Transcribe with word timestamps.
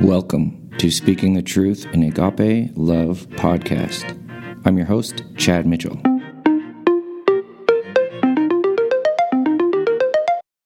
Welcome 0.00 0.70
to 0.78 0.92
Speaking 0.92 1.34
the 1.34 1.42
Truth 1.42 1.86
in 1.92 2.04
Agape 2.04 2.70
Love 2.76 3.26
podcast. 3.30 4.04
I'm 4.64 4.76
your 4.76 4.86
host, 4.86 5.24
Chad 5.36 5.66
Mitchell. 5.66 6.00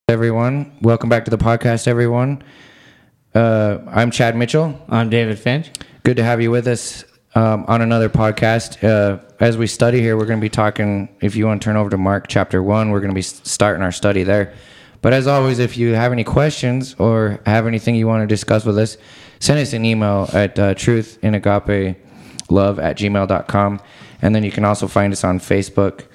Everyone, 0.09 0.77
welcome 0.83 1.09
back 1.09 1.25
to 1.25 1.31
the 1.31 1.39
podcast, 1.39 1.89
everyone. 1.89 2.45
Uh, 3.35 3.79
I'm 3.89 4.11
Chad 4.11 4.37
Mitchell. 4.37 4.79
I'm 4.91 5.09
David 5.09 5.39
Finch. 5.39 5.71
Good 6.03 6.19
to 6.19 6.25
have 6.25 6.43
you 6.43 6.51
with 6.51 6.69
us 6.69 7.05
um, 7.35 7.65
on 7.69 7.81
another 7.81 8.11
podcast. 8.11 8.85
Uh, 8.85 9.19
as 9.41 9.57
we 9.57 9.67
study 9.67 10.01
here, 10.01 10.19
we're 10.19 10.27
going 10.27 10.41
to 10.41 10.45
be 10.45 10.51
talking. 10.51 11.09
If 11.23 11.37
you 11.37 11.47
want 11.47 11.63
to 11.63 11.65
turn 11.65 11.77
over 11.77 11.89
to 11.89 11.97
Mark 11.97 12.29
chapter 12.29 12.63
1, 12.63 12.91
we're 12.91 13.01
going 13.01 13.11
to 13.11 13.15
be 13.15 13.23
starting 13.23 13.83
our 13.83 13.93
study 13.93 14.25
there. 14.25 14.55
But 15.03 15.13
as 15.13 15.27
always, 15.27 15.59
if 15.59 15.77
you 15.77 15.95
have 15.95 16.13
any 16.13 16.23
questions 16.23 16.95
or 16.97 17.41
have 17.45 17.67
anything 17.67 17.97
you 17.97 18.07
want 18.07 18.23
to 18.23 18.27
discuss 18.29 18.65
with 18.65 18.79
us, 18.79 18.97
send 19.43 19.59
us 19.59 19.73
an 19.73 19.85
email 19.85 20.29
at 20.33 20.57
uh, 20.57 20.73
love 22.49 22.79
at 22.79 22.97
gmail.com. 22.97 23.81
And 24.23 24.35
then 24.35 24.45
you 24.45 24.53
can 24.53 24.65
also 24.65 24.87
find 24.87 25.13
us 25.13 25.25
on 25.25 25.41
Facebook 25.41 26.07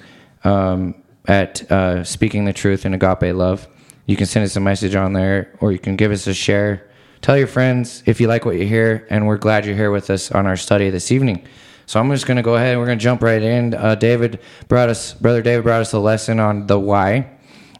um, 0.44 0.94
at 1.26 1.70
uh, 1.70 2.04
Speaking 2.04 2.46
the 2.46 2.54
Truth 2.54 2.86
in 2.86 2.94
Agape 2.94 3.34
Love. 3.34 3.68
You 4.06 4.16
can 4.16 4.24
send 4.24 4.46
us 4.46 4.56
a 4.56 4.60
message 4.60 4.94
on 4.94 5.12
there 5.12 5.54
or 5.60 5.72
you 5.72 5.78
can 5.78 5.94
give 5.94 6.10
us 6.10 6.26
a 6.26 6.32
share. 6.32 6.88
Tell 7.20 7.36
your 7.36 7.46
friends 7.46 8.02
if 8.06 8.18
you 8.18 8.28
like 8.28 8.46
what 8.46 8.56
you 8.56 8.66
hear, 8.66 9.06
and 9.10 9.26
we're 9.26 9.36
glad 9.36 9.66
you're 9.66 9.74
here 9.74 9.90
with 9.90 10.08
us 10.08 10.30
on 10.30 10.46
our 10.46 10.56
study 10.56 10.88
this 10.88 11.12
evening. 11.12 11.44
So 11.84 12.00
I'm 12.00 12.08
just 12.10 12.26
going 12.26 12.36
to 12.36 12.42
go 12.42 12.54
ahead 12.54 12.70
and 12.70 12.80
we're 12.80 12.86
going 12.86 12.98
to 12.98 13.02
jump 13.02 13.22
right 13.22 13.42
in. 13.42 13.74
Uh, 13.74 13.94
David 13.94 14.40
brought 14.68 14.88
us, 14.88 15.12
Brother 15.12 15.42
David 15.42 15.64
brought 15.64 15.82
us 15.82 15.92
a 15.92 15.98
lesson 15.98 16.40
on 16.40 16.66
the 16.66 16.78
why. 16.78 17.28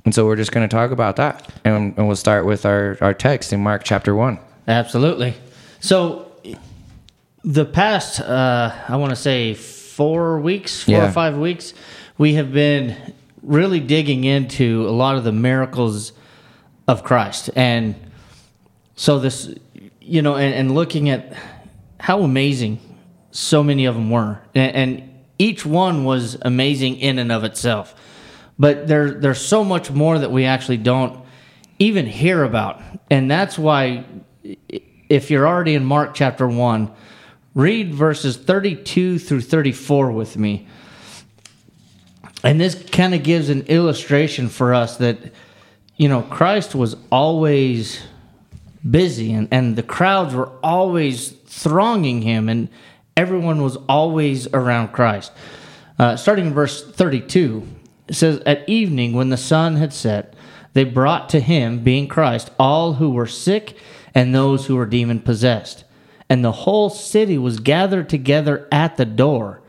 And 0.04 0.15
so 0.15 0.26
we're 0.26 0.37
just 0.37 0.52
going 0.52 0.68
to 0.68 0.76
talk 0.76 0.90
about 0.90 1.16
that. 1.16 1.51
And, 1.65 1.96
and 1.96 2.06
we'll 2.06 2.16
start 2.16 2.45
with 2.45 2.66
our, 2.66 2.98
our 3.01 3.15
text 3.15 3.52
in 3.52 3.62
Mark 3.62 3.84
chapter 3.84 4.15
1. 4.15 4.40
Absolutely. 4.68 5.34
So, 5.80 6.27
the 7.42 7.64
past, 7.64 8.20
uh, 8.20 8.72
I 8.88 8.96
want 8.96 9.10
to 9.10 9.16
say 9.16 9.54
four 9.54 10.38
weeks, 10.40 10.82
four 10.84 10.95
Yeah. 10.96 11.09
or 11.09 11.12
five 11.12 11.38
weeks, 11.38 11.73
we 12.18 12.34
have 12.34 12.52
been 12.52 12.96
really 13.43 13.80
digging 13.80 14.24
into 14.24 14.87
a 14.87 14.90
lot 14.90 15.16
of 15.16 15.24
the 15.24 15.32
miracles 15.32 16.12
of 16.87 17.02
Christ. 17.02 17.48
And 17.56 17.95
so, 18.96 19.18
this, 19.18 19.54
you 20.01 20.20
know, 20.20 20.37
and, 20.37 20.54
and 20.54 20.74
looking 20.74 21.09
at 21.09 21.32
how 22.00 22.21
amazing 22.23 22.78
so 23.30 23.62
many 23.62 23.87
of 23.87 23.95
them 23.95 24.10
were. 24.10 24.40
And, 24.54 24.74
and 24.74 25.10
each 25.38 25.65
one 25.65 26.04
was 26.04 26.37
amazing 26.43 26.96
in 26.98 27.18
and 27.18 27.32
of 27.32 27.45
itself. 27.45 27.95
But 28.59 28.88
there, 28.88 29.12
there's 29.12 29.40
so 29.40 29.65
much 29.65 29.90
more 29.90 30.18
that 30.18 30.32
we 30.32 30.45
actually 30.45 30.78
don't 30.78 31.24
even 31.78 32.06
hear 32.06 32.43
about. 32.43 32.82
And 33.09 33.30
that's 33.30 33.56
why, 33.56 34.04
if 35.09 35.30
you're 35.30 35.46
already 35.46 35.74
in 35.74 35.85
Mark 35.85 36.15
chapter 36.15 36.46
1, 36.46 36.91
read 37.54 37.95
verses 37.95 38.37
32 38.37 39.18
through 39.18 39.40
34 39.40 40.13
with 40.13 40.37
me. 40.37 40.66
And 42.45 42.60
this 42.60 42.74
kind 42.90 43.15
of 43.15 43.23
gives 43.23 43.49
an 43.49 43.63
illustration 43.63 44.49
for 44.49 44.74
us 44.74 44.99
that, 44.99 45.18
you 45.96 46.09
know, 46.09 46.23
Christ 46.23 46.74
was 46.74 46.96
always 47.10 48.01
busy 48.88 49.32
and, 49.32 49.49
and 49.51 49.74
the 49.74 49.82
crowds 49.82 50.35
were 50.35 50.51
always 50.62 51.30
thronging 51.30 52.23
him 52.23 52.49
and 52.49 52.68
everyone 53.16 53.62
was 53.62 53.77
always 53.88 54.46
around 54.49 54.88
Christ. 54.93 55.33
Uh, 55.99 56.15
starting 56.16 56.46
in 56.46 56.55
verse 56.55 56.85
32, 56.85 57.66
it 58.07 58.15
says, 58.15 58.40
At 58.46 58.68
evening, 58.68 59.15
when 59.15 59.30
the 59.30 59.37
sun 59.37 59.74
had 59.74 59.93
set, 59.93 60.35
they 60.79 60.84
brought 60.84 61.29
to 61.30 61.40
him, 61.40 61.82
being 61.82 62.07
Christ, 62.07 62.52
all 62.57 62.93
who 62.93 63.10
were 63.10 63.26
sick 63.26 63.76
and 64.15 64.32
those 64.32 64.66
who 64.66 64.76
were 64.76 64.87
demon 64.87 65.19
possessed. 65.19 65.82
And 66.28 66.44
the 66.44 66.53
whole 66.53 66.88
city 66.88 67.37
was 67.37 67.59
gathered 67.59 68.09
together 68.09 68.69
at 68.71 68.97
the 68.97 69.04
door. 69.04 69.60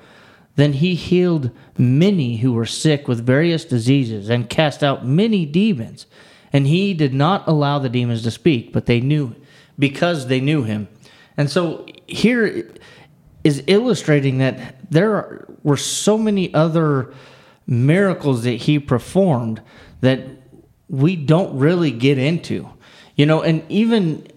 Then 0.55 0.73
he 0.73 0.93
healed 0.93 1.49
many 1.79 2.37
who 2.37 2.53
were 2.53 2.67
sick 2.67 3.07
with 3.07 3.25
various 3.25 3.65
diseases 3.65 4.29
and 4.29 4.51
cast 4.51 4.83
out 4.83 5.03
many 5.03 5.47
demons. 5.47 6.05
And 6.53 6.67
he 6.67 6.93
did 6.93 7.15
not 7.15 7.47
allow 7.47 7.79
the 7.79 7.89
demons 7.89 8.21
to 8.21 8.29
speak, 8.29 8.71
but 8.71 8.85
they 8.85 9.01
knew 9.01 9.35
because 9.79 10.27
they 10.27 10.39
knew 10.39 10.61
him. 10.61 10.89
And 11.37 11.49
so 11.49 11.87
here 12.05 12.71
is 13.43 13.63
illustrating 13.65 14.37
that 14.37 14.75
there 14.91 15.47
were 15.63 15.75
so 15.75 16.19
many 16.19 16.53
other 16.53 17.11
miracles 17.65 18.43
that 18.43 18.51
he 18.51 18.77
performed 18.77 19.59
that 20.01 20.38
we 20.89 21.15
don't 21.15 21.57
really 21.57 21.91
get 21.91 22.17
into. 22.17 22.67
You 23.15 23.25
know, 23.25 23.41
and 23.41 23.63
even 23.69 24.27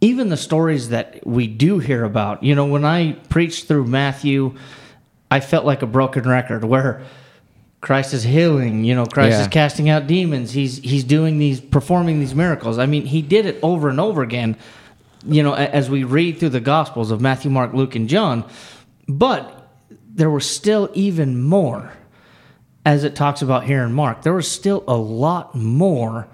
even 0.00 0.28
the 0.30 0.36
stories 0.36 0.88
that 0.88 1.24
we 1.26 1.46
do 1.46 1.78
hear 1.78 2.02
about, 2.04 2.42
you 2.42 2.54
know, 2.56 2.66
when 2.66 2.84
I 2.84 3.12
preached 3.28 3.68
through 3.68 3.84
Matthew, 3.86 4.54
I 5.30 5.38
felt 5.40 5.64
like 5.64 5.82
a 5.82 5.86
broken 5.86 6.28
record 6.28 6.64
where 6.64 7.02
Christ 7.80 8.12
is 8.14 8.22
healing, 8.24 8.84
you 8.84 8.94
know, 8.96 9.06
Christ 9.06 9.32
Yeah. 9.32 9.40
is 9.42 9.48
casting 9.48 9.88
out 9.88 10.06
demons. 10.06 10.52
He's 10.52 10.78
he's 10.78 11.04
doing 11.04 11.38
these 11.38 11.60
performing 11.60 12.18
these 12.20 12.34
miracles. 12.34 12.78
I 12.78 12.86
mean, 12.86 13.06
he 13.06 13.22
did 13.22 13.46
it 13.46 13.58
over 13.62 13.88
and 13.88 14.00
over 14.00 14.22
again, 14.22 14.56
you 15.26 15.42
know, 15.42 15.52
as 15.54 15.88
we 15.90 16.02
read 16.04 16.38
through 16.38 16.50
the 16.50 16.60
gospels 16.60 17.10
of 17.10 17.20
Matthew, 17.20 17.50
Mark, 17.50 17.72
Luke 17.74 17.94
and 17.94 18.08
John. 18.08 18.44
But 19.08 19.68
there 20.14 20.30
was 20.30 20.46
still 20.48 20.90
even 20.94 21.40
more 21.42 21.92
as 22.84 23.04
it 23.04 23.14
talks 23.14 23.42
about 23.42 23.64
here 23.64 23.82
in 23.84 23.92
Mark. 23.92 24.22
There 24.22 24.34
was 24.34 24.50
still 24.50 24.84
a 24.88 24.96
lot 24.96 25.54
more 25.54 26.28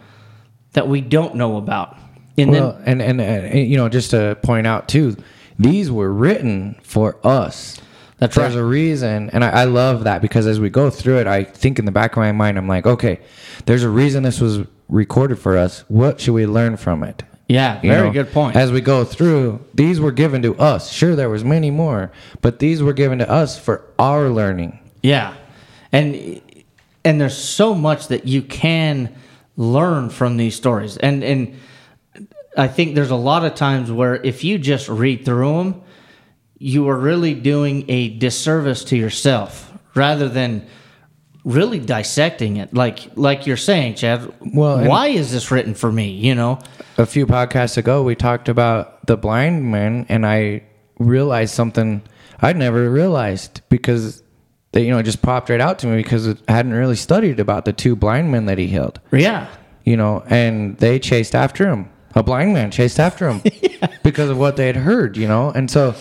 that 0.72 0.88
we 0.88 1.00
don't 1.00 1.34
know 1.34 1.56
about. 1.56 1.96
And 2.36 2.50
Well, 2.50 2.80
and, 2.84 3.02
and, 3.02 3.20
and, 3.20 3.68
you 3.68 3.76
know, 3.76 3.88
just 3.88 4.10
to 4.10 4.38
point 4.42 4.66
out 4.66 4.88
too, 4.88 5.16
these 5.58 5.90
were 5.90 6.12
written 6.12 6.78
for 6.82 7.16
us. 7.26 7.80
That's 8.18 8.34
There's 8.34 8.54
right. 8.56 8.60
a 8.60 8.64
reason, 8.64 9.30
and 9.30 9.44
I, 9.44 9.50
I 9.50 9.64
love 9.64 10.02
that 10.04 10.20
because 10.20 10.48
as 10.48 10.58
we 10.58 10.70
go 10.70 10.90
through 10.90 11.18
it, 11.18 11.28
I 11.28 11.44
think 11.44 11.78
in 11.78 11.84
the 11.84 11.92
back 11.92 12.12
of 12.12 12.16
my 12.18 12.32
mind, 12.32 12.58
I'm 12.58 12.66
like, 12.66 12.84
okay, 12.84 13.20
there's 13.66 13.84
a 13.84 13.88
reason 13.88 14.24
this 14.24 14.40
was 14.40 14.66
recorded 14.88 15.38
for 15.38 15.56
us. 15.56 15.84
What 15.86 16.20
should 16.20 16.32
we 16.34 16.44
learn 16.44 16.76
from 16.76 17.04
it? 17.04 17.22
yeah, 17.48 17.80
You 17.80 17.90
very 17.90 18.08
know, 18.08 18.12
good 18.12 18.32
point. 18.32 18.56
As 18.56 18.72
we 18.72 18.80
go 18.80 19.04
through, 19.04 19.64
these 19.72 20.00
were 20.00 20.10
given 20.10 20.42
to 20.42 20.56
us. 20.58 20.90
Sure, 20.90 21.14
there 21.14 21.30
was 21.30 21.44
many 21.44 21.70
more, 21.70 22.10
but 22.42 22.58
these 22.58 22.82
were 22.82 22.92
given 22.92 23.18
to 23.20 23.30
us 23.30 23.56
for 23.58 23.84
our 24.00 24.28
learning. 24.28 24.80
Yeah, 25.02 25.34
and 25.92 26.40
and 27.04 27.20
there's 27.20 27.36
so 27.36 27.74
much 27.74 28.08
that 28.08 28.26
you 28.26 28.42
can 28.42 29.14
learn 29.56 30.10
from 30.10 30.36
these 30.36 30.54
stories, 30.54 30.96
and 30.96 31.22
and 31.22 31.56
I 32.56 32.68
think 32.68 32.94
there's 32.94 33.10
a 33.10 33.16
lot 33.16 33.44
of 33.44 33.54
times 33.54 33.90
where 33.90 34.16
if 34.16 34.44
you 34.44 34.58
just 34.58 34.88
read 34.88 35.24
through 35.24 35.58
them, 35.58 35.82
you 36.58 36.88
are 36.88 36.96
really 36.96 37.34
doing 37.34 37.84
a 37.88 38.10
disservice 38.18 38.84
to 38.84 38.96
yourself 38.96 39.72
rather 39.94 40.28
than 40.28 40.66
really 41.44 41.78
dissecting 41.78 42.56
it. 42.56 42.74
Like 42.74 43.16
like 43.16 43.46
you're 43.46 43.56
saying 43.56 43.94
chad 43.94 44.32
Well, 44.40 44.84
why 44.84 45.08
is 45.08 45.32
this 45.32 45.50
written 45.50 45.74
for 45.74 45.90
me 45.90 46.10
you 46.10 46.34
know? 46.34 46.58
A 46.96 47.06
few 47.06 47.26
podcasts 47.26 47.76
ago 47.76 48.02
we 48.02 48.14
talked 48.14 48.48
about 48.48 48.98
the 49.08 49.16
blind 49.16 49.64
man 49.64 50.06
and 50.08 50.24
i 50.24 50.62
realized 50.98 51.54
something 51.54 52.02
i'd 52.40 52.56
never 52.56 52.88
realized 52.90 53.62
because 53.68 54.22
they 54.72 54.84
you 54.84 54.90
know 54.90 54.98
it 54.98 55.04
just 55.04 55.22
popped 55.22 55.48
right 55.50 55.60
out 55.60 55.78
to 55.80 55.86
me 55.86 55.96
because 55.96 56.28
i 56.28 56.52
hadn't 56.52 56.72
really 56.72 56.96
studied 56.96 57.40
about 57.40 57.64
the 57.64 57.72
two 57.72 57.96
blind 57.96 58.30
men 58.30 58.46
that 58.46 58.58
he 58.58 58.66
healed. 58.66 59.00
Yeah. 59.12 59.48
You 59.84 59.96
know 59.96 60.22
and 60.28 60.76
they 60.78 60.98
chased 60.98 61.34
after 61.34 61.68
him. 61.68 61.90
A 62.14 62.22
blind 62.22 62.52
man 62.52 62.70
chased 62.70 62.98
after 62.98 63.28
him 63.28 63.42
because 64.02 64.28
of 64.30 64.38
what 64.38 64.56
they 64.56 64.66
had 64.66 64.76
heard 64.76 65.16
you 65.16 65.28
know? 65.28 65.50
And 65.50 65.70
so 65.70 65.94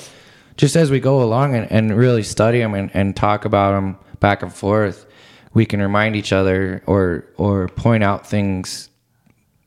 just 0.57 0.75
as 0.75 0.89
we 0.89 0.99
go 0.99 1.21
along 1.21 1.55
and, 1.55 1.71
and 1.71 1.95
really 1.95 2.23
study 2.23 2.59
them 2.59 2.73
and, 2.73 2.89
and 2.93 3.15
talk 3.15 3.45
about 3.45 3.71
them 3.71 3.97
back 4.19 4.41
and 4.41 4.53
forth 4.53 5.05
we 5.53 5.65
can 5.65 5.81
remind 5.81 6.15
each 6.15 6.33
other 6.33 6.83
or 6.85 7.25
or 7.37 7.67
point 7.69 8.03
out 8.03 8.27
things 8.27 8.89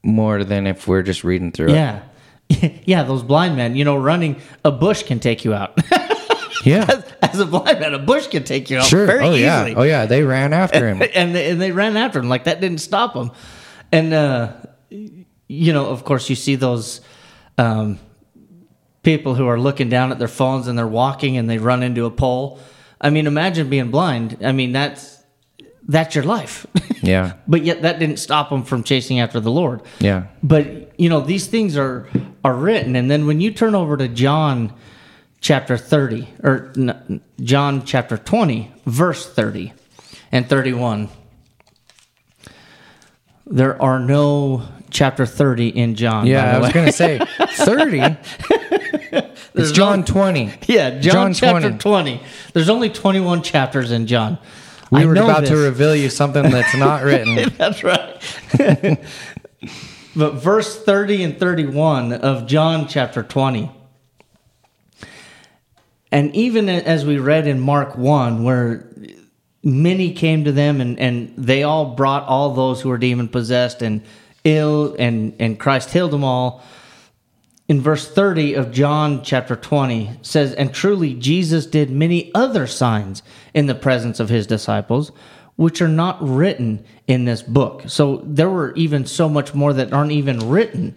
more 0.02 0.44
than 0.44 0.66
if 0.66 0.86
we're 0.88 1.02
just 1.02 1.24
reading 1.24 1.52
through 1.52 1.68
it. 1.68 1.74
Yeah. 1.74 2.02
Yeah 2.84 3.04
those 3.04 3.22
blind 3.22 3.56
men 3.56 3.76
you 3.76 3.84
know 3.84 3.96
running 3.96 4.40
a 4.64 4.70
bush 4.70 5.04
can 5.04 5.20
take 5.20 5.44
you 5.44 5.54
out. 5.54 5.78
Yeah 6.62 7.00
as 7.34 7.40
a 7.40 7.46
blind 7.46 7.80
man 7.80 7.94
a 7.94 7.98
bush 7.98 8.26
could 8.28 8.46
take 8.46 8.70
you 8.70 8.78
out 8.78 8.86
sure. 8.86 9.06
very 9.06 9.24
oh 9.24 9.34
yeah. 9.34 9.74
oh 9.76 9.82
yeah. 9.82 10.06
They 10.06 10.22
ran 10.22 10.52
after 10.52 10.88
him. 10.88 11.02
And 11.14 11.34
they, 11.34 11.50
and 11.50 11.60
they 11.60 11.72
ran 11.72 11.96
after 11.96 12.18
him. 12.18 12.28
Like 12.28 12.44
that 12.44 12.60
didn't 12.60 12.78
stop 12.78 13.14
him. 13.14 13.30
And 13.92 14.12
uh 14.12 14.52
you 14.90 15.72
know 15.72 15.86
of 15.86 16.04
course 16.04 16.30
you 16.30 16.36
see 16.36 16.54
those 16.54 17.00
um 17.58 17.98
people 19.02 19.34
who 19.34 19.46
are 19.46 19.58
looking 19.58 19.88
down 19.88 20.12
at 20.12 20.18
their 20.18 20.28
phones 20.28 20.68
and 20.68 20.78
they're 20.78 20.86
walking 20.86 21.36
and 21.36 21.48
they 21.48 21.58
run 21.58 21.82
into 21.82 22.04
a 22.04 22.10
pole. 22.10 22.58
I 23.00 23.10
mean 23.10 23.26
imagine 23.26 23.68
being 23.68 23.90
blind. 23.90 24.38
I 24.44 24.52
mean 24.52 24.72
that's 24.72 25.22
that's 25.88 26.14
your 26.14 26.24
life. 26.24 26.66
Yeah. 27.02 27.36
But 27.48 27.64
yet 27.64 27.80
that 27.80 27.98
didn't 27.98 28.18
stop 28.18 28.50
them 28.50 28.62
from 28.62 28.82
chasing 28.82 29.20
after 29.20 29.40
the 29.40 29.50
lord. 29.50 29.80
Yeah. 30.00 30.26
But 30.42 31.00
you 31.00 31.08
know 31.08 31.22
these 31.22 31.46
things 31.46 31.74
are 31.78 32.06
are 32.44 32.54
written. 32.54 32.94
And 32.94 33.10
then 33.10 33.26
when 33.26 33.40
you 33.40 33.52
turn 33.52 33.74
over 33.74 33.96
to 33.96 34.06
john 34.06 34.74
chapter 35.40 35.76
30 35.76 36.28
or 36.42 36.72
john 37.40 37.84
chapter 37.84 38.16
20 38.18 38.72
verse 38.86 39.26
30 39.32 39.72
and 40.32 40.48
31 40.48 41.08
there 43.46 43.80
are 43.82 43.98
no 43.98 44.68
chapter 44.90 45.26
30 45.26 45.68
in 45.68 45.94
John. 45.94 46.26
Yeah, 46.26 46.56
I 46.56 46.58
was 46.60 46.72
going 46.72 46.86
to 46.86 46.92
say 46.92 47.18
30. 47.18 48.00
it's 49.10 49.50
There's 49.52 49.72
John 49.72 50.00
no- 50.00 50.06
20. 50.06 50.52
Yeah, 50.66 51.00
John, 51.00 51.32
John 51.32 51.34
chapter 51.34 51.68
20. 51.70 51.78
20. 51.78 52.22
There's 52.52 52.68
only 52.68 52.90
21 52.90 53.42
chapters 53.42 53.90
in 53.90 54.06
John. 54.06 54.38
We 54.90 55.02
I 55.02 55.04
were 55.04 55.14
about 55.14 55.46
to 55.46 55.56
reveal 55.56 55.94
you 55.94 56.10
something 56.10 56.42
that's 56.42 56.76
not 56.76 57.02
written. 57.04 57.48
That's 57.56 57.84
right. 57.84 58.20
but 60.16 60.32
verse 60.34 60.82
30 60.84 61.22
and 61.24 61.38
31 61.38 62.12
of 62.12 62.46
John 62.46 62.88
chapter 62.88 63.22
20. 63.22 63.70
And 66.12 66.34
even 66.34 66.68
as 66.68 67.04
we 67.04 67.18
read 67.18 67.46
in 67.46 67.60
Mark 67.60 67.96
1, 67.96 68.42
where 68.42 68.88
many 69.62 70.12
came 70.12 70.44
to 70.44 70.52
them 70.52 70.80
and, 70.80 70.98
and 70.98 71.32
they 71.36 71.62
all 71.62 71.94
brought 71.94 72.24
all 72.24 72.54
those 72.54 72.80
who 72.80 72.88
were 72.88 72.98
demon 72.98 73.28
possessed 73.28 73.82
and 73.82 74.02
ill, 74.44 74.96
and, 74.98 75.34
and 75.38 75.58
Christ 75.58 75.90
healed 75.90 76.10
them 76.10 76.24
all. 76.24 76.62
In 77.68 77.80
verse 77.80 78.08
30 78.10 78.54
of 78.54 78.72
John 78.72 79.22
chapter 79.22 79.54
20 79.54 80.10
says, 80.22 80.54
And 80.54 80.74
truly 80.74 81.14
Jesus 81.14 81.66
did 81.66 81.90
many 81.90 82.34
other 82.34 82.66
signs 82.66 83.22
in 83.54 83.66
the 83.66 83.76
presence 83.76 84.18
of 84.18 84.28
his 84.28 84.46
disciples, 84.46 85.12
which 85.54 85.80
are 85.80 85.88
not 85.88 86.18
written 86.20 86.84
in 87.06 87.26
this 87.26 87.42
book. 87.42 87.84
So 87.86 88.22
there 88.24 88.50
were 88.50 88.72
even 88.74 89.06
so 89.06 89.28
much 89.28 89.54
more 89.54 89.72
that 89.72 89.92
aren't 89.92 90.10
even 90.10 90.48
written. 90.48 90.96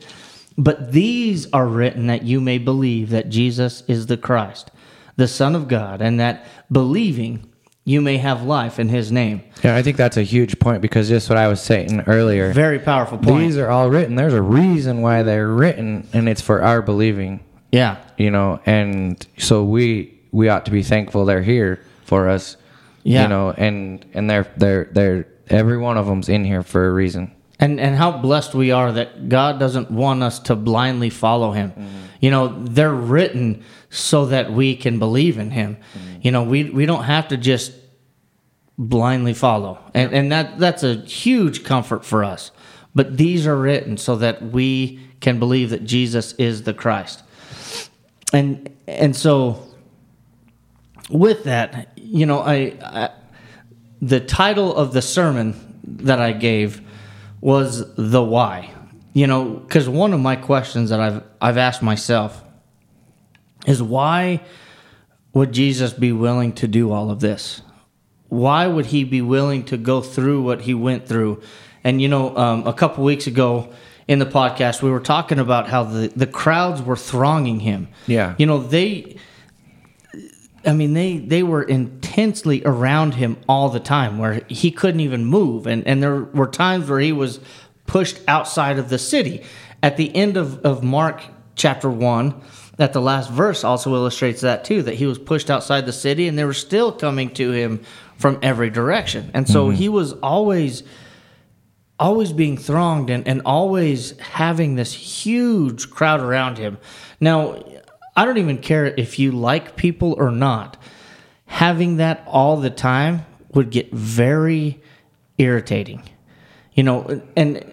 But 0.58 0.92
these 0.92 1.52
are 1.52 1.68
written 1.68 2.08
that 2.08 2.24
you 2.24 2.40
may 2.40 2.58
believe 2.58 3.10
that 3.10 3.30
Jesus 3.30 3.84
is 3.88 4.08
the 4.08 4.18
Christ, 4.18 4.72
the 5.16 5.28
Son 5.28 5.56
of 5.56 5.68
God, 5.68 6.02
and 6.02 6.20
that 6.20 6.46
believing 6.72 7.50
you 7.86 8.00
may 8.02 8.18
have 8.18 8.44
life 8.44 8.80
in 8.80 8.88
his 8.90 9.12
name. 9.12 9.44
Yeah, 9.64 9.76
I 9.76 9.82
think 9.84 9.98
that's 9.98 10.16
a 10.16 10.24
huge 10.24 10.58
point 10.60 10.82
because 10.82 11.10
just 11.10 11.28
what 11.30 11.38
I 11.38 11.48
was 11.50 11.62
saying 11.62 12.02
earlier. 12.08 12.54
Very 12.54 12.80
powerful 12.80 13.18
point. 13.18 13.42
These 13.42 13.58
are 13.58 13.70
all 13.70 13.90
written. 13.90 14.16
There's 14.16 14.34
a 14.34 14.42
reason 14.42 15.02
why 15.02 15.24
they're 15.24 15.50
written, 15.50 16.08
and 16.14 16.30
it's 16.30 16.42
for 16.42 16.62
our 16.64 16.82
believing. 16.82 17.42
yeah. 17.72 17.98
You 18.18 18.32
know, 18.32 18.62
and 18.66 19.26
so 19.38 19.64
we 19.64 20.18
we 20.32 20.48
ought 20.50 20.66
to 20.66 20.72
be 20.72 20.82
thankful 20.84 21.26
they're 21.26 21.42
here 21.42 21.82
for 22.06 22.30
us. 22.30 22.56
Yeah. 23.04 23.24
You 23.24 23.28
know, 23.28 23.52
and 23.52 24.06
and 24.14 24.30
they're 24.30 24.48
they're 24.56 24.86
they're 24.92 25.28
every 25.50 25.78
one 25.78 25.98
of 25.98 26.06
them's 26.06 26.30
in 26.30 26.46
here 26.46 26.64
for 26.64 26.88
a 26.88 26.94
reason. 26.94 27.34
And 27.60 27.80
and 27.80 27.96
how 27.96 28.12
blessed 28.14 28.56
we 28.56 28.72
are 28.72 28.92
that 28.94 29.28
God 29.30 29.60
doesn't 29.60 29.92
want 29.92 30.24
us 30.24 30.40
to 30.40 30.56
blindly 30.56 31.10
follow 31.10 31.52
him. 31.52 31.72
Mm-hmm. 31.72 32.00
You 32.24 32.32
know, 32.32 32.48
they're 32.64 32.96
written 32.96 33.66
so 33.90 34.28
that 34.28 34.54
we 34.54 34.78
can 34.78 34.98
believe 34.98 35.38
in 35.38 35.52
him. 35.52 35.76
Mm-hmm. 35.76 36.20
You 36.22 36.32
know, 36.32 36.44
we 36.44 36.70
we 36.70 36.86
don't 36.86 37.04
have 37.04 37.28
to 37.28 37.36
just 37.36 37.74
blindly 38.78 39.34
follow. 39.34 39.78
And 39.94 40.14
and 40.14 40.32
that 40.32 40.58
that's 40.58 40.84
a 40.84 40.96
huge 41.02 41.66
comfort 41.66 42.06
for 42.06 42.24
us. 42.24 42.52
But 42.96 43.18
these 43.18 43.46
are 43.46 43.58
written 43.58 43.98
so 43.98 44.16
that 44.16 44.42
we 44.42 45.02
can 45.20 45.38
believe 45.38 45.72
that 45.72 45.84
Jesus 45.84 46.32
is 46.36 46.64
the 46.64 46.74
Christ. 46.74 47.22
And 48.32 48.74
and 48.88 49.14
so 49.14 49.62
with 51.10 51.44
that, 51.44 51.92
you 51.98 52.26
know, 52.26 52.40
I, 52.40 52.78
I 52.82 53.10
the 54.02 54.22
title 54.22 54.74
of 54.74 54.94
the 54.94 55.02
sermon 55.02 55.56
that 55.84 56.22
I 56.22 56.32
gave 56.32 56.80
was 57.42 57.84
the 57.98 58.24
why. 58.24 58.74
You 59.14 59.28
know, 59.28 59.46
because 59.46 59.88
one 59.88 60.14
of 60.14 60.20
my 60.20 60.36
questions 60.36 60.90
that 60.90 61.00
I've 61.00 61.24
I've 61.40 61.58
asked 61.58 61.82
myself 61.82 62.44
is 63.68 63.82
why 63.82 64.42
would 65.34 65.52
Jesus 65.52 65.94
be 65.94 66.12
willing 66.12 66.54
to 66.54 66.68
do 66.68 66.92
all 66.92 67.10
of 67.10 67.20
this? 67.20 67.62
Why 68.30 68.68
would 68.68 68.88
he 68.88 69.04
be 69.04 69.22
willing 69.22 69.64
to 69.66 69.78
go 69.78 70.02
through 70.02 70.42
what 70.44 70.62
he 70.62 70.74
went 70.74 71.08
through? 71.08 71.42
And 71.84 72.02
you 72.02 72.08
know, 72.08 72.36
um, 72.36 72.66
a 72.66 72.74
couple 72.74 73.04
weeks 73.04 73.28
ago 73.28 73.72
in 74.08 74.20
the 74.20 74.26
podcast, 74.26 74.82
we 74.82 74.90
were 74.90 75.00
talking 75.00 75.40
about 75.40 75.68
how 75.70 75.84
the 75.84 76.08
the 76.16 76.28
crowds 76.28 76.82
were 76.82 76.96
thronging 76.96 77.60
him. 77.60 77.90
Yeah. 78.08 78.36
you 78.38 78.46
know 78.46 78.60
they. 78.60 79.18
I 80.66 80.72
mean, 80.72 80.94
they 80.94 81.18
they 81.18 81.44
were 81.44 81.62
intensely 81.62 82.64
around 82.64 83.16
him 83.16 83.36
all 83.50 83.68
the 83.68 83.82
time, 83.82 84.18
where 84.18 84.42
he 84.48 84.72
couldn't 84.72 85.02
even 85.02 85.26
move, 85.26 85.68
and 85.68 85.86
and 85.86 86.02
there 86.02 86.22
were 86.24 86.48
times 86.48 86.90
where 86.90 87.02
he 87.02 87.12
was 87.12 87.42
pushed 87.94 88.20
outside 88.28 88.80
of 88.80 88.90
the 88.90 88.98
city. 88.98 89.44
At 89.84 89.98
the 89.98 90.14
end 90.16 90.36
of 90.36 90.66
of 90.66 90.84
Mark 90.84 91.22
chapter 91.56 91.90
one, 91.90 92.42
that 92.78 92.92
the 92.92 93.00
last 93.00 93.30
verse 93.30 93.64
also 93.64 93.94
illustrates 93.94 94.42
that 94.42 94.66
too, 94.66 94.82
that 94.82 94.96
he 94.96 95.06
was 95.06 95.20
pushed 95.20 95.52
outside 95.52 95.86
the 95.86 95.94
city, 95.94 96.28
and 96.28 96.36
they 96.36 96.44
were 96.44 96.56
still 96.56 96.92
coming 96.92 97.30
to 97.36 97.52
him 97.52 97.84
from 98.18 98.40
every 98.42 98.72
direction, 98.72 99.30
and 99.36 99.48
so 99.48 99.68
mm-hmm. 99.68 99.76
he 99.76 99.90
was 99.90 100.14
always 100.24 100.82
always 102.00 102.34
being 102.34 102.58
thronged 102.58 103.12
and, 103.12 103.28
and 103.28 103.44
always 103.46 104.18
having 104.20 104.76
this 104.76 104.94
huge 104.94 105.92
crowd 105.92 106.20
around 106.20 106.58
him. 106.58 106.78
Now, 107.20 107.64
I 108.18 108.26
don't 108.26 108.40
even 108.40 108.58
care 108.58 108.88
if 108.88 109.20
you 109.20 109.32
like 109.32 109.76
people 109.76 110.16
or 110.18 110.32
not. 110.32 110.76
Having 111.46 111.98
that 111.98 112.24
all 112.26 112.58
the 112.58 112.72
time 112.72 113.26
would 113.54 113.70
get 113.70 113.92
very 113.92 114.82
irritating. 115.38 116.02
You 116.74 116.84
know, 116.84 117.22
and 117.38 117.73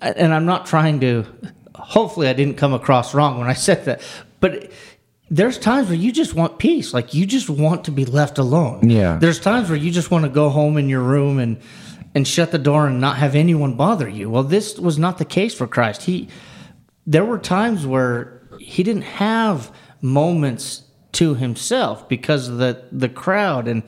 and 0.00 0.32
I'm 0.34 0.46
not 0.46 0.66
trying 0.66 1.00
to 1.00 1.26
hopefully 1.74 2.28
I 2.28 2.32
didn't 2.32 2.56
come 2.56 2.74
across 2.74 3.14
wrong 3.14 3.38
when 3.38 3.48
I 3.48 3.54
said 3.54 3.84
that. 3.86 4.02
But 4.40 4.70
there's 5.30 5.58
times 5.58 5.88
where 5.88 5.96
you 5.96 6.12
just 6.12 6.34
want 6.34 6.58
peace. 6.58 6.94
Like 6.94 7.14
you 7.14 7.26
just 7.26 7.50
want 7.50 7.84
to 7.84 7.90
be 7.90 8.04
left 8.04 8.38
alone. 8.38 8.88
Yeah. 8.88 9.18
There's 9.18 9.40
times 9.40 9.68
where 9.68 9.78
you 9.78 9.90
just 9.90 10.10
want 10.10 10.24
to 10.24 10.30
go 10.30 10.48
home 10.48 10.76
in 10.76 10.88
your 10.88 11.02
room 11.02 11.38
and 11.38 11.60
and 12.14 12.26
shut 12.26 12.50
the 12.50 12.58
door 12.58 12.86
and 12.86 13.00
not 13.00 13.18
have 13.18 13.34
anyone 13.34 13.74
bother 13.74 14.08
you. 14.08 14.30
Well, 14.30 14.42
this 14.42 14.78
was 14.78 14.98
not 14.98 15.18
the 15.18 15.24
case 15.24 15.54
for 15.54 15.66
Christ. 15.66 16.02
He 16.02 16.28
there 17.06 17.24
were 17.24 17.38
times 17.38 17.86
where 17.86 18.42
he 18.58 18.82
didn't 18.82 19.02
have 19.02 19.72
moments 20.00 20.82
to 21.12 21.34
himself 21.34 22.08
because 22.08 22.48
of 22.48 22.58
the 22.58 22.84
the 22.92 23.08
crowd 23.08 23.68
and 23.68 23.82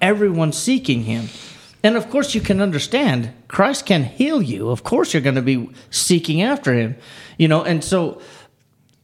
everyone 0.00 0.52
seeking 0.52 1.02
him. 1.02 1.28
And 1.82 1.96
of 1.96 2.10
course 2.10 2.34
you 2.34 2.40
can 2.40 2.60
understand 2.60 3.32
Christ 3.48 3.86
can 3.86 4.04
heal 4.04 4.42
you. 4.42 4.70
Of 4.70 4.82
course 4.82 5.12
you're 5.12 5.22
going 5.22 5.36
to 5.36 5.42
be 5.42 5.70
seeking 5.90 6.42
after 6.42 6.74
him. 6.74 6.96
You 7.38 7.48
know, 7.48 7.62
and 7.62 7.84
so 7.84 8.20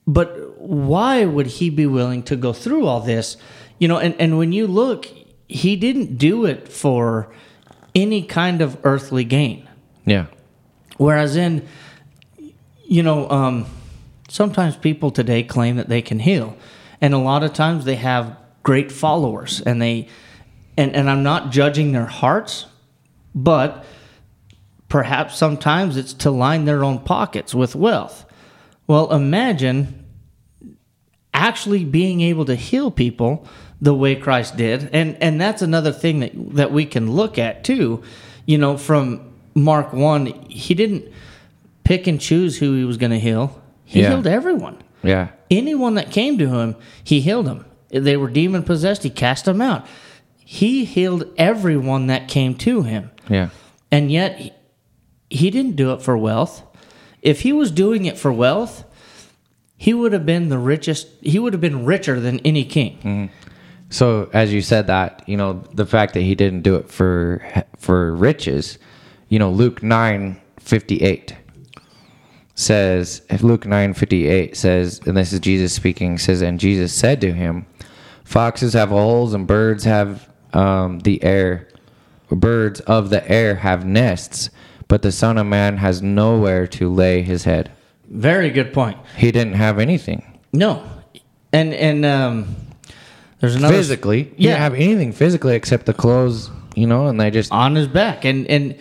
but 0.07 0.61
why 0.61 1.25
would 1.25 1.47
he 1.47 1.71
be 1.71 1.87
willing 1.87 2.23
to 2.25 2.37
go 2.37 2.53
through 2.53 2.87
all 2.87 3.01
this? 3.01 3.37
You 3.79 3.89
know, 3.89 3.99
and, 3.99 4.15
and 4.21 4.39
when 4.39 4.53
you 4.53 4.67
look, 4.67 5.07
he 5.49 5.77
didn't 5.77 6.17
do 6.17 6.45
it 6.45 6.69
for 6.69 7.33
any 7.95 8.23
kind 8.23 8.61
of 8.63 8.79
earthly 8.85 9.25
gain. 9.25 9.69
Yeah. 10.05 10.27
Whereas 10.97 11.37
in, 11.37 11.67
you 12.85 13.03
know, 13.03 13.29
um, 13.31 13.67
sometimes 14.29 14.77
people 14.77 15.11
today 15.11 15.43
claim 15.43 15.77
that 15.77 15.89
they 15.89 16.03
can 16.03 16.19
heal, 16.19 16.57
and 17.01 17.15
a 17.15 17.19
lot 17.19 17.43
of 17.43 17.53
times 17.53 17.85
they 17.85 17.97
have 17.97 18.37
great 18.63 18.91
followers, 18.93 19.61
and 19.61 19.81
they, 19.81 20.09
and 20.77 20.95
and 20.95 21.11
I'm 21.11 21.23
not 21.23 21.51
judging 21.51 21.93
their 21.93 22.07
hearts, 22.07 22.67
but 23.35 23.85
perhaps 24.89 25.37
sometimes 25.37 25.97
it's 25.97 26.13
to 26.15 26.31
line 26.31 26.65
their 26.65 26.85
own 26.85 26.99
pockets 27.01 27.55
with 27.55 27.75
wealth. 27.75 28.25
Well, 28.87 29.13
imagine 29.13 30.05
actually 31.35 31.85
being 31.85 32.21
able 32.21 32.45
to 32.45 32.55
heal 32.55 32.91
people 32.91 33.47
the 33.81 33.95
way 33.95 34.15
Christ 34.15 34.57
did. 34.57 34.91
And 34.93 35.17
and 35.23 35.41
that's 35.41 35.63
another 35.63 35.93
thing 35.93 36.21
that 36.21 36.33
that 36.55 36.73
we 36.73 36.85
can 36.87 37.11
look 37.13 37.39
at 37.39 37.65
too. 37.65 38.03
You 38.47 38.59
know, 38.59 38.77
from 38.77 39.33
Mark 39.55 39.93
1, 39.93 40.27
he 40.49 40.75
didn't 40.75 41.05
pick 41.85 42.07
and 42.07 42.21
choose 42.21 42.59
who 42.59 42.75
he 42.75 42.85
was 42.85 42.97
going 42.97 43.13
to 43.13 43.19
heal. 43.19 43.61
He 43.85 44.01
Yeah. 44.01 44.11
healed 44.11 44.27
everyone. 44.27 44.77
Yeah. 45.03 45.29
Anyone 45.51 45.95
that 45.95 46.11
came 46.11 46.39
to 46.39 46.49
him, 46.49 46.77
he 47.05 47.21
healed 47.21 47.47
them. 47.47 47.65
They 47.91 48.17
were 48.17 48.29
demon 48.31 48.63
possessed, 48.63 49.03
he 49.03 49.11
cast 49.11 49.45
them 49.45 49.61
out. 49.61 49.87
He 50.45 50.85
healed 50.85 51.25
everyone 51.37 52.09
that 52.09 52.29
came 52.29 52.55
to 52.57 52.83
him. 52.83 53.11
Yeah. 53.29 53.51
And 53.91 54.11
yet, 54.11 54.53
he- 55.31 55.51
didn't 55.51 55.77
do 55.77 55.93
it 55.93 56.03
for 56.03 56.17
wealth. 56.17 56.63
If 57.23 57.43
he 57.43 57.53
was 57.53 57.71
doing 57.71 58.05
it 58.05 58.19
for 58.19 58.33
wealth, 58.33 58.85
he 59.77 59.95
would 59.95 60.13
have 60.13 60.27
been 60.27 60.49
the 60.49 60.59
richest, 60.59 61.09
he 61.21 61.39
would 61.39 61.53
have 61.53 61.61
been 61.61 61.85
richer 61.85 62.21
than 62.21 62.41
any 62.41 62.65
king. 62.65 62.99
Mm-hmm. 62.99 63.27
So 63.93 64.31
as 64.33 64.53
you 64.53 64.63
said 64.63 64.87
that, 64.87 65.23
you 65.27 65.37
know, 65.37 65.65
the 65.75 65.85
fact 65.85 66.15
that 66.15 66.23
he 66.23 66.35
didn't 66.35 66.63
do 66.63 66.77
it 66.77 66.89
for 66.89 67.43
for 67.77 68.15
riches, 68.15 68.79
you 69.29 69.39
know, 69.39 69.51
Luke 69.51 69.83
9:58 69.83 71.35
says 72.55 73.21
Luke 73.43 73.65
9:58 73.65 74.57
says 74.57 75.01
and 75.07 75.17
this 75.17 75.33
is 75.33 75.41
Jesus 75.41 75.75
speaking 75.75 76.17
says 76.17 76.41
and 76.41 76.59
Jesus 76.59 76.95
said 76.95 77.21
to 77.21 77.33
him, 77.33 77.67
foxes 78.25 78.73
have 78.73 78.89
holes 78.89 79.35
and 79.35 79.47
birds 79.47 79.85
have 79.85 80.32
um, 80.53 81.01
the 81.01 81.23
air 81.23 81.69
birds 82.31 82.81
of 82.81 83.11
the 83.11 83.29
air 83.31 83.57
have 83.57 83.85
nests, 83.85 84.51
but 84.89 85.03
the 85.03 85.13
son 85.13 85.39
of 85.39 85.47
man 85.47 85.77
has 85.79 86.03
nowhere 86.03 86.67
to 86.67 86.93
lay 86.93 87.23
his 87.23 87.45
head. 87.45 87.71
Very 88.09 88.51
good 88.51 88.73
point. 88.73 88.99
He 89.17 89.33
didn't 89.33 89.55
have 89.55 89.79
anything. 89.79 90.39
No. 90.53 90.85
And, 91.53 91.75
and, 91.75 92.05
um, 92.05 92.57
there's 93.43 93.57
another 93.57 93.75
physically. 93.75 94.33
He 94.37 94.45
didn't 94.45 94.61
have 94.61 94.75
anything 94.75 95.13
physically 95.13 95.57
except 95.57 95.87
the 95.87 95.93
clothes, 95.93 96.49
you 96.77 96.87
know, 96.87 97.09
and 97.09 97.21
they 97.21 97.31
just 97.33 97.51
on 97.51 97.75
his 97.75 97.89
back 97.89 98.25
and 98.25 98.47
and 98.47 98.79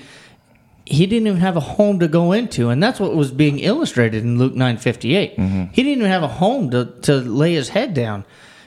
he 0.85 1.07
didn't 1.07 1.25
even 1.25 1.39
have 1.39 1.57
a 1.57 1.61
home 1.61 1.99
to 1.99 2.07
go 2.07 2.31
into, 2.31 2.69
and 2.69 2.81
that's 2.81 2.99
what 2.99 3.15
was 3.15 3.31
being 3.31 3.57
illustrated 3.57 4.23
in 4.23 4.37
Luke 4.37 4.53
nine 4.53 4.77
fifty 4.77 5.15
eight. 5.15 5.33
He 5.71 5.83
didn't 5.83 5.97
even 5.97 6.11
have 6.11 6.21
a 6.21 6.27
home 6.27 6.69
to 6.71 6.93
to 7.03 7.15
lay 7.15 7.53
his 7.53 7.69
head 7.69 7.95
down. 7.95 8.23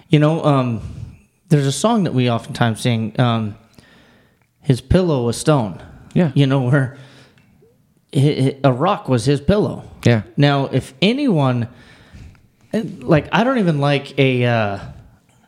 You 0.08 0.18
know, 0.18 0.44
um, 0.44 0.80
there's 1.54 1.66
a 1.66 1.72
song 1.72 2.02
that 2.04 2.12
we 2.12 2.28
oftentimes 2.28 2.80
sing. 2.80 3.18
Um, 3.20 3.56
his 4.60 4.80
pillow 4.80 5.26
was 5.26 5.36
stone. 5.36 5.80
Yeah. 6.12 6.32
You 6.34 6.46
know 6.46 6.62
where 6.62 6.96
a 8.12 8.72
rock 8.72 9.08
was 9.08 9.24
his 9.24 9.40
pillow. 9.40 9.84
Yeah. 10.04 10.22
Now, 10.36 10.66
if 10.66 10.94
anyone, 11.00 11.68
like, 12.72 13.28
I 13.30 13.44
don't 13.44 13.58
even 13.58 13.78
like 13.78 14.18
a 14.18 14.44
uh, 14.44 14.78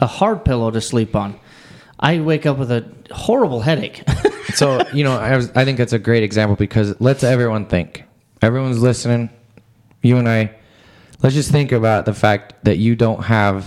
a 0.01 0.07
hard 0.07 0.45
pillow 0.45 0.71
to 0.71 0.81
sleep 0.81 1.17
on. 1.17 1.41
I 1.99 2.21
wake 2.21 2.47
up 2.47 2.59
with 2.59 2.71
a 2.71 2.89
horrible 3.11 3.61
headache. 3.61 4.03
so 4.55 4.87
you 4.93 5.03
know 5.03 5.19
I, 5.19 5.37
was, 5.37 5.51
I 5.57 5.65
think 5.65 5.77
that's 5.79 5.93
a 5.93 5.99
great 5.99 6.23
example 6.23 6.57
because 6.57 6.99
let's 7.01 7.25
everyone 7.25 7.67
think 7.67 8.05
everyone's 8.41 8.81
listening 8.81 9.29
you 10.03 10.17
and 10.19 10.29
i 10.29 10.55
let's 11.23 11.35
just 11.35 11.51
think 11.51 11.73
about 11.73 12.07
the 12.07 12.15
fact 12.15 12.55
that 12.65 12.79
you 12.79 12.95
don't 12.95 13.25
have 13.25 13.67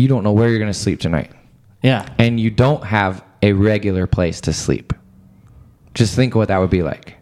you 0.00 0.08
don't 0.08 0.22
know 0.24 0.32
where 0.32 0.48
you're 0.48 0.58
going 0.58 0.72
to 0.72 0.78
sleep 0.78 0.98
tonight 1.00 1.30
yeah. 1.82 2.06
and 2.18 2.38
you 2.40 2.50
don't 2.50 2.84
have 2.84 3.24
a 3.42 3.52
regular 3.52 4.06
place 4.06 4.40
to 4.42 4.52
sleep 4.52 4.92
just 5.94 6.14
think 6.14 6.34
what 6.34 6.48
that 6.48 6.58
would 6.58 6.70
be 6.70 6.82
like 6.82 7.16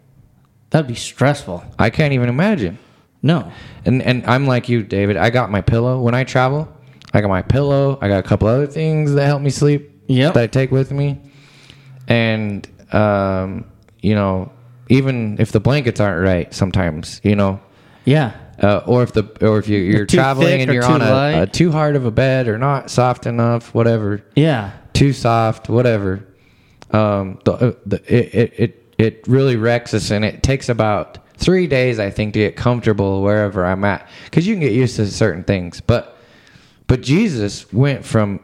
That'd 0.71 0.87
be 0.87 0.95
stressful. 0.95 1.63
i 1.77 1.89
can't 1.89 2.13
even 2.13 2.29
imagine 2.29 2.77
No. 3.21 3.51
and 3.85 4.01
and 4.01 4.25
i'm 4.25 4.45
like 4.47 4.69
you 4.69 4.83
david 4.83 5.17
i 5.17 5.29
got 5.29 5.49
my 5.51 5.61
pillow 5.61 5.99
when 6.01 6.13
i 6.13 6.23
travel 6.23 6.67
i 7.13 7.21
got 7.21 7.29
my 7.29 7.41
pillow 7.41 7.97
i 8.01 8.07
got 8.07 8.19
a 8.19 8.27
couple 8.27 8.47
other 8.47 8.67
things 8.67 9.13
that 9.13 9.25
help 9.25 9.41
me 9.41 9.49
sleep 9.49 9.91
Yep. 10.07 10.33
that 10.35 10.43
i 10.43 10.47
take 10.47 10.71
with 10.71 10.91
me 10.91 11.19
and 12.07 12.67
um, 12.93 13.65
you 14.01 14.15
know 14.15 14.51
even 14.89 15.39
if 15.39 15.51
the 15.51 15.59
blankets 15.59 15.99
aren't 15.99 16.23
right 16.25 16.53
sometimes 16.53 17.21
you 17.23 17.35
know 17.35 17.59
Yeah. 18.05 18.31
Uh, 18.61 18.83
or 18.85 19.03
if 19.03 19.13
the 19.13 19.23
or 19.45 19.59
if 19.59 19.67
you, 19.67 19.77
you're 19.79 20.05
traveling 20.05 20.61
and 20.61 20.73
you're 20.73 20.85
on 20.85 21.01
a, 21.01 21.43
a 21.43 21.47
too 21.47 21.71
hard 21.71 21.95
of 21.95 22.05
a 22.05 22.11
bed 22.11 22.47
or 22.47 22.57
not 22.57 22.89
soft 22.89 23.25
enough 23.25 23.73
whatever. 23.73 24.23
Yeah. 24.35 24.71
too 24.93 25.13
soft 25.13 25.69
whatever. 25.69 26.25
Um, 26.91 27.39
the, 27.45 27.53
uh, 27.53 27.71
the, 27.85 27.97
it, 28.07 28.33
it, 28.35 28.53
it, 28.59 28.93
it 28.97 29.27
really 29.27 29.55
wrecks 29.55 29.93
us 29.93 30.11
and 30.11 30.25
it 30.25 30.41
takes 30.43 30.69
about 30.69 31.19
three 31.37 31.67
days 31.67 31.99
i 31.99 32.09
think 32.09 32.33
to 32.33 32.39
get 32.39 32.55
comfortable 32.57 33.21
wherever 33.21 33.65
i'm 33.65 33.83
at. 33.85 34.07
Because 34.25 34.45
you 34.47 34.55
can 34.55 34.61
get 34.61 34.73
used 34.73 34.95
to 34.97 35.05
certain 35.07 35.43
things 35.43 35.79
but 35.81 36.17
but 36.87 37.01
jesus 37.01 37.71
went 37.71 38.03
from 38.03 38.39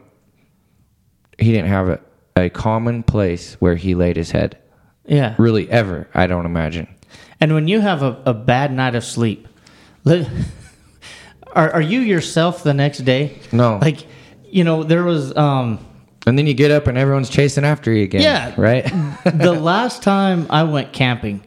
he 1.38 1.52
didn't 1.52 1.68
have 1.68 1.88
a, 1.88 2.00
a 2.36 2.48
common 2.48 3.02
place 3.02 3.54
where 3.54 3.74
he 3.76 3.94
laid 3.94 4.16
his 4.16 4.30
head. 4.30 4.56
Yeah. 5.04 5.34
really 5.38 5.68
ever 5.70 6.08
i 6.14 6.26
don't 6.26 6.46
imagine. 6.46 6.88
And 7.40 7.52
when 7.52 7.68
you 7.68 7.80
have 7.80 8.02
a, 8.02 8.22
a 8.24 8.32
bad 8.32 8.72
night 8.72 8.94
of 8.94 9.04
sleep, 9.04 9.46
are, 10.06 11.70
are 11.72 11.80
you 11.82 12.00
yourself 12.00 12.62
the 12.62 12.74
next 12.74 12.98
day? 12.98 13.38
No. 13.52 13.78
Like, 13.80 14.06
you 14.44 14.64
know, 14.64 14.82
there 14.82 15.02
was 15.04 15.36
um, 15.36 15.84
and 16.26 16.38
then 16.38 16.46
you 16.46 16.54
get 16.54 16.70
up 16.70 16.86
and 16.86 16.96
everyone's 16.98 17.28
chasing 17.30 17.64
after 17.64 17.92
you 17.92 18.04
again 18.04 18.22
Yeah. 18.22 18.54
right 18.56 18.84
the 19.24 19.52
last 19.52 20.02
time 20.02 20.46
I 20.50 20.64
went 20.64 20.92
camping, 20.92 21.44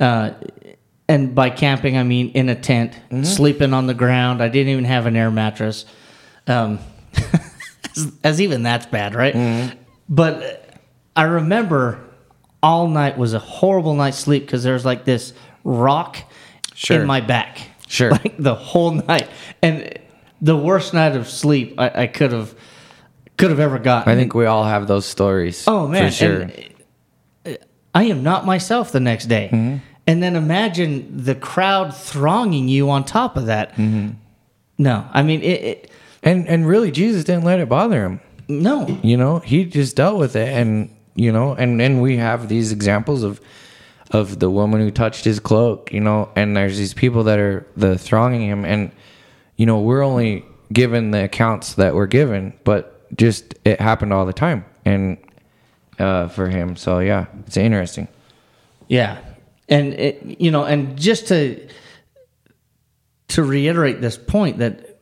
uh, 0.00 0.30
and 1.08 1.34
by 1.34 1.50
camping 1.50 1.96
I 1.96 2.02
mean 2.02 2.30
in 2.30 2.48
a 2.48 2.54
tent, 2.54 2.94
sleeping 3.22 3.72
on 3.72 3.86
the 3.86 3.94
ground. 3.94 4.42
I 4.42 4.48
didn't 4.48 4.70
even 4.72 4.84
have 4.84 5.06
an 5.06 5.16
air 5.16 5.30
mattress. 5.30 5.84
Um, 6.46 6.78
as, 7.96 8.12
as 8.24 8.40
even 8.40 8.62
that's 8.62 8.86
bad, 8.86 9.14
right? 9.14 9.76
But 10.08 10.74
I 11.14 11.22
remember 11.24 12.00
all 12.62 12.88
night 12.88 13.16
was 13.18 13.34
a 13.34 13.38
horrible 13.38 13.94
night's 13.94 14.18
sleep 14.18 14.44
because 14.44 14.62
there's 14.64 14.84
like 14.84 15.04
this 15.04 15.32
rock 15.64 16.18
Sure. 16.74 17.00
in 17.00 17.06
my 17.06 17.20
back, 17.22 17.58
Sure. 17.96 18.10
like 18.24 18.36
the 18.38 18.54
whole 18.54 18.90
night, 18.92 19.28
and 19.62 19.98
the 20.40 20.56
worst 20.56 20.92
night 20.92 21.16
of 21.16 21.28
sleep 21.28 21.74
I, 21.78 22.02
I 22.02 22.06
could 22.06 22.32
have 22.32 22.54
could 23.38 23.50
have 23.50 23.60
ever 23.60 23.78
gotten. 23.78 24.12
i 24.12 24.14
think 24.14 24.34
we 24.34 24.46
all 24.46 24.64
have 24.64 24.86
those 24.86 25.06
stories 25.06 25.64
Oh 25.66 25.88
man, 25.88 26.10
for 26.10 26.14
sure 26.14 26.40
and, 26.42 26.74
uh, 27.46 27.54
I 27.94 28.04
am 28.04 28.22
not 28.22 28.44
myself 28.44 28.92
the 28.92 29.00
next 29.00 29.26
day. 29.26 29.48
Mm-hmm. 29.50 29.76
And 30.06 30.22
then 30.22 30.36
imagine 30.36 31.24
the 31.24 31.34
crowd 31.34 31.96
thronging 31.96 32.68
you 32.68 32.90
on 32.90 33.04
top 33.04 33.36
of 33.38 33.46
that. 33.46 33.72
Mm-hmm. 33.76 34.10
No, 34.78 35.08
I 35.12 35.22
mean 35.22 35.40
it, 35.42 35.60
it. 35.70 35.90
and 36.22 36.46
and 36.48 36.68
really 36.68 36.90
jesus 36.90 37.24
didn't 37.24 37.44
let 37.44 37.60
it 37.60 37.68
bother 37.68 38.04
him 38.04 38.20
No, 38.48 38.86
you 39.02 39.16
know 39.16 39.38
he 39.38 39.64
just 39.64 39.96
dealt 39.96 40.18
with 40.18 40.36
it 40.36 40.48
and 40.48 40.94
you 41.14 41.32
know 41.32 41.54
and 41.54 41.80
and 41.80 42.02
we 42.02 42.18
have 42.18 42.48
these 42.48 42.72
examples 42.72 43.22
of 43.22 43.40
of 44.10 44.38
the 44.38 44.50
woman 44.50 44.80
who 44.80 44.90
touched 44.90 45.24
his 45.24 45.40
cloak 45.40 45.92
you 45.92 46.00
know? 46.00 46.30
And 46.36 46.56
there's 46.56 46.78
these 46.78 46.94
people 46.94 47.24
that 47.24 47.38
are 47.38 47.66
the 47.76 47.98
thronging 47.98 48.42
him. 48.42 48.64
And 48.64 48.90
you 49.56 49.66
know 49.66 49.80
we're 49.80 50.02
only 50.02 50.44
given 50.72 51.10
the 51.12 51.24
accounts 51.24 51.74
that 51.74 51.94
we're 51.94 52.06
given 52.06 52.52
but 52.64 52.92
just 53.16 53.54
it 53.64 53.80
happened 53.80 54.12
all 54.12 54.26
the 54.26 54.32
time. 54.32 54.64
And 54.84 55.18
uh 55.98 56.28
for 56.28 56.48
him. 56.48 56.76
So 56.76 56.98
yeah 56.98 57.26
it's 57.46 57.56
interesting. 57.56 58.08
Yeah, 58.88 59.18
and 59.68 59.94
it, 59.94 60.40
you 60.40 60.50
know, 60.50 60.64
and 60.64 60.98
just 60.98 61.28
to 61.28 61.68
to 63.28 63.42
reiterate 63.42 64.00
this 64.00 64.16
point 64.16 64.58
that 64.58 65.00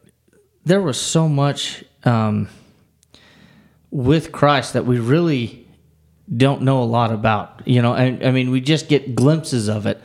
there 0.64 0.80
was 0.80 0.99
so 0.99 1.28
much 1.28 1.84
um, 2.04 2.49
with 3.90 4.32
Christ 4.32 4.73
that 4.73 4.87
we 4.87 4.99
really 4.99 5.63
don't 6.34 6.62
know 6.62 6.82
a 6.82 6.84
lot 6.84 7.12
about. 7.12 7.62
You 7.66 7.82
know, 7.82 7.92
I, 7.92 8.18
I 8.22 8.30
mean, 8.30 8.50
we 8.50 8.60
just 8.60 8.88
get 8.88 9.14
glimpses 9.14 9.68
of 9.68 9.86
it, 9.86 10.00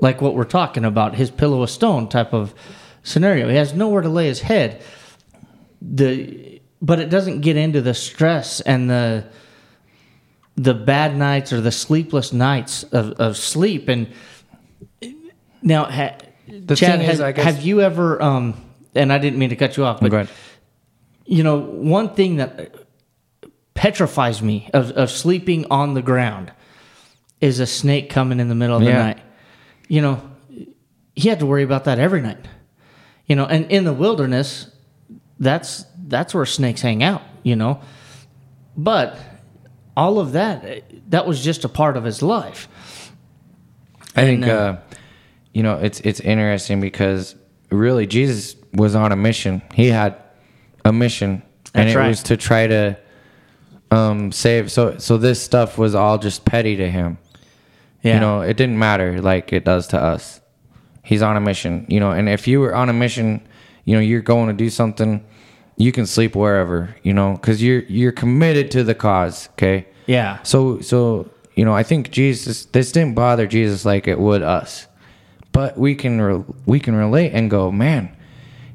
like 0.00 0.20
what 0.20 0.34
we're 0.34 0.44
talking 0.44 0.84
about, 0.84 1.14
his 1.14 1.30
pillow 1.30 1.62
of 1.62 1.70
stone 1.70 2.08
type 2.08 2.32
of 2.32 2.54
scenario. 3.02 3.48
He 3.48 3.56
has 3.56 3.72
nowhere 3.74 4.02
to 4.02 4.08
lay 4.08 4.26
his 4.26 4.40
head. 4.40 4.82
The 5.80 6.60
but 6.80 7.00
it 7.00 7.10
doesn't 7.10 7.40
get 7.40 7.56
into 7.56 7.80
the 7.80 7.94
stress 7.94 8.60
and 8.60 8.88
the 8.88 9.24
the 10.56 10.74
bad 10.74 11.16
nights 11.16 11.52
or 11.52 11.60
the 11.60 11.70
sleepless 11.72 12.32
nights 12.32 12.82
of, 12.84 13.12
of 13.12 13.36
sleep. 13.36 13.88
And 13.88 14.08
now, 15.62 15.84
ha, 15.84 16.16
The 16.48 16.74
Chad, 16.74 17.00
thing 17.00 17.08
is, 17.08 17.20
I 17.20 17.32
guess- 17.32 17.44
have 17.44 17.64
you 17.64 17.80
ever? 17.80 18.20
Um, 18.20 18.54
and 18.94 19.12
I 19.12 19.18
didn't 19.18 19.38
mean 19.38 19.50
to 19.50 19.56
cut 19.56 19.76
you 19.76 19.84
off, 19.84 20.00
but 20.00 20.28
you 21.26 21.42
know, 21.44 21.58
one 21.58 22.14
thing 22.14 22.36
that 22.36 22.74
petrifies 23.78 24.42
me 24.42 24.68
of, 24.74 24.90
of 24.90 25.08
sleeping 25.08 25.64
on 25.70 25.94
the 25.94 26.02
ground 26.02 26.50
is 27.40 27.60
a 27.60 27.66
snake 27.66 28.10
coming 28.10 28.40
in 28.40 28.48
the 28.48 28.54
middle 28.56 28.76
of 28.76 28.82
the 28.82 28.90
Yeah. 28.90 28.98
night. 28.98 29.20
You 29.86 30.02
know, 30.02 30.20
he 31.14 31.28
had 31.28 31.38
to 31.38 31.46
worry 31.46 31.62
about 31.62 31.84
that 31.84 32.00
every 32.00 32.20
night. 32.20 32.44
You 33.26 33.36
know, 33.36 33.44
and 33.44 33.70
in 33.70 33.84
the 33.84 33.92
wilderness, 33.92 34.68
that's 35.38 35.84
that's 36.08 36.34
where 36.34 36.44
snakes 36.44 36.80
hang 36.80 37.04
out. 37.04 37.22
You 37.44 37.54
know, 37.54 37.80
but 38.76 39.16
all 39.96 40.18
of 40.18 40.32
that 40.32 40.82
that 41.10 41.28
was 41.28 41.44
just 41.44 41.64
a 41.64 41.68
part 41.68 41.96
of 41.96 42.02
his 42.02 42.20
life. 42.20 42.68
I 44.16 44.22
think 44.22 44.44
uh, 44.44 44.50
uh, 44.50 44.80
you 45.52 45.62
know 45.62 45.76
it's 45.76 46.00
it's 46.00 46.18
interesting 46.18 46.80
because 46.80 47.36
really 47.70 48.08
Jesus 48.08 48.56
was 48.72 48.96
on 48.96 49.12
a 49.12 49.16
mission. 49.16 49.62
He 49.72 49.86
had 49.86 50.16
a 50.84 50.92
mission, 50.92 51.42
and 51.74 51.88
it 51.88 51.94
right. 51.94 52.08
was 52.08 52.24
to 52.24 52.36
try 52.36 52.66
to 52.66 52.98
um, 53.90 54.32
save. 54.32 54.70
So 54.70 54.98
so 54.98 55.16
this 55.16 55.42
stuff 55.42 55.78
was 55.78 55.94
all 55.94 56.18
just 56.18 56.44
petty 56.44 56.76
to 56.76 56.90
him. 56.90 57.18
Yeah. 58.02 58.14
You 58.14 58.20
know, 58.20 58.40
it 58.42 58.56
didn't 58.56 58.78
matter 58.78 59.20
like 59.20 59.52
it 59.52 59.64
does 59.64 59.88
to 59.88 60.00
us. 60.00 60.40
He's 61.02 61.22
on 61.22 61.36
a 61.36 61.40
mission. 61.40 61.86
You 61.88 62.00
know, 62.00 62.12
and 62.12 62.28
if 62.28 62.46
you 62.46 62.60
were 62.60 62.74
on 62.74 62.88
a 62.88 62.92
mission, 62.92 63.46
you 63.84 63.94
know, 63.94 64.00
you're 64.00 64.20
going 64.20 64.48
to 64.48 64.54
do 64.54 64.70
something. 64.70 65.24
You 65.76 65.92
can 65.92 66.06
sleep 66.06 66.36
wherever. 66.36 66.94
You 67.02 67.14
know, 67.14 67.32
because 67.32 67.62
you're 67.62 67.82
you're 67.82 68.12
committed 68.12 68.70
to 68.72 68.84
the 68.84 68.94
cause. 68.94 69.48
Okay. 69.52 69.86
Yeah. 70.06 70.42
So 70.42 70.80
so 70.80 71.30
you 71.54 71.64
know, 71.64 71.74
I 71.74 71.82
think 71.82 72.10
Jesus 72.10 72.66
this 72.66 72.92
didn't 72.92 73.14
bother 73.14 73.46
Jesus 73.46 73.84
like 73.84 74.06
it 74.06 74.18
would 74.18 74.42
us, 74.42 74.86
but 75.52 75.76
we 75.76 75.94
can 75.94 76.20
re- 76.20 76.44
we 76.66 76.78
can 76.78 76.94
relate 76.94 77.32
and 77.32 77.50
go, 77.50 77.72
man, 77.72 78.16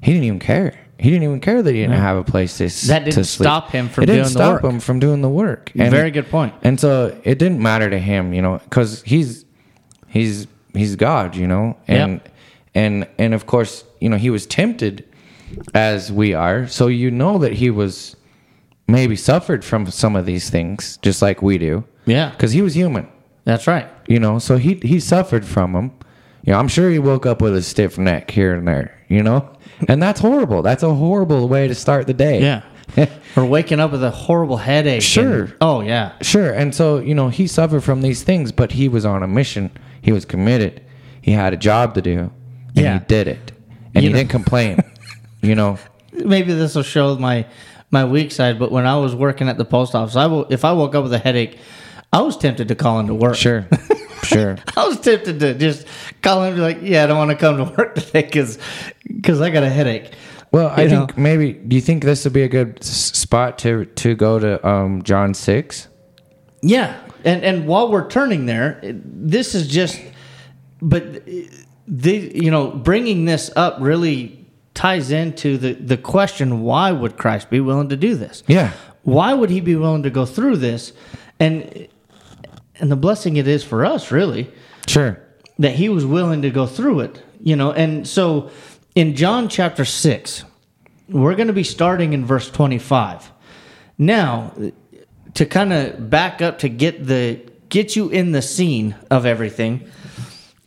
he 0.02 0.12
didn't 0.12 0.26
even 0.26 0.40
care. 0.40 0.78
He 1.04 1.10
didn't 1.10 1.24
even 1.26 1.40
care 1.42 1.62
that 1.62 1.74
he 1.76 1.82
didn't 1.82 1.98
have 2.00 2.16
a 2.18 2.24
place 2.24 2.58
to 2.60 2.88
That 2.88 3.00
didn't 3.04 3.16
to 3.16 3.24
stop 3.26 3.72
him 3.72 3.90
from 3.90 4.04
it 4.04 4.08
didn't 4.08 4.16
doing 4.24 4.34
the 4.34 4.40
stop 4.40 4.64
work. 4.64 4.72
him 4.74 4.80
from 4.80 5.00
doing 5.00 5.22
the 5.22 5.30
work. 5.30 5.70
Very 5.76 6.12
good 6.12 6.30
point. 6.30 6.54
And 6.64 6.80
so 6.80 7.16
it 7.26 7.38
didn't 7.40 7.60
matter 7.62 7.90
to 7.90 8.00
him, 8.00 8.34
you 8.34 8.42
know, 8.42 8.60
because 8.64 9.02
he's 9.04 9.44
he's 10.08 10.48
he's 10.74 10.96
God, 10.96 11.36
you 11.36 11.46
know, 11.46 11.76
and 11.90 12.14
Yep. 12.14 12.30
and 12.76 13.08
and 13.20 13.34
of 13.34 13.46
course, 13.46 13.84
you 14.00 14.08
know, 14.10 14.16
he 14.18 14.30
was 14.30 14.46
tempted 14.46 15.04
as 15.74 16.10
we 16.10 16.34
are, 16.34 16.68
so 16.68 16.88
you 16.88 17.12
know 17.12 17.38
that 17.38 17.52
he 17.54 17.70
was 17.70 18.16
maybe 18.88 19.16
suffered 19.18 19.64
from 19.66 19.86
some 19.92 20.16
of 20.16 20.26
these 20.26 20.50
things, 20.50 20.98
just 21.02 21.22
like 21.22 21.42
we 21.42 21.58
do, 21.58 21.84
Yeah. 22.06 22.30
because 22.32 22.54
he 22.54 22.62
was 22.62 22.76
human, 22.76 23.08
That's 23.44 23.68
right. 23.68 23.88
you 24.08 24.20
know, 24.20 24.40
so 24.40 24.58
he 24.58 24.76
he 24.76 25.00
suffered 25.02 25.46
from 25.46 25.74
them. 25.74 25.92
You 26.44 26.54
know, 26.54 26.60
I'm 26.60 26.68
sure 26.68 26.90
he 26.90 27.00
woke 27.00 27.26
up 27.26 27.42
with 27.42 27.56
a 27.56 27.62
stiff 27.62 27.98
neck 27.98 28.30
here 28.32 28.54
and 28.54 28.68
there, 28.68 28.98
you 29.08 29.24
know, 29.24 29.50
and 29.88 30.02
that's 30.04 30.20
horrible. 30.20 30.62
That's 30.62 30.84
a 30.84 30.94
horrible 30.94 31.48
way 31.48 31.68
to 31.68 31.76
start 31.76 32.06
the 32.08 32.14
day. 32.14 32.42
Yeah. 32.42 32.64
or 33.38 33.46
waking 33.46 33.80
up 33.80 33.92
with 33.94 34.04
a 34.04 34.12
horrible 34.12 34.58
headache. 34.58 34.96
and- 34.96 35.04
Sure. 35.04 35.50
oh 35.62 35.82
yeah. 35.82 36.12
Sure. 36.22 36.52
And 36.52 36.76
so, 36.76 37.00
you 37.00 37.16
know, 37.16 37.30
he 37.30 37.48
suffered 37.48 37.82
from 37.82 38.02
these 38.02 38.24
things, 38.24 38.52
but 38.52 38.74
he 38.74 38.90
was 38.90 39.06
on 39.06 39.24
a 39.24 39.28
mission. 39.28 39.72
He 40.02 40.12
was 40.12 40.26
committed. 40.26 40.82
He 41.22 41.32
had 41.32 41.54
a 41.54 41.58
job 41.58 41.94
to 41.96 42.02
do, 42.02 42.20
and 42.20 42.32
Yeah. 42.76 43.00
he 43.00 43.06
did 43.06 43.28
it. 43.30 43.52
And 43.96 44.04
You 44.04 44.10
he 44.10 44.14
know- 44.14 44.20
didn't 44.20 44.30
complain. 44.32 44.80
you 45.42 45.56
know, 45.56 45.78
Maybe 46.12 46.54
this 46.54 46.76
will 46.76 46.84
show 46.84 47.16
my 47.16 47.46
my 47.90 48.06
weak 48.06 48.32
side. 48.32 48.60
But 48.60 48.72
when 48.72 48.86
I 48.86 48.98
was 48.98 49.16
working 49.16 49.48
at 49.50 49.58
the 49.58 49.66
post 49.66 49.96
office, 49.96 50.16
I 50.16 50.26
will, 50.28 50.46
if 50.50 50.64
I 50.66 50.74
woke 50.74 50.94
up 50.94 51.04
with 51.04 51.14
a 51.14 51.18
headache, 51.20 51.58
I 52.12 52.22
was 52.22 52.38
tempted 52.38 52.68
to 52.68 52.76
call 52.76 53.00
into 53.00 53.16
work. 53.16 53.36
sure. 53.36 53.66
sure. 54.24 54.58
I 54.78 54.88
was 54.88 55.00
tempted 55.00 55.40
to 55.40 55.54
just 55.56 55.88
and 56.26 56.56
be 56.56 56.62
like, 56.62 56.80
"Yeah, 56.82 57.04
I 57.04 57.08
don't 57.08 57.18
want 57.18 57.32
to 57.32 57.38
come 57.38 57.58
to 57.58 57.64
work 57.78 57.96
today 57.96 58.24
because 58.24 58.58
because 59.06 59.42
I 59.42 59.50
got 59.50 59.64
a 59.64 59.70
headache." 59.70 60.12
Well, 60.52 60.70
I 60.70 60.84
You 60.84 60.90
think 60.90 61.18
maybe. 61.18 61.54
Do 61.54 61.76
you 61.76 61.82
think 61.82 62.04
this 62.04 62.24
would 62.24 62.34
be 62.34 62.44
a 62.44 62.48
good 62.48 62.84
spot 62.84 63.58
to 63.60 63.86
to 63.86 64.16
go 64.16 64.40
to 64.40 64.66
um, 64.68 65.02
John 65.04 65.34
six? 65.34 65.88
Yeah, 66.62 66.98
and 67.24 67.44
and 67.44 67.68
while 67.68 67.92
we're 67.92 68.08
turning 68.08 68.46
there, 68.46 68.80
this 68.84 69.56
is 69.56 69.68
just, 69.68 70.00
but 70.82 71.26
the 71.88 72.32
you 72.36 72.52
know 72.52 72.72
bringing 72.72 73.26
this 73.26 73.52
up 73.56 73.78
really 73.80 74.46
ties 74.74 75.12
into 75.12 75.58
the 75.58 75.74
the 75.74 75.98
question: 75.98 76.62
Why 76.62 76.92
would 76.92 77.18
Christ 77.18 77.50
be 77.50 77.60
willing 77.60 77.90
to 77.90 77.98
do 77.98 78.16
this? 78.16 78.44
Yeah. 78.48 78.72
Why 79.02 79.34
would 79.34 79.50
he 79.50 79.60
be 79.60 79.76
willing 79.76 80.04
to 80.04 80.10
go 80.10 80.26
through 80.26 80.58
this? 80.58 80.94
And 81.40 81.88
and 82.80 82.92
the 82.92 82.96
blessing 82.96 83.38
it 83.38 83.48
is 83.48 83.64
for 83.64 83.86
us, 83.86 84.12
really, 84.12 84.50
Sure. 84.88 85.20
That 85.60 85.76
he 85.76 85.90
was 85.90 86.06
willing 86.06 86.42
to 86.42 86.50
go 86.50 86.66
through 86.66 87.02
it. 87.02 87.24
You 87.42 87.56
know, 87.56 87.72
and 87.72 88.08
so 88.08 88.52
in 88.96 89.16
John 89.16 89.50
chapter 89.50 89.86
six, 89.86 90.44
we're 91.10 91.36
going 91.36 91.48
to 91.48 91.54
be 91.54 91.64
starting 91.64 92.14
in 92.14 92.26
verse 92.26 92.50
twenty-five. 92.50 93.32
Now, 93.98 94.54
to 95.34 95.46
kind 95.46 95.74
of 95.74 96.10
back 96.10 96.42
up 96.42 96.60
to 96.60 96.70
get 96.70 97.06
the 97.06 97.42
get 97.70 97.96
you 97.96 98.10
in 98.10 98.32
the 98.32 98.42
scene 98.42 98.96
of 99.12 99.26
everything, 99.26 99.90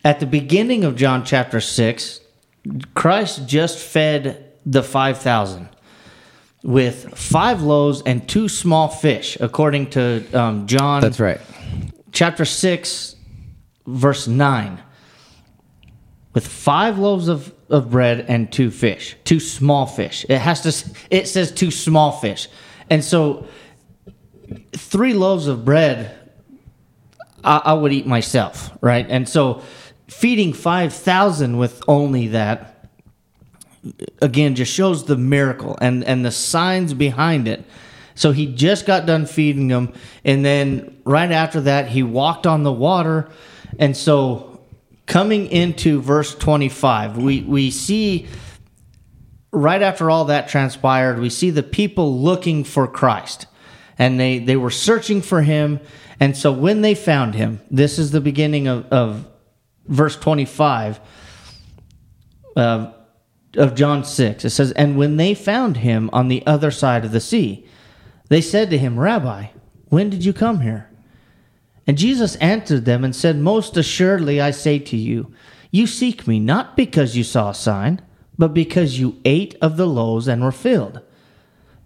at 0.05 0.19
the 0.19 0.25
beginning 0.25 0.83
of 0.83 0.95
John 0.95 1.25
chapter 1.25 1.59
six, 1.59 2.21
Christ 2.93 3.47
just 3.47 3.79
fed 3.79 4.53
the 4.65 4.83
five 4.83 5.17
thousand 5.17 5.69
with 6.63 7.17
five 7.17 7.61
loaves 7.61 8.01
and 8.01 8.27
two 8.27 8.49
small 8.49 8.87
fish, 8.87 9.37
according 9.39 9.89
to 9.91 10.23
um, 10.33 10.67
John 10.67 11.01
That's 11.01 11.19
right. 11.19 11.39
chapter 12.11 12.45
6, 12.45 13.15
verse 13.87 14.27
9. 14.27 14.79
With 16.33 16.47
five 16.47 16.99
loaves 16.99 17.29
of, 17.29 17.51
of 17.69 17.89
bread 17.89 18.25
and 18.27 18.51
two 18.51 18.69
fish, 18.69 19.15
two 19.23 19.39
small 19.39 19.87
fish. 19.87 20.25
It 20.29 20.37
has 20.37 20.61
to, 20.61 20.97
it 21.09 21.27
says 21.27 21.51
two 21.51 21.71
small 21.71 22.11
fish. 22.11 22.47
And 22.91 23.03
so, 23.03 23.47
three 24.73 25.13
loaves 25.13 25.47
of 25.47 25.65
bread, 25.65 26.15
I, 27.43 27.57
I 27.65 27.73
would 27.73 27.91
eat 27.91 28.05
myself, 28.05 28.69
right? 28.81 29.07
And 29.09 29.27
so, 29.27 29.63
feeding 30.07 30.53
5,000 30.53 31.57
with 31.57 31.81
only 31.87 32.27
that, 32.27 32.77
again 34.21 34.55
just 34.55 34.73
shows 34.73 35.05
the 35.05 35.17
miracle 35.17 35.77
and 35.81 36.03
and 36.03 36.25
the 36.25 36.31
signs 36.31 36.93
behind 36.93 37.47
it 37.47 37.63
so 38.15 38.31
he 38.31 38.45
just 38.53 38.85
got 38.85 39.05
done 39.05 39.25
feeding 39.25 39.67
them 39.67 39.93
and 40.23 40.43
then 40.43 40.97
right 41.05 41.31
after 41.31 41.61
that 41.61 41.87
he 41.87 42.03
walked 42.03 42.47
on 42.47 42.63
the 42.63 42.71
water 42.71 43.29
and 43.79 43.95
so 43.95 44.59
coming 45.05 45.47
into 45.47 46.01
verse 46.01 46.35
25 46.35 47.17
we 47.17 47.41
we 47.41 47.71
see 47.71 48.27
right 49.51 49.81
after 49.81 50.09
all 50.09 50.25
that 50.25 50.47
transpired 50.47 51.19
we 51.19 51.29
see 51.29 51.49
the 51.49 51.63
people 51.63 52.19
looking 52.19 52.63
for 52.63 52.87
Christ 52.87 53.47
and 53.97 54.19
they 54.19 54.39
they 54.39 54.57
were 54.57 54.71
searching 54.71 55.21
for 55.21 55.41
him 55.41 55.79
and 56.19 56.35
so 56.35 56.51
when 56.51 56.81
they 56.81 56.95
found 56.95 57.35
him 57.35 57.61
this 57.71 57.99
is 57.99 58.11
the 58.11 58.21
beginning 58.21 58.67
of, 58.67 58.85
of 58.91 59.27
verse 59.87 60.15
25 60.17 60.99
uh, 62.55 62.91
of 63.55 63.75
John 63.75 64.03
6. 64.03 64.45
It 64.45 64.49
says, 64.49 64.71
And 64.73 64.97
when 64.97 65.17
they 65.17 65.33
found 65.33 65.77
him 65.77 66.09
on 66.13 66.27
the 66.27 66.45
other 66.45 66.71
side 66.71 67.05
of 67.05 67.11
the 67.11 67.19
sea, 67.19 67.65
they 68.29 68.41
said 68.41 68.69
to 68.69 68.77
him, 68.77 68.99
Rabbi, 68.99 69.47
when 69.85 70.09
did 70.09 70.25
you 70.25 70.33
come 70.33 70.61
here? 70.61 70.86
And 71.87 71.97
Jesus 71.97 72.35
answered 72.35 72.83
them 72.83 73.05
and 73.05 73.15
said, 73.15 73.37
Most 73.37 73.77
assuredly 73.77 74.41
I 74.41 74.51
say 74.51 74.77
to 74.77 74.97
you, 74.97 75.33
you 75.71 75.87
seek 75.87 76.27
me 76.27 76.39
not 76.39 76.75
because 76.75 77.15
you 77.15 77.23
saw 77.23 77.49
a 77.49 77.55
sign, 77.55 78.01
but 78.37 78.53
because 78.53 78.99
you 78.99 79.19
ate 79.25 79.55
of 79.61 79.77
the 79.77 79.87
loaves 79.87 80.27
and 80.27 80.43
were 80.43 80.51
filled. 80.51 81.01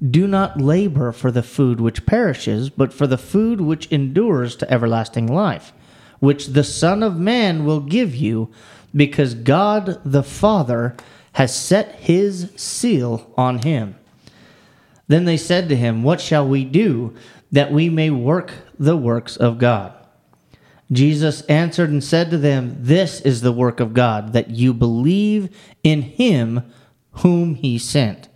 Do 0.08 0.26
not 0.28 0.60
labor 0.60 1.12
for 1.12 1.32
the 1.32 1.44
food 1.44 1.80
which 1.80 2.08
perishes, 2.08 2.70
but 2.72 2.92
for 2.92 3.06
the 3.06 3.18
food 3.18 3.62
which 3.62 3.88
endures 3.92 4.56
to 4.58 4.72
everlasting 4.72 5.28
life, 5.28 5.72
which 6.20 6.48
the 6.48 6.64
Son 6.64 7.04
of 7.04 7.18
Man 7.18 7.66
will 7.66 7.80
give 7.80 8.16
you, 8.16 8.52
because 8.96 9.36
God 9.36 10.02
the 10.04 10.24
Father 10.24 10.96
has 11.34 11.56
set 11.56 11.96
his 11.96 12.52
seal 12.56 13.32
on 13.38 13.60
him. 13.60 13.96
Then 15.08 15.26
they 15.26 15.38
said 15.38 15.70
to 15.70 15.76
him, 15.76 16.04
What 16.04 16.20
shall 16.20 16.48
we 16.48 16.66
do 16.66 17.16
that 17.52 17.72
we 17.72 17.90
may 17.90 18.10
work 18.10 18.54
the 18.80 18.98
works 18.98 19.36
of 19.38 19.58
God? 19.58 19.94
Jesus 20.92 21.42
answered 21.44 21.90
and 21.90 22.04
said 22.04 22.30
to 22.32 22.38
them, 22.38 22.76
This 22.80 23.22
is 23.22 23.42
the 23.42 23.54
work 23.54 23.80
of 23.80 23.94
God, 23.94 24.34
that 24.34 24.50
you 24.50 24.74
believe 24.74 25.50
in 25.84 26.02
him 26.02 26.64
whom 27.12 27.56
he 27.56 27.78
sent. 27.78 28.28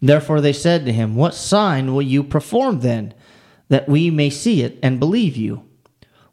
Therefore 0.00 0.40
they 0.40 0.52
said 0.52 0.84
to 0.84 0.92
him, 0.92 1.16
What 1.16 1.34
sign 1.34 1.94
will 1.94 2.02
you 2.02 2.22
perform 2.22 2.80
then, 2.80 3.14
that 3.68 3.88
we 3.88 4.10
may 4.10 4.30
see 4.30 4.62
it 4.62 4.78
and 4.82 5.00
believe 5.00 5.36
you? 5.36 5.64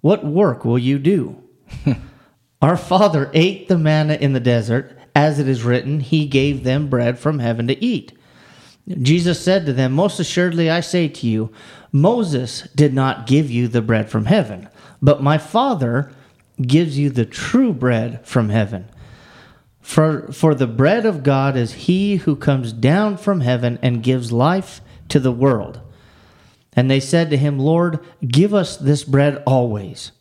What 0.02 0.26
work 0.26 0.66
will 0.66 0.78
you 0.78 1.00
do? 1.00 1.42
Our 2.62 2.78
father 2.78 3.32
ate 3.34 3.68
the 3.68 3.78
manna 3.78 4.16
in 4.16 4.34
the 4.34 4.40
desert, 4.40 4.98
as 5.16 5.40
it 5.40 5.48
is 5.48 5.64
written, 5.64 6.00
He 6.02 6.26
gave 6.26 6.64
them 6.64 6.90
bread 6.90 7.18
from 7.18 7.40
heaven 7.40 7.68
to 7.68 7.84
eat. 7.84 8.15
Jesus 8.88 9.40
said 9.40 9.66
to 9.66 9.74
them, 9.74 9.94
Most 9.94 10.20
assuredly 10.20 10.70
I 10.70 10.80
say 10.80 11.08
to 11.08 11.28
you, 11.28 11.52
Moses 11.92 12.68
did 12.76 12.94
not 12.94 13.26
give 13.26 13.50
you 13.50 13.68
the 13.68 13.82
bread 13.82 14.10
from 14.10 14.26
heaven, 14.26 14.70
but 15.02 15.24
my 15.24 15.38
Father 15.38 16.12
gives 16.62 16.98
you 16.98 17.10
the 17.10 17.26
true 17.26 17.74
bread 17.74 18.26
from 18.26 18.50
heaven. 18.50 18.90
For, 19.82 20.32
for 20.32 20.56
the 20.56 20.68
bread 20.68 21.06
of 21.06 21.24
God 21.24 21.56
is 21.56 21.74
he 21.74 22.18
who 22.18 22.36
comes 22.36 22.74
down 22.74 23.18
from 23.18 23.42
heaven 23.42 23.78
and 23.82 24.04
gives 24.04 24.32
life 24.32 24.82
to 25.10 25.20
the 25.20 25.32
world. 25.32 25.80
And 26.74 26.90
they 26.90 27.00
said 27.00 27.30
to 27.30 27.38
him, 27.38 27.60
Lord, 27.60 28.00
give 28.28 28.54
us 28.54 28.78
this 28.78 29.04
bread 29.04 29.42
always. 29.46 30.12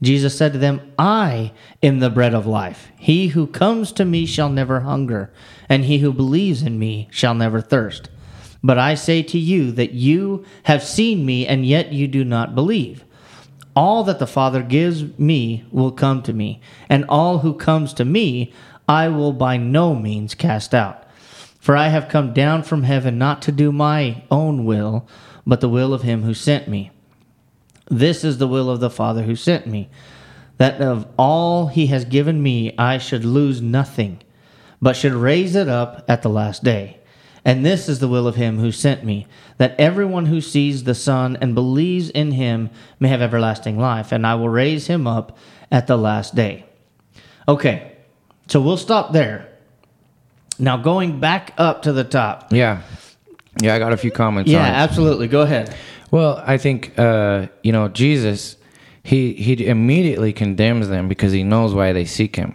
Jesus 0.00 0.36
said 0.36 0.52
to 0.52 0.58
them, 0.58 0.92
I 0.98 1.52
am 1.82 2.00
the 2.00 2.10
bread 2.10 2.34
of 2.34 2.46
life. 2.46 2.88
He 2.96 3.28
who 3.28 3.46
comes 3.46 3.92
to 3.92 4.04
me 4.04 4.26
shall 4.26 4.48
never 4.48 4.80
hunger, 4.80 5.32
and 5.72 5.86
he 5.86 6.00
who 6.00 6.12
believes 6.12 6.60
in 6.60 6.78
me 6.78 7.08
shall 7.10 7.32
never 7.32 7.58
thirst. 7.58 8.10
But 8.62 8.78
I 8.78 8.94
say 8.94 9.22
to 9.22 9.38
you 9.38 9.72
that 9.72 9.92
you 9.92 10.44
have 10.64 10.84
seen 10.84 11.24
me, 11.24 11.46
and 11.46 11.64
yet 11.64 11.94
you 11.94 12.06
do 12.06 12.24
not 12.24 12.54
believe. 12.54 13.06
All 13.74 14.04
that 14.04 14.18
the 14.18 14.26
Father 14.26 14.62
gives 14.62 15.18
me 15.18 15.64
will 15.70 15.90
come 15.90 16.22
to 16.24 16.34
me, 16.34 16.60
and 16.90 17.06
all 17.08 17.38
who 17.38 17.54
comes 17.54 17.94
to 17.94 18.04
me 18.04 18.52
I 18.86 19.08
will 19.08 19.32
by 19.32 19.56
no 19.56 19.94
means 19.94 20.34
cast 20.34 20.74
out. 20.74 21.06
For 21.58 21.74
I 21.74 21.88
have 21.88 22.10
come 22.10 22.34
down 22.34 22.64
from 22.64 22.82
heaven 22.82 23.16
not 23.16 23.40
to 23.40 23.50
do 23.50 23.72
my 23.72 24.24
own 24.30 24.66
will, 24.66 25.08
but 25.46 25.62
the 25.62 25.70
will 25.70 25.94
of 25.94 26.02
him 26.02 26.22
who 26.22 26.34
sent 26.34 26.68
me. 26.68 26.90
This 27.88 28.24
is 28.24 28.36
the 28.36 28.46
will 28.46 28.68
of 28.68 28.80
the 28.80 28.90
Father 28.90 29.22
who 29.22 29.36
sent 29.36 29.66
me, 29.66 29.88
that 30.58 30.82
of 30.82 31.06
all 31.16 31.68
he 31.68 31.86
has 31.86 32.04
given 32.04 32.42
me 32.42 32.74
I 32.76 32.98
should 32.98 33.24
lose 33.24 33.62
nothing, 33.62 34.20
but 34.82 34.96
should 34.96 35.12
raise 35.14 35.54
it 35.56 35.68
up 35.68 36.04
at 36.08 36.20
the 36.22 36.28
last 36.28 36.62
day. 36.64 36.98
And 37.44 37.64
this 37.64 37.88
is 37.88 37.98
the 38.00 38.08
will 38.08 38.28
of 38.28 38.36
him 38.36 38.58
who 38.58 38.70
sent 38.70 39.02
me, 39.04 39.26
that 39.58 39.74
everyone 39.78 40.26
who 40.26 40.40
sees 40.40 40.84
the 40.84 40.94
Son 40.94 41.36
and 41.40 41.54
believes 41.54 42.10
in 42.10 42.32
him 42.32 42.70
may 43.00 43.08
have 43.08 43.22
everlasting 43.22 43.78
life, 43.78 44.12
and 44.12 44.26
I 44.26 44.34
will 44.34 44.48
raise 44.48 44.86
him 44.88 45.06
up 45.06 45.36
at 45.70 45.86
the 45.86 45.96
last 45.96 46.34
day. 46.34 46.66
Okay, 47.48 47.92
so 48.46 48.60
we'll 48.60 48.76
stop 48.76 49.12
there. 49.12 49.48
Now, 50.58 50.76
going 50.76 51.18
back 51.18 51.52
up 51.58 51.82
to 51.82 51.92
the 51.92 52.04
top. 52.04 52.52
Yeah. 52.52 52.82
Yeah, 53.60 53.74
I 53.74 53.78
got 53.78 53.92
a 53.92 53.96
few 53.96 54.10
comments 54.10 54.50
Yeah, 54.50 54.60
absolutely. 54.60 55.26
Go 55.28 55.42
ahead. 55.42 55.74
Well, 56.10 56.42
I 56.46 56.58
think 56.58 56.98
uh, 56.98 57.46
you 57.62 57.72
know 57.72 57.88
Jesus. 57.88 58.56
He 59.02 59.32
he 59.32 59.66
immediately 59.66 60.32
condemns 60.32 60.88
them 60.88 61.08
because 61.08 61.32
he 61.32 61.42
knows 61.42 61.74
why 61.74 61.92
they 61.92 62.04
seek 62.04 62.36
him 62.36 62.54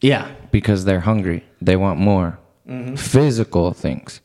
Yeah. 0.00 0.26
because 0.50 0.84
they're 0.86 1.00
hungry. 1.00 1.44
They 1.64 1.76
want 1.76 1.98
more 1.98 2.38
mm-hmm. 2.68 2.96
physical 2.96 3.72
things, 3.72 4.20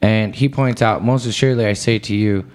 and 0.00 0.34
he 0.34 0.48
points 0.48 0.82
out, 0.82 1.04
most 1.04 1.26
assuredly, 1.26 1.66
I 1.66 1.72
say 1.72 1.98
to 1.98 2.14
you, 2.14 2.46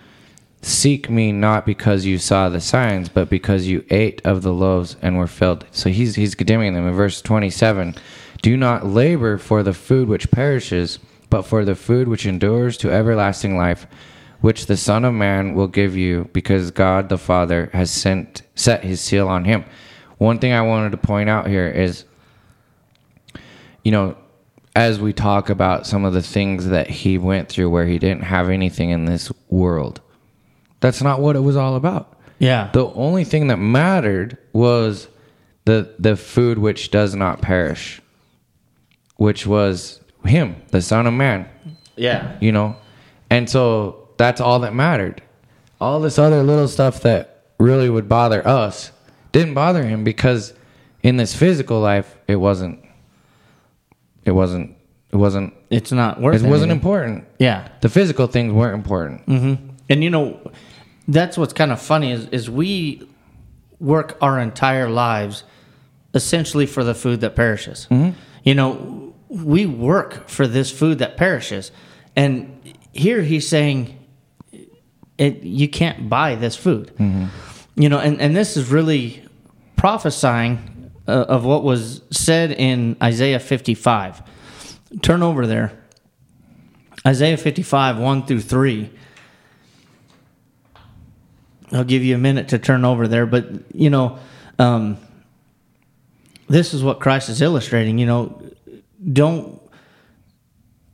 seek 0.62 1.10
me 1.10 1.32
not 1.32 1.65
because 1.65 2.06
you 2.06 2.17
saw 2.17 2.47
the 2.47 2.62
signs, 2.62 3.10
but 3.10 3.30
because 3.30 3.67
you 3.67 3.84
ate 3.89 4.21
of 4.26 4.43
the 4.43 4.54
loaves 4.54 4.95
and 5.02 5.17
were 5.17 5.28
filled. 5.28 5.65
So 5.71 5.89
he's 5.89 6.15
he's 6.15 6.36
condemning 6.36 6.73
them 6.73 6.88
in 6.88 6.93
verse 6.93 7.21
twenty 7.21 7.49
seven. 7.49 7.95
Do 8.41 8.56
not 8.58 8.86
labor 8.86 9.38
for 9.38 9.63
the 9.63 9.73
food 9.73 10.08
which 10.08 10.32
perishes, 10.32 10.99
but 11.30 11.43
for 11.43 11.65
the 11.65 11.76
food 11.76 12.08
which 12.08 12.26
endures 12.26 12.78
to 12.78 12.91
everlasting 12.91 13.58
life, 13.58 13.88
which 14.41 14.65
the 14.65 14.78
Son 14.78 15.06
of 15.06 15.13
Man 15.13 15.54
will 15.54 15.67
give 15.67 15.95
you, 15.95 16.30
because 16.34 16.71
God 16.71 17.10
the 17.10 17.17
Father 17.17 17.69
has 17.73 17.89
sent 17.89 18.41
set 18.56 18.84
his 18.84 19.02
seal 19.02 19.28
on 19.28 19.45
him. 19.45 19.65
One 20.17 20.39
thing 20.39 20.54
I 20.54 20.62
wanted 20.62 20.91
to 20.91 20.97
point 20.97 21.30
out 21.30 21.47
here 21.47 21.67
is 21.67 22.06
you 23.83 23.91
know, 23.91 24.15
as 24.75 24.99
we 24.99 25.13
talk 25.13 25.49
about 25.49 25.85
some 25.85 26.05
of 26.05 26.13
the 26.13 26.21
things 26.21 26.67
that 26.67 26.89
he 26.89 27.17
went 27.17 27.49
through 27.49 27.69
where 27.69 27.85
he 27.85 27.99
didn't 27.99 28.23
have 28.23 28.49
anything 28.49 28.89
in 28.89 29.05
this 29.05 29.31
world, 29.49 30.01
that's 30.79 31.01
not 31.01 31.19
what 31.19 31.35
it 31.35 31.41
was 31.41 31.55
all 31.55 31.75
about. 31.75 32.17
Yeah. 32.39 32.69
The 32.73 32.87
only 32.87 33.23
thing 33.23 33.47
that 33.47 33.57
mattered 33.57 34.37
was 34.51 35.07
the 35.65 35.93
the 35.99 36.15
food 36.15 36.57
which 36.57 36.91
does 36.91 37.15
not 37.15 37.41
perish, 37.41 38.01
which 39.17 39.45
was 39.45 40.01
him, 40.25 40.61
the 40.71 40.81
Son 40.81 41.07
of 41.07 41.13
Man, 41.13 41.47
yeah. 41.95 42.37
you 42.41 42.51
know? 42.51 42.75
And 43.29 43.49
so 43.49 44.09
that's 44.17 44.41
all 44.41 44.59
that 44.59 44.73
mattered. 44.73 45.21
All 45.79 45.99
this 45.99 46.19
other 46.19 46.43
little 46.43 46.67
stuff 46.67 47.01
that 47.01 47.45
really 47.59 47.89
would 47.89 48.09
bother 48.09 48.45
us 48.47 48.91
didn't 49.31 49.53
bother 49.53 49.83
him 49.83 50.03
because 50.03 50.53
in 51.01 51.17
this 51.17 51.35
physical 51.35 51.79
life 51.79 52.15
it 52.27 52.35
wasn't 52.35 52.82
it 54.25 54.31
wasn't 54.31 54.75
it 55.12 55.17
wasn't 55.17 55.53
It's 55.69 55.91
not 55.91 56.19
worth 56.19 56.43
it 56.43 56.47
wasn't 56.47 56.71
important. 56.71 57.25
Yeah. 57.39 57.67
The 57.81 57.89
physical 57.89 58.27
things 58.27 58.51
weren't 58.51 58.75
important. 58.75 59.25
Mm-hmm. 59.27 59.69
And 59.89 60.03
you 60.03 60.09
know, 60.09 60.51
that's 61.07 61.38
what's 61.38 61.53
kind 61.53 61.71
of 61.71 61.81
funny 61.81 62.12
is 62.12 62.27
is 62.27 62.49
we 62.49 63.07
work 63.79 64.17
our 64.21 64.39
entire 64.39 64.89
lives 64.89 65.43
essentially 66.13 66.65
for 66.65 66.83
the 66.83 66.95
food 66.95 67.21
that 67.21 67.36
perishes. 67.36 67.88
Mm-hmm. 67.91 68.17
You 68.43 68.55
know, 68.55 69.13
we 69.29 69.65
work 69.65 70.29
for 70.29 70.47
this 70.47 70.71
food 70.71 70.99
that 70.99 71.17
perishes. 71.17 71.71
And 72.15 72.75
here 72.91 73.21
he's 73.21 73.47
saying 73.47 73.99
it 75.17 75.43
you 75.43 75.67
can't 75.67 76.09
buy 76.09 76.36
this 76.36 76.55
food. 76.55 76.91
Mm-hmm. 76.97 77.25
You 77.75 77.89
know, 77.89 77.99
and, 77.99 78.21
and 78.21 78.36
this 78.36 78.55
is 78.55 78.69
really 78.69 79.23
prophesying 79.75 80.72
uh, 81.07 81.11
of 81.11 81.45
what 81.45 81.63
was 81.63 82.01
said 82.11 82.51
in 82.51 82.95
Isaiah 83.01 83.39
55. 83.39 84.21
Turn 85.01 85.23
over 85.23 85.47
there. 85.47 85.71
Isaiah 87.05 87.37
55, 87.37 87.97
1 87.97 88.25
through 88.25 88.41
3. 88.41 88.89
I'll 91.73 91.83
give 91.83 92.03
you 92.03 92.15
a 92.15 92.19
minute 92.19 92.49
to 92.49 92.59
turn 92.59 92.85
over 92.85 93.07
there, 93.07 93.25
but 93.25 93.47
you 93.73 93.89
know, 93.89 94.19
um, 94.59 94.97
this 96.47 96.73
is 96.73 96.83
what 96.83 96.99
Christ 96.99 97.29
is 97.29 97.41
illustrating. 97.41 97.97
You 97.97 98.05
know, 98.05 98.41
don't 99.11 99.59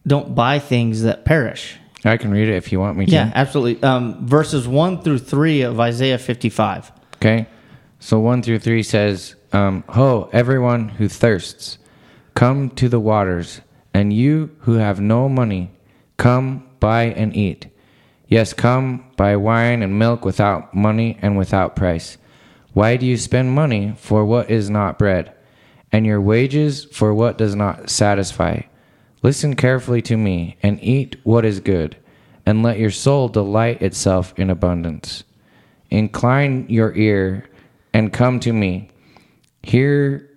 don't 0.08 0.34
buy 0.34 0.60
things 0.60 1.02
that 1.04 1.26
perish. 1.26 1.76
I 2.06 2.15
can 2.15 2.32
read 2.32 2.48
it 2.48 2.56
if 2.56 2.72
you 2.72 2.80
want 2.80 2.98
me 2.98 3.06
to. 3.08 3.12
Yeah, 3.12 3.32
absolutely. 3.36 3.84
Um, 3.84 4.26
verses 4.26 4.67
one 4.67 5.02
through 5.02 5.19
three 5.19 5.62
of 5.62 5.80
Isaiah 5.80 6.17
fifty-five. 6.17 6.91
Okay. 7.15 7.48
So 8.00 8.19
one 8.19 8.41
through 8.41 8.60
three 8.60 8.82
says, 8.84 9.36
um, 9.52 9.84
Ho, 9.90 10.30
everyone 10.32 10.90
who 10.90 11.08
thirsts, 11.08 11.78
come 12.34 12.70
to 12.72 12.90
the 12.90 13.00
waters, 13.00 13.62
and 13.94 14.14
you 14.14 14.56
who 14.60 14.74
have 14.74 15.00
no 15.00 15.28
money, 15.28 15.72
come 16.18 16.68
buy 16.80 17.04
and 17.06 17.36
eat. 17.36 17.68
Yes, 18.28 18.54
come 18.54 19.06
buy 19.18 19.36
wine 19.36 19.82
and 19.82 19.98
milk 19.98 20.24
without 20.24 20.74
money 20.74 21.18
and 21.22 21.38
without 21.38 21.76
price. 21.76 22.18
Why 22.74 22.98
do 22.98 23.06
you 23.06 23.18
spend 23.18 23.52
money 23.52 23.94
for 23.98 24.24
what 24.24 24.52
is 24.52 24.70
not 24.70 25.00
bread, 25.00 25.34
and 25.92 26.06
your 26.06 26.22
wages 26.22 26.86
for 26.86 27.14
what 27.14 27.38
does 27.38 27.56
not 27.56 27.90
satisfy? 27.90 28.62
Listen 29.24 29.56
carefully 29.56 30.02
to 30.04 30.16
me, 30.16 30.58
and 30.62 30.82
eat 30.84 31.18
what 31.24 31.44
is 31.44 31.60
good, 31.60 31.98
and 32.46 32.64
let 32.64 32.80
your 32.80 32.92
soul 32.92 33.28
delight 33.28 33.82
itself 33.82 34.34
in 34.38 34.50
abundance. 34.50 35.24
Incline 35.90 36.68
your 36.70 36.96
ear 36.96 37.50
and 37.94 38.14
come 38.14 38.40
to 38.42 38.54
me. 38.54 38.90
Hear, 39.62 40.30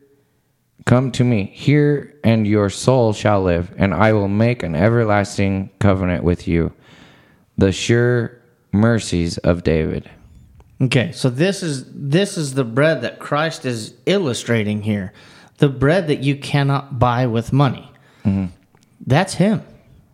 come 0.85 1.13
to 1.13 1.25
me. 1.25 1.51
Here, 1.55 2.19
and 2.25 2.47
your 2.47 2.71
soul 2.71 3.13
shall 3.13 3.43
live, 3.43 3.73
and 3.77 3.95
I 3.95 4.13
will 4.13 4.29
make 4.29 4.63
an 4.63 4.75
everlasting 4.75 5.71
covenant 5.79 6.25
with 6.25 6.49
you. 6.49 6.73
The 7.59 7.73
sure 7.73 8.41
mercies 8.73 9.39
of 9.39 9.63
David. 9.63 10.11
Okay, 10.81 11.13
so 11.13 11.31
this 11.31 11.63
is 11.63 11.85
this 11.95 12.37
is 12.37 12.55
the 12.55 12.65
bread 12.65 13.03
that 13.03 13.21
Christ 13.21 13.65
is 13.65 13.95
illustrating 14.07 14.83
here. 14.83 15.13
The 15.59 15.69
bread 15.69 16.09
that 16.09 16.25
you 16.25 16.37
cannot 16.37 16.99
buy 16.99 17.27
with 17.27 17.53
money. 17.53 17.93
Mm-hmm. 18.25 18.47
That's 19.07 19.35
him. 19.35 19.61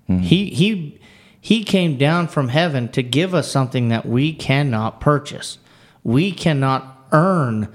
Mm-hmm. 0.09 0.23
He 0.23 0.51
he 0.51 1.01
he 1.41 1.65
came 1.65 1.97
down 1.97 2.29
from 2.29 2.49
heaven 2.49 2.89
to 2.91 3.03
give 3.03 3.35
us 3.35 3.51
something 3.51 3.89
that 3.89 4.05
we 4.05 4.35
cannot 4.35 5.01
purchase. 5.01 5.59
We 6.03 6.33
cannot 6.33 7.07
earn 7.13 7.73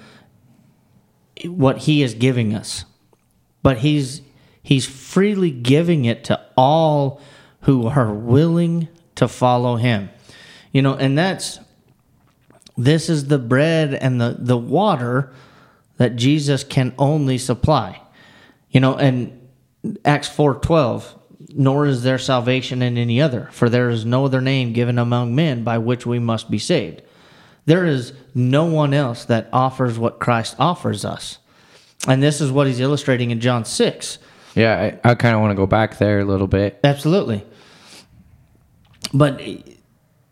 what 1.46 1.80
he 1.80 2.04
is 2.04 2.14
giving 2.14 2.54
us. 2.54 2.86
But 3.62 3.80
he's 3.80 4.22
he's 4.62 4.86
freely 4.86 5.52
giving 5.52 6.06
it 6.06 6.24
to 6.26 6.40
all 6.58 7.22
who 7.62 7.88
are 7.88 8.14
willing 8.14 8.88
to 9.16 9.28
follow 9.28 9.76
him. 9.76 10.10
You 10.72 10.82
know, 10.82 10.96
and 10.96 11.18
that's 11.18 11.60
this 12.78 13.10
is 13.10 13.28
the 13.28 13.38
bread 13.38 13.94
and 13.94 14.20
the, 14.20 14.36
the 14.40 14.58
water 14.58 15.32
that 15.98 16.16
Jesus 16.16 16.64
can 16.64 16.94
only 16.98 17.38
supply. 17.38 18.02
You 18.72 18.80
know, 18.80 18.96
and 18.96 19.40
Acts 20.04 20.30
4:12, 20.30 21.06
nor 21.56 21.86
is 21.86 22.04
there 22.04 22.18
salvation 22.18 22.82
in 22.82 22.98
any 22.98 23.22
other, 23.22 23.50
for 23.52 23.70
there 23.70 23.90
is 23.90 24.06
no 24.06 24.26
other 24.26 24.42
name 24.42 24.74
given 24.74 24.98
among 24.98 25.36
men 25.36 25.64
by 25.64 25.78
which 25.78 26.06
we 26.06 26.20
must 26.20 26.50
be 26.50 26.60
saved. 26.60 27.02
There 27.66 27.86
is 27.86 28.14
no 28.36 28.66
one 28.66 28.94
else 28.94 29.26
that 29.26 29.48
offers 29.54 29.98
what 29.98 30.20
Christ 30.20 30.56
offers 30.60 31.06
us. 31.06 31.40
And 32.08 32.22
this 32.22 32.42
is 32.42 32.52
what 32.52 32.68
he's 32.68 32.80
illustrating 32.80 33.32
in 33.32 33.40
John 33.40 33.64
6. 33.64 34.18
Yeah, 34.56 34.98
I, 35.04 35.12
I 35.12 35.16
kind 35.16 35.34
of 35.36 35.42
want 35.42 35.52
to 35.52 35.56
go 35.56 35.66
back 35.66 35.98
there 35.98 36.20
a 36.20 36.26
little 36.26 36.48
bit. 36.48 36.80
Absolutely. 36.84 37.46
But 39.14 39.42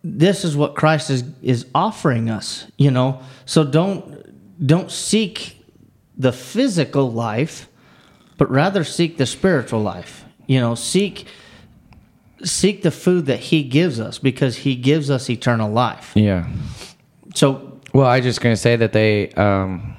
this 0.04 0.44
is 0.44 0.56
what 0.56 0.76
Christ 0.76 1.10
is 1.10 1.24
is 1.42 1.68
offering 1.74 2.30
us, 2.30 2.66
you 2.78 2.92
know. 2.92 3.22
So 3.46 3.64
don't 3.64 4.66
don't 4.66 4.92
seek 4.92 5.64
the 6.18 6.32
physical 6.32 7.12
life, 7.12 7.68
but 8.38 8.50
rather 8.50 8.84
seek 8.84 9.18
the 9.18 9.26
spiritual 9.26 9.82
life. 9.82 10.26
You 10.48 10.60
know, 10.60 10.76
seek 10.76 11.28
seek 12.44 12.82
the 12.82 12.92
food 12.92 13.28
that 13.28 13.40
he 13.40 13.64
gives 13.64 14.00
us 14.00 14.18
because 14.18 14.58
he 14.58 14.76
gives 14.76 15.10
us 15.10 15.30
eternal 15.30 15.72
life. 15.72 16.12
Yeah. 16.16 16.48
So 17.36 17.80
Well, 17.94 18.08
I 18.08 18.22
just 18.22 18.42
gonna 18.42 18.56
say 18.56 18.76
that 18.78 18.94
they 18.94 19.30
um, 19.32 19.96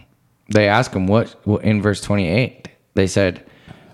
they 0.53 0.69
asked 0.69 0.95
him 0.95 1.07
what 1.07 1.35
what- 1.45 1.65
in 1.65 1.83
verse 1.83 2.01
twenty 2.01 2.29
eight. 2.29 2.69
They 2.95 3.07
said, 3.07 3.43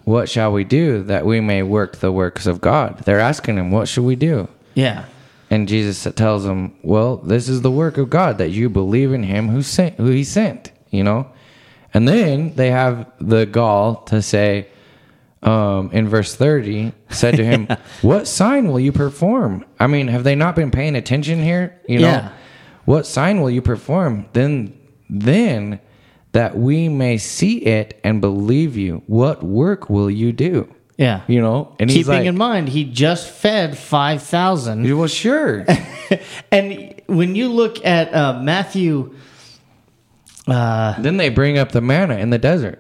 "What 0.05 0.29
shall 0.29 0.53
we 0.53 0.65
do 0.65 1.03
that 1.05 1.25
we 1.27 1.41
may 1.41 1.63
work 1.63 1.97
the 1.99 2.11
works 2.13 2.47
of 2.47 2.61
God?" 2.61 2.99
They're 3.05 3.21
asking 3.21 3.57
him, 3.57 3.71
"What 3.71 3.89
should 3.89 4.05
we 4.05 4.17
do?" 4.17 4.49
yeah. 4.75 5.05
And 5.51 5.67
Jesus 5.67 6.07
tells 6.15 6.45
them, 6.45 6.75
"Well, 6.83 7.17
this 7.17 7.49
is 7.49 7.63
the 7.63 7.71
work 7.71 7.97
of 7.97 8.11
God 8.11 8.37
that 8.37 8.51
you 8.51 8.69
believe 8.69 9.15
in 9.15 9.23
Him 9.23 9.49
who 9.49 9.63
sent, 9.63 9.95
who 9.95 10.07
He 10.11 10.23
sent." 10.23 10.73
You 10.91 11.05
know, 11.05 11.27
and 11.95 12.07
then 12.07 12.53
they 12.57 12.71
have 12.71 13.07
the 13.19 13.47
gall 13.47 13.95
to 14.09 14.21
say, 14.21 14.67
um, 15.43 15.89
in 15.95 16.07
verse 16.07 16.35
thirty, 16.35 16.93
said 17.09 17.37
to 17.37 17.45
him, 17.45 17.67
"What 18.03 18.27
sign 18.29 18.69
will 18.69 18.81
you 18.81 18.93
perform?" 18.93 19.65
I 19.81 19.87
mean, 19.87 20.09
have 20.09 20.23
they 20.25 20.35
not 20.35 20.55
been 20.55 20.71
paying 20.71 20.97
attention 20.97 21.43
here? 21.43 21.81
You 21.89 22.01
know, 22.01 22.09
Yeah. 22.09 22.29
What 22.89 23.07
sign 23.07 23.41
will 23.43 23.51
you 23.51 23.61
perform? 23.63 24.27
Then, 24.33 24.73
then 25.11 25.81
that 26.33 26.57
we 26.57 26.89
may 26.89 27.19
see 27.19 27.59
it 27.79 28.01
and 28.03 28.21
believe 28.21 28.77
you. 28.77 29.03
What 29.07 29.43
work 29.43 29.91
will 29.91 30.11
you 30.11 30.33
do? 30.33 30.73
Yeah. 30.97 31.21
You 31.29 31.41
know, 31.41 31.77
and 31.79 31.91
he's 31.91 32.07
Keeping 32.07 32.21
like, 32.21 32.27
in 32.27 32.37
mind 32.39 32.69
he 32.69 32.85
just 32.85 33.29
fed 33.31 33.77
5,000 33.79 34.97
"Well, 34.99 35.07
sure." 35.07 35.65
and 36.51 36.95
when 37.07 37.35
you 37.37 37.49
look 37.53 37.85
at 37.85 38.13
uh, 38.15 38.41
Matthew 38.43 39.15
uh, 40.47 41.01
then 41.01 41.17
they 41.19 41.29
bring 41.29 41.59
up 41.59 41.73
the 41.73 41.81
manna 41.81 42.17
in 42.17 42.31
the 42.31 42.39
desert. 42.39 42.79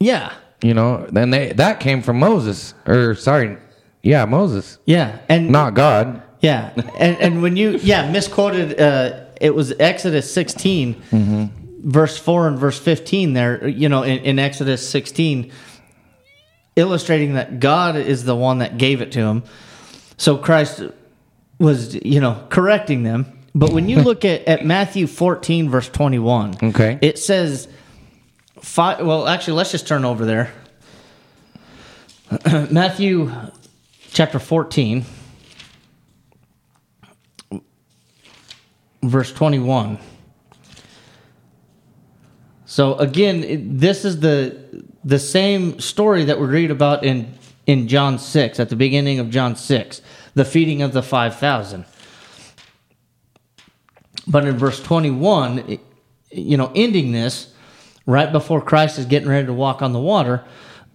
yeah. 0.00 0.32
You 0.60 0.74
know, 0.74 1.06
then 1.12 1.30
they 1.30 1.52
that 1.52 1.78
came 1.78 2.02
from 2.02 2.18
Moses, 2.18 2.74
or 2.84 3.14
sorry, 3.14 3.56
yeah, 4.02 4.24
Moses, 4.26 4.78
Yeah, 4.86 5.20
and 5.28 5.50
not 5.50 5.74
God. 5.74 6.20
yeah, 6.40 6.70
and 6.98 7.16
and 7.20 7.42
when 7.42 7.56
you 7.56 7.78
yeah 7.80 8.10
misquoted, 8.10 8.74
uh, 8.80 9.26
it 9.40 9.54
was 9.54 9.72
Exodus 9.78 10.32
16, 10.32 11.02
verse 11.84 12.16
four 12.18 12.48
and 12.48 12.58
verse 12.58 12.78
fifteen. 12.78 13.32
There, 13.34 13.66
you 13.68 13.88
know, 13.88 14.02
in, 14.02 14.18
in 14.18 14.38
Exodus 14.38 14.88
sixteen, 14.88 15.50
illustrating 16.76 17.34
that 17.34 17.60
God 17.60 17.96
is 17.96 18.24
the 18.24 18.36
one 18.36 18.58
that 18.58 18.78
gave 18.78 19.00
it 19.00 19.12
to 19.12 19.20
him. 19.20 19.42
So 20.16 20.36
Christ 20.36 20.82
was, 21.58 21.94
you 22.04 22.20
know, 22.20 22.44
correcting 22.50 23.02
them. 23.02 23.26
But 23.54 23.72
when 23.72 23.88
you 23.88 23.96
look 24.02 24.24
at, 24.24 24.44
at 24.46 24.64
Matthew 24.64 25.06
14, 25.06 25.68
verse 25.70 25.88
21, 25.88 26.56
Okay. 26.62 26.98
it 27.00 27.18
says, 27.18 27.68
five, 28.60 29.04
well, 29.04 29.26
actually, 29.26 29.54
let's 29.54 29.70
just 29.72 29.86
turn 29.88 30.04
over 30.04 30.24
there. 30.24 30.52
Matthew 32.70 33.32
chapter 34.10 34.38
14, 34.38 35.04
verse 39.02 39.32
21. 39.32 39.98
So 42.66 42.96
again, 42.96 43.78
this 43.78 44.04
is 44.04 44.20
the 44.20 44.84
the 45.04 45.18
same 45.18 45.78
story 45.80 46.24
that 46.24 46.38
we 46.38 46.46
read 46.46 46.70
about 46.70 47.04
in 47.04 47.32
in 47.66 47.88
John 47.88 48.18
6 48.18 48.60
at 48.60 48.68
the 48.68 48.76
beginning 48.76 49.18
of 49.18 49.30
John 49.30 49.54
6, 49.54 50.00
the 50.34 50.44
feeding 50.44 50.82
of 50.82 50.92
the 50.92 51.02
5000. 51.02 51.84
But 54.26 54.46
in 54.46 54.56
verse 54.56 54.82
21, 54.82 55.58
it- 55.68 55.80
you 56.30 56.56
know, 56.56 56.70
ending 56.74 57.12
this 57.12 57.48
right 58.06 58.30
before 58.30 58.60
Christ 58.60 58.98
is 58.98 59.06
getting 59.06 59.28
ready 59.28 59.46
to 59.46 59.52
walk 59.52 59.80
on 59.82 59.92
the 59.92 60.00
water, 60.00 60.44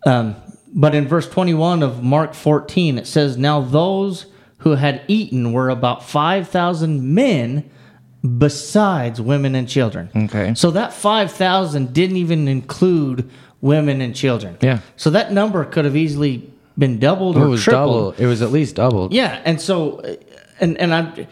um, 0.05 0.35
but 0.73 0.93
in 0.95 1.07
verse 1.07 1.27
21 1.27 1.81
of 1.83 2.03
Mark 2.03 2.33
14, 2.33 2.97
it 2.97 3.07
says, 3.07 3.37
Now 3.37 3.61
those 3.61 4.27
who 4.59 4.71
had 4.75 5.01
eaten 5.07 5.53
were 5.53 5.69
about 5.69 6.03
5,000 6.03 7.13
men 7.13 7.69
besides 8.37 9.19
women 9.19 9.55
and 9.55 9.67
children. 9.67 10.09
Okay. 10.15 10.53
So 10.55 10.71
that 10.71 10.93
5,000 10.93 11.93
didn't 11.93 12.17
even 12.17 12.47
include 12.47 13.29
women 13.61 14.01
and 14.01 14.15
children. 14.15 14.57
Yeah. 14.61 14.79
So 14.95 15.09
that 15.09 15.31
number 15.31 15.65
could 15.65 15.85
have 15.85 15.95
easily 15.95 16.49
been 16.77 16.99
doubled 16.99 17.37
It 17.37 17.41
or 17.41 17.47
was 17.49 17.63
tripled. 17.63 18.13
double. 18.15 18.23
It 18.23 18.27
was 18.27 18.41
at 18.41 18.51
least 18.51 18.75
doubled. 18.75 19.13
Yeah, 19.13 19.41
and 19.45 19.61
so, 19.61 20.01
and 20.59 20.77
and 20.77 20.93
I, 20.93 21.27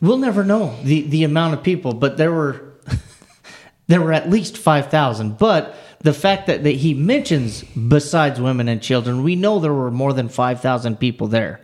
we'll 0.00 0.18
never 0.18 0.44
know 0.44 0.76
the 0.82 1.02
the 1.02 1.24
amount 1.24 1.54
of 1.54 1.62
people, 1.62 1.92
but 1.94 2.16
there 2.16 2.32
were 2.32 2.74
there 3.86 4.00
were 4.00 4.12
at 4.12 4.28
least 4.28 4.58
five 4.58 4.90
thousand. 4.90 5.38
But 5.38 5.76
the 6.00 6.12
fact 6.12 6.46
that, 6.48 6.64
that 6.64 6.76
he 6.76 6.92
mentions 6.94 7.62
besides 7.62 8.40
women 8.40 8.68
and 8.68 8.82
children, 8.82 9.22
we 9.22 9.36
know 9.36 9.58
there 9.60 9.74
were 9.74 9.90
more 9.90 10.12
than 10.12 10.28
five 10.28 10.60
thousand 10.60 10.96
people 10.98 11.28
there, 11.28 11.60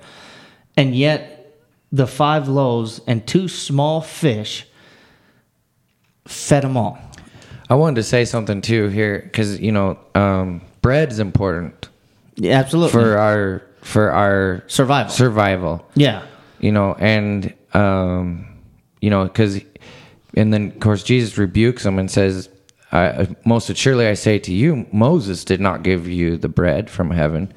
and 0.76 0.94
yet 0.94 1.43
the 1.94 2.06
five 2.08 2.48
loaves 2.48 3.00
and 3.06 3.24
two 3.24 3.46
small 3.46 4.00
fish 4.00 4.66
fed 6.26 6.64
them 6.64 6.76
all. 6.76 6.98
I 7.70 7.74
wanted 7.76 7.96
to 7.96 8.02
say 8.02 8.24
something 8.24 8.60
too 8.60 8.88
here 8.88 9.20
because 9.22 9.60
you 9.60 9.70
know 9.70 9.98
um, 10.16 10.60
bread 10.82 11.12
is 11.12 11.18
important 11.20 11.88
Yeah, 12.34 12.58
absolutely 12.58 12.90
for 12.92 13.16
our 13.18 13.62
for 13.80 14.10
our 14.10 14.64
survival. 14.66 15.12
survival. 15.12 15.86
yeah, 15.94 16.22
You 16.58 16.72
know, 16.72 16.94
and 16.98 17.54
um, 17.74 18.46
you 19.00 19.10
know 19.10 19.24
because 19.24 19.60
and 20.34 20.52
then 20.52 20.72
of 20.72 20.80
course 20.80 21.04
Jesus 21.04 21.38
rebukes 21.38 21.84
them 21.84 21.98
and 22.00 22.10
says, 22.10 22.48
I, 22.90 23.28
"Most 23.44 23.70
assuredly 23.70 24.08
I 24.08 24.14
say 24.14 24.38
to 24.40 24.52
you, 24.52 24.86
Moses 24.92 25.44
did 25.44 25.60
not 25.60 25.84
give 25.84 26.08
you 26.08 26.36
the 26.38 26.48
bread 26.48 26.90
from 26.90 27.12
heaven, 27.12 27.52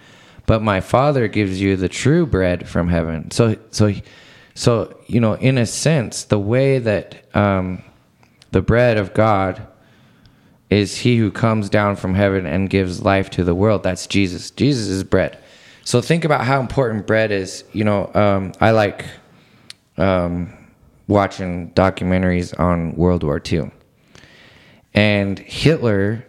but 0.45 0.62
my 0.62 0.80
Father 0.80 1.28
gives 1.28 1.60
you 1.60 1.76
the 1.76 1.89
true 1.89 2.26
bread 2.28 2.67
from 2.69 2.88
heaven." 2.89 3.32
So 3.32 3.56
so 3.71 3.91
so 4.58 5.00
you 5.06 5.20
know, 5.20 5.34
in 5.36 5.60
a 5.60 5.67
sense, 5.67 6.24
the 6.24 6.39
way 6.39 6.80
that 6.80 7.36
um, 7.36 7.84
the 8.50 8.62
bread 8.63 8.98
of 8.98 9.13
God 9.13 9.67
is 10.72 10.98
he 10.98 11.15
who 11.17 11.30
comes 11.30 11.70
down 11.70 11.96
from 11.96 12.15
heaven 12.15 12.48
and 12.48 12.67
gives 12.67 13.04
life 13.04 13.30
to 13.30 13.43
the 13.43 13.54
world. 13.54 13.84
That's 13.84 14.08
Jesus. 14.08 14.50
Jesus 14.50 14.88
is 14.88 15.04
bread. 15.04 15.38
So 15.84 16.02
think 16.02 16.26
about 16.26 16.43
how 16.43 16.60
important 16.60 17.06
bread 17.06 17.32
is. 17.32 17.65
You 17.72 17.84
know, 17.84 18.12
um, 18.15 18.52
I 18.60 18.72
like 18.72 19.06
um, 19.96 20.52
watching 21.08 21.70
documentaries 21.74 22.60
on 22.60 22.96
World 22.96 23.24
War 23.24 23.39
II. 23.39 23.70
And 24.96 25.38
Hitler 25.38 26.26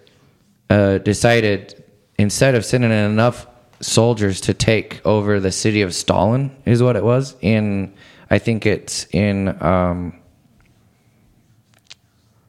uh, 0.69 0.99
decided 0.99 1.83
instead 2.19 2.55
of 2.55 2.67
sending 2.67 2.91
in 2.91 3.11
enough 3.11 3.47
soldiers 3.81 4.43
to 4.43 4.53
take 4.53 5.01
over 5.07 5.41
the 5.41 5.53
city 5.53 5.81
of 5.81 5.95
Stalin, 5.95 6.55
is 6.67 6.83
what 6.83 6.95
it 6.95 7.03
was 7.03 7.37
in. 7.41 7.95
I 8.31 8.39
think 8.39 8.67
it's 8.67 9.07
in. 9.13 9.61
Um, 9.63 10.19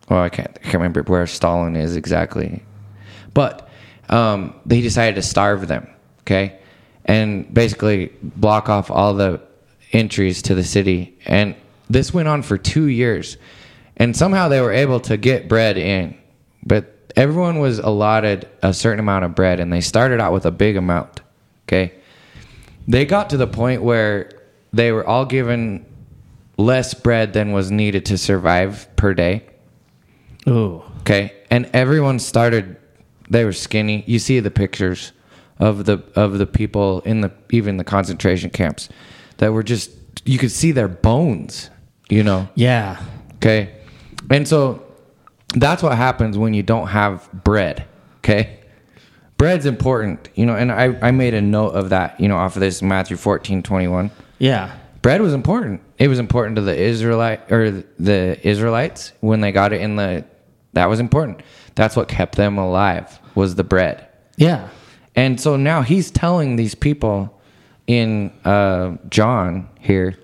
well, 0.10 0.22
I 0.22 0.30
can't, 0.30 0.50
I 0.50 0.60
can't 0.63 0.76
remember 0.76 1.04
where 1.04 1.28
Stalin 1.28 1.76
is 1.76 1.96
exactly, 1.96 2.63
but 3.34 3.70
um, 4.10 4.60
they 4.65 4.82
decided 4.82 5.15
to 5.15 5.22
starve 5.22 5.68
them. 5.68 5.88
Okay, 6.22 6.60
and 7.06 7.52
basically 7.54 8.12
block 8.22 8.70
off 8.70 8.92
all 8.92 9.13
the 9.13 9.42
entries 9.92 10.42
to 10.44 10.56
the 10.56 10.63
city, 10.63 11.18
and 11.26 11.56
this 11.89 12.13
went 12.13 12.28
on 12.28 12.42
for 12.42 12.58
two 12.58 12.86
years, 12.86 13.38
and 13.98 14.15
somehow 14.15 14.48
they 14.48 14.62
were 14.62 14.74
able 14.74 15.00
to 15.02 15.18
get 15.18 15.48
bread 15.48 15.78
in, 15.78 16.18
but 16.65 16.96
everyone 17.15 17.60
was 17.60 17.80
allotted 17.80 18.48
a 18.62 18.74
certain 18.74 19.00
amount 19.00 19.26
of 19.26 19.36
bread, 19.36 19.60
and 19.60 19.72
they 19.72 19.82
started 19.82 20.20
out 20.20 20.34
with 20.34 20.46
a 20.46 20.52
big 20.52 20.76
amount. 20.76 21.22
Okay, 21.68 21.94
they 22.88 23.06
got 23.06 23.30
to 23.30 23.38
the 23.38 23.48
point 23.48 23.82
where 23.84 24.38
they 24.74 24.92
were 24.92 25.06
all 25.06 25.26
given 25.26 25.86
less 26.58 26.94
bread 26.94 27.34
than 27.34 27.52
was 27.54 27.72
needed 27.72 28.06
to 28.08 28.18
survive 28.18 28.88
per 28.96 29.14
day. 29.14 29.44
ooh, 30.48 30.84
Okay, 31.02 31.34
and 31.50 31.70
everyone 31.74 32.20
started. 32.20 32.76
They 33.30 33.46
were 33.46 33.54
skinny. 33.54 34.04
You 34.08 34.20
see 34.20 34.40
the 34.40 34.52
pictures 34.52 35.12
of 35.60 35.86
the 35.86 36.04
of 36.16 36.38
the 36.38 36.46
people 36.46 37.02
in 37.02 37.22
the 37.22 37.32
even 37.52 37.78
the 37.78 37.84
concentration 37.84 38.50
camps 38.50 38.90
that 39.38 39.54
were 39.54 39.64
just. 39.64 39.92
You 40.26 40.38
could 40.38 40.52
see 40.52 40.72
their 40.72 40.88
bones. 40.90 41.70
You 42.10 42.24
know. 42.24 42.50
yeah, 42.56 43.02
Okay, 43.36 43.74
and 44.32 44.48
so 44.48 44.84
that's 45.56 45.82
what 45.84 45.96
happens 45.96 46.38
when 46.38 46.54
you 46.54 46.62
don't 46.64 46.88
have 46.88 47.30
bread. 47.32 47.86
Okay, 48.18 48.60
bread's 49.38 49.66
important. 49.66 50.28
You 50.36 50.46
know, 50.46 50.56
and 50.56 50.72
I 50.72 50.98
I 51.02 51.12
made 51.12 51.34
a 51.34 51.42
note 51.42 51.70
of 51.70 51.90
that. 51.90 52.20
You 52.20 52.28
know, 52.28 52.36
off 52.38 52.56
of 52.56 52.60
this 52.60 52.82
Matthew 52.82 53.16
fourteen 53.18 53.64
twenty 53.64 53.88
one 53.88 54.12
yeah, 54.39 54.78
bread 55.02 55.21
was 55.21 55.34
important. 55.34 55.82
It 55.97 56.08
was 56.08 56.19
important 56.19 56.56
to 56.56 56.62
the 56.62 56.75
Israelite 56.75 57.52
or 57.52 57.84
the 57.99 58.39
Israelites 58.47 59.13
when 59.19 59.41
they 59.41 59.52
got 59.52 59.73
it 59.73 59.82
in 59.82 59.95
the. 59.95 60.25
That 60.73 60.88
was 60.89 60.99
important. 60.99 61.41
That's 61.75 61.95
what 61.95 62.08
kept 62.08 62.36
them 62.36 62.58
alive 62.58 63.19
was 63.36 63.56
the 63.56 63.63
bread. 63.63 64.08
yeah, 64.38 64.69
And 65.15 65.39
so 65.39 65.56
now 65.56 65.82
he's 65.82 66.12
telling 66.12 66.56
these 66.58 66.75
people 66.75 67.39
in 67.88 68.32
uh, 68.45 68.97
John 69.10 69.69
here 69.80 70.17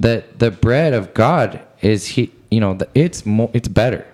that 0.00 0.38
the 0.38 0.50
bread 0.50 0.92
of 0.94 1.12
God 1.14 1.60
is 1.80 2.06
he. 2.06 2.32
You 2.50 2.60
know, 2.60 2.74
the, 2.74 2.88
it's 2.94 3.24
more, 3.26 3.50
it's 3.52 3.68
better. 3.68 4.06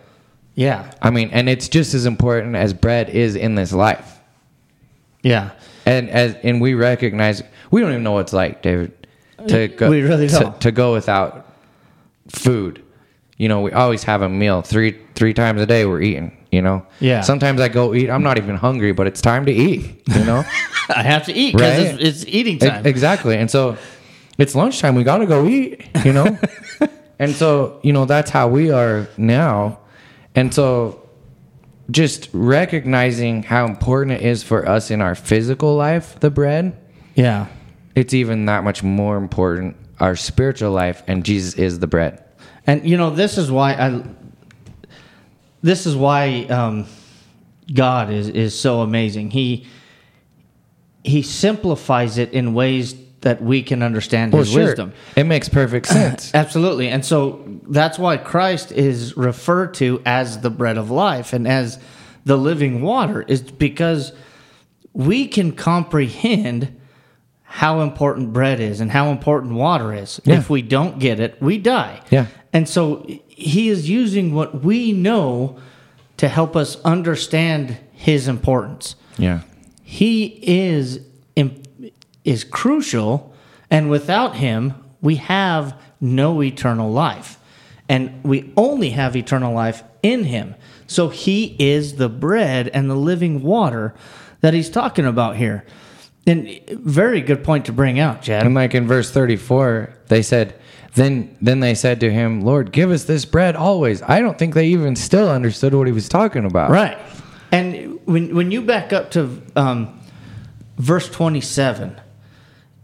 yeah, 0.54 0.90
I 1.02 1.10
mean, 1.10 1.30
and 1.30 1.48
it's 1.48 1.68
just 1.68 1.94
as 1.94 2.06
important 2.06 2.56
as 2.56 2.72
bread 2.74 3.10
is 3.10 3.36
in 3.36 3.54
this 3.54 3.72
life. 3.72 4.18
yeah. 5.22 5.50
and 5.86 6.08
as 6.10 6.34
and 6.42 6.60
we 6.60 6.74
recognize 6.74 7.42
we 7.70 7.80
don't 7.80 7.90
even 7.90 8.02
know 8.02 8.12
what 8.12 8.20
it's 8.20 8.32
like, 8.32 8.62
David, 8.62 8.92
to 9.48 9.68
go 9.68 9.90
We 9.90 10.02
really 10.02 10.28
to, 10.28 10.54
to 10.60 10.70
go 10.72 10.92
without 10.92 11.46
food. 12.28 12.82
You 13.36 13.48
know, 13.48 13.60
we 13.60 13.72
always 13.72 14.02
have 14.04 14.22
a 14.22 14.28
meal 14.28 14.62
three 14.62 14.98
three 15.14 15.32
times 15.34 15.60
a 15.60 15.66
day. 15.66 15.86
We're 15.86 16.00
eating. 16.02 16.34
You 16.50 16.62
know. 16.62 16.86
Yeah. 17.00 17.20
Sometimes 17.20 17.60
I 17.60 17.68
go 17.68 17.94
eat. 17.94 18.08
I'm 18.10 18.22
not 18.22 18.38
even 18.38 18.56
hungry, 18.56 18.92
but 18.92 19.06
it's 19.06 19.20
time 19.20 19.46
to 19.46 19.52
eat. 19.52 20.02
You 20.08 20.24
know. 20.24 20.44
I 20.88 21.02
have 21.02 21.26
to 21.26 21.32
eat 21.32 21.54
because 21.54 21.78
Right. 21.78 22.00
it's, 22.00 22.22
it's 22.24 22.24
eating 22.26 22.58
time. 22.58 22.86
exactly. 22.86 23.36
And 23.36 23.50
so 23.50 23.76
it's 24.38 24.54
lunchtime. 24.54 24.94
We 24.94 25.04
got 25.04 25.18
to 25.18 25.26
go 25.26 25.46
eat. 25.46 25.84
You 26.04 26.12
know. 26.14 26.38
and 27.18 27.32
so 27.34 27.78
you 27.82 27.92
know 27.92 28.06
that's 28.06 28.30
how 28.30 28.48
we 28.48 28.70
are 28.70 29.06
now. 29.16 29.78
And 30.34 30.52
so 30.54 31.02
just 31.90 32.28
recognizing 32.32 33.42
how 33.42 33.66
important 33.66 34.20
it 34.20 34.22
is 34.22 34.42
for 34.42 34.68
us 34.68 34.90
in 34.90 35.00
our 35.00 35.14
physical 35.14 35.74
life, 35.76 36.18
the 36.20 36.30
bread 36.30 36.76
yeah, 37.14 37.46
it's 37.94 38.14
even 38.14 38.46
that 38.46 38.64
much 38.64 38.82
more 38.82 39.16
important 39.16 39.76
our 40.00 40.16
spiritual 40.16 40.70
life 40.70 41.02
and 41.06 41.24
jesus 41.24 41.54
is 41.54 41.78
the 41.78 41.86
bread 41.86 42.22
and 42.68 42.86
you 42.86 42.98
know 42.98 43.08
this 43.08 43.38
is 43.38 43.50
why 43.50 43.72
I. 43.72 44.02
This 45.62 45.86
is 45.86 45.96
why 45.96 46.44
um, 46.50 46.86
God 47.72 48.10
is 48.10 48.28
is 48.28 48.58
so 48.58 48.82
amazing. 48.82 49.30
He 49.30 49.66
he 51.02 51.22
simplifies 51.22 52.18
it 52.18 52.32
in 52.32 52.52
ways 52.52 52.94
that 53.22 53.42
we 53.42 53.62
can 53.62 53.82
understand 53.82 54.34
His 54.34 54.54
wisdom. 54.54 54.92
it 55.16 55.24
makes 55.24 55.48
perfect 55.48 55.86
sense 55.98 56.32
Absolutely. 56.34 56.88
And 56.88 57.04
so 57.04 57.42
that's 57.66 57.98
why 57.98 58.18
Christ 58.18 58.70
is 58.70 59.16
referred 59.16 59.72
to 59.74 60.02
as 60.04 60.40
the 60.40 60.50
bread 60.50 60.76
of 60.76 60.90
life 60.90 61.32
and 61.32 61.48
as 61.48 61.78
the 62.26 62.36
living 62.36 62.82
water, 62.82 63.22
is 63.22 63.40
because 63.40 64.12
we 64.92 65.26
can 65.26 65.52
comprehend 65.52 66.77
how 67.50 67.80
important 67.80 68.32
bread 68.32 68.60
is 68.60 68.80
and 68.80 68.90
how 68.90 69.08
important 69.10 69.54
water 69.54 69.92
is. 69.92 70.20
Yeah. 70.24 70.36
If 70.36 70.48
we 70.48 70.62
don't 70.62 70.98
get 70.98 71.18
it, 71.18 71.40
we 71.40 71.58
die. 71.58 72.00
Yeah. 72.10 72.26
And 72.52 72.68
so 72.68 73.04
he 73.28 73.68
is 73.68 73.88
using 73.88 74.34
what 74.34 74.62
we 74.62 74.92
know 74.92 75.58
to 76.18 76.28
help 76.28 76.56
us 76.56 76.80
understand 76.82 77.78
his 77.92 78.28
importance 78.28 78.94
yeah 79.16 79.40
he 79.82 80.40
is 80.42 81.00
is 82.24 82.44
crucial 82.44 83.34
and 83.70 83.88
without 83.88 84.36
him 84.36 84.74
we 85.00 85.16
have 85.16 85.76
no 86.00 86.42
eternal 86.42 86.90
life 86.90 87.38
and 87.88 88.22
we 88.22 88.52
only 88.56 88.90
have 88.90 89.16
eternal 89.16 89.52
life 89.52 89.82
in 90.02 90.24
him 90.24 90.54
so 90.86 91.08
he 91.08 91.56
is 91.58 91.96
the 91.96 92.08
bread 92.08 92.68
and 92.68 92.88
the 92.90 92.94
living 92.94 93.42
water 93.42 93.94
that 94.40 94.54
he's 94.54 94.70
talking 94.70 95.04
about 95.06 95.36
here 95.36 95.64
And 96.26 96.60
very 96.70 97.22
good 97.22 97.42
point 97.42 97.66
to 97.66 97.72
bring 97.72 97.98
out, 97.98 98.22
Chad. 98.22 98.44
And 98.44 98.54
like 98.54 98.74
in 98.74 98.86
verse 98.86 99.10
34, 99.10 99.94
they 100.08 100.22
said, 100.22 100.54
then 100.94 101.36
then 101.40 101.60
they 101.60 101.74
said 101.74 102.00
to 102.00 102.10
him, 102.10 102.40
Lord, 102.40 102.72
give 102.72 102.90
us 102.90 103.04
this 103.04 103.24
bread 103.24 103.56
always. 103.56 104.02
I 104.02 104.20
don't 104.20 104.38
think 104.38 104.54
they 104.54 104.68
even 104.68 104.96
still 104.96 105.30
understood 105.30 105.74
what 105.74 105.86
he 105.86 105.92
was 105.92 106.08
talking 106.08 106.44
about. 106.44 106.70
Right. 106.70 106.98
And 107.52 107.98
when 108.04 108.34
when 108.34 108.50
you 108.50 108.62
back 108.62 108.92
up 108.92 109.10
to 109.12 109.40
um, 109.56 110.00
verse 110.76 111.08
27, 111.08 112.00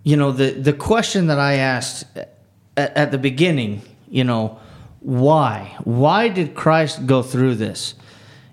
you 0.05 0.17
know, 0.17 0.33
the, 0.33 0.51
the 0.51 0.73
question 0.73 1.27
that 1.29 1.39
I 1.39 1.55
asked 1.55 2.05
at, 2.17 2.37
at 2.77 3.11
the 3.11 3.19
beginning, 3.19 3.83
you 4.09 4.25
know, 4.25 4.61
why? 5.01 5.77
Why 5.85 6.29
did 6.29 6.55
Christ 6.55 7.07
go 7.07 7.23
through 7.23 7.57
this? 7.57 7.95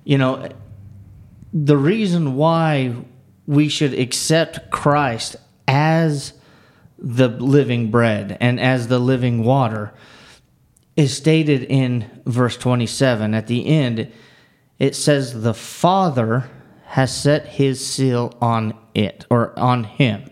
You 0.04 0.18
know, 0.18 0.50
the 1.54 1.78
reason 1.78 2.36
why 2.36 2.96
we 3.52 3.68
should 3.68 3.94
accept 3.94 4.72
Christ 4.72 5.36
as 5.68 6.32
the 6.98 7.28
living 7.28 7.92
bread 7.92 8.38
and 8.40 8.58
as 8.62 8.88
the 8.88 8.98
living 8.98 9.44
water 9.44 9.94
is 10.96 11.18
stated 11.18 11.64
in 11.64 12.10
verse 12.26 12.56
27. 12.56 13.34
At 13.34 13.48
the 13.48 13.68
end, 13.68 14.10
it 14.80 14.96
says, 14.96 15.42
The 15.42 15.54
Father 15.54 16.50
has 16.86 17.14
set 17.14 17.46
his 17.46 17.86
seal 17.86 18.34
on 18.40 18.74
it 18.96 19.26
or 19.30 19.58
on 19.60 19.84
him. 19.84 20.32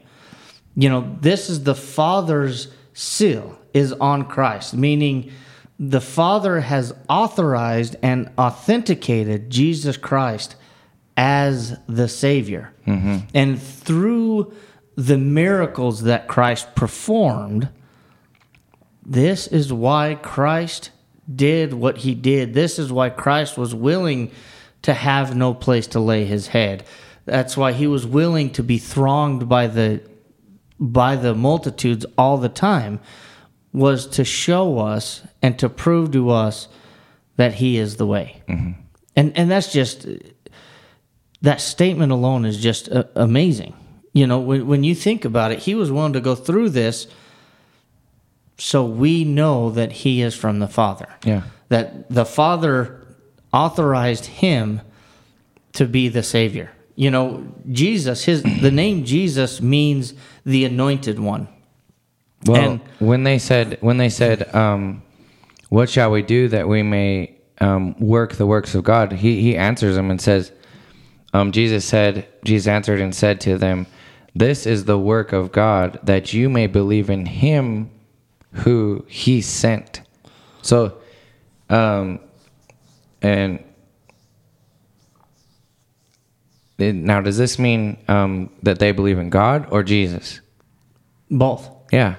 You 0.77 0.87
know, 0.87 1.17
this 1.19 1.49
is 1.49 1.65
the 1.65 1.75
Father's 1.75 2.69
seal 2.93 3.59
is 3.73 3.91
on 3.91 4.29
Christ, 4.29 4.73
meaning 4.73 5.29
the 5.77 5.99
Father 5.99 6.61
has 6.61 6.93
authorized 7.09 7.97
and 8.01 8.31
authenticated 8.37 9.49
Jesus 9.49 9.97
Christ 9.97 10.55
as 11.19 11.77
the 11.85 12.07
Savior. 12.07 12.73
Mm-hmm. 12.87 13.17
And 13.33 13.61
through 13.61 14.53
the 14.95 15.17
miracles 15.17 16.03
that 16.03 16.29
Christ 16.29 16.73
performed, 16.75 17.67
this 19.05 19.45
is 19.45 19.73
why 19.73 20.15
Christ 20.15 20.91
did 21.35 21.73
what 21.73 21.97
he 21.97 22.15
did. 22.15 22.53
This 22.53 22.79
is 22.79 22.89
why 22.89 23.09
Christ 23.09 23.57
was 23.57 23.75
willing 23.75 24.31
to 24.83 24.93
have 24.93 25.35
no 25.35 25.53
place 25.53 25.87
to 25.87 25.99
lay 25.99 26.23
his 26.23 26.47
head. 26.47 26.85
That's 27.25 27.57
why 27.57 27.73
he 27.73 27.85
was 27.85 28.07
willing 28.07 28.51
to 28.51 28.63
be 28.63 28.77
thronged 28.77 29.49
by 29.49 29.67
the 29.67 30.01
by 30.79 31.17
the 31.17 31.35
multitudes 31.35 32.05
all 32.17 32.37
the 32.37 32.47
time 32.47 33.01
was 33.73 34.07
to 34.07 34.23
show 34.23 34.79
us 34.79 35.21
and 35.41 35.59
to 35.59 35.67
prove 35.67 36.11
to 36.11 36.29
us 36.29 36.69
that 37.35 37.55
he 37.55 37.77
is 37.77 37.97
the 37.97 38.07
way. 38.07 38.41
Mm-hmm. 38.47 38.71
And 39.17 39.37
and 39.37 39.51
that's 39.51 39.73
just 39.73 40.07
that 41.41 41.61
statement 41.61 42.11
alone 42.11 42.45
is 42.45 42.57
just 42.57 42.89
uh, 42.89 43.03
amazing. 43.15 43.73
You 44.13 44.27
know, 44.27 44.39
when, 44.39 44.67
when 44.67 44.83
you 44.83 44.95
think 44.95 45.25
about 45.25 45.51
it, 45.51 45.59
he 45.59 45.75
was 45.75 45.91
willing 45.91 46.13
to 46.13 46.21
go 46.21 46.35
through 46.35 46.69
this 46.69 47.07
so 48.57 48.83
we 48.83 49.23
know 49.23 49.69
that 49.71 49.91
he 49.91 50.21
is 50.21 50.35
from 50.35 50.59
the 50.59 50.67
Father. 50.67 51.07
Yeah. 51.23 51.43
That 51.69 52.09
the 52.09 52.25
Father 52.25 53.05
authorized 53.53 54.25
him 54.25 54.81
to 55.73 55.85
be 55.85 56.09
the 56.09 56.23
Savior. 56.23 56.71
You 56.95 57.11
know, 57.11 57.47
Jesus, 57.71 58.25
his 58.25 58.43
the 58.43 58.71
name 58.71 59.05
Jesus 59.05 59.61
means 59.61 60.13
the 60.45 60.65
anointed 60.65 61.19
one. 61.19 61.47
Well, 62.45 62.71
And- 62.71 62.81
when 62.99 63.23
they 63.23 63.39
said 63.39 63.77
when 63.79 63.97
they 63.97 64.09
said, 64.09 64.53
um, 64.53 65.01
"What 65.69 65.89
shall 65.89 66.11
we 66.11 66.21
do 66.21 66.49
that 66.49 66.67
we 66.67 66.83
may 66.83 67.37
um, 67.61 67.97
work 67.99 68.33
the 68.33 68.45
works 68.45 68.75
of 68.75 68.83
God?" 68.83 69.13
He 69.13 69.41
he 69.41 69.55
answers 69.55 69.95
them 69.95 70.11
and 70.11 70.19
says, 70.19 70.51
um, 71.33 71.51
"Jesus 71.51 71.85
said, 71.85 72.27
Jesus 72.43 72.67
answered 72.67 73.01
and 73.01 73.13
said 73.13 73.41
to 73.41 73.57
them, 73.57 73.87
This 74.35 74.65
is 74.65 74.85
the 74.85 74.99
work 74.99 75.33
of 75.33 75.51
God 75.51 75.99
that 76.03 76.33
you 76.33 76.49
may 76.49 76.67
believe 76.67 77.09
in 77.09 77.25
Him 77.25 77.91
who 78.51 79.05
He 79.07 79.41
sent." 79.41 80.01
So, 80.61 80.97
um, 81.69 82.19
and 83.21 83.63
now 86.79 87.21
does 87.21 87.37
this 87.37 87.59
mean 87.59 87.97
um, 88.07 88.49
that 88.63 88.79
they 88.79 88.91
believe 88.91 89.17
in 89.17 89.29
God 89.29 89.67
or 89.71 89.83
Jesus? 89.83 90.41
Both. 91.29 91.69
Yeah. 91.91 92.15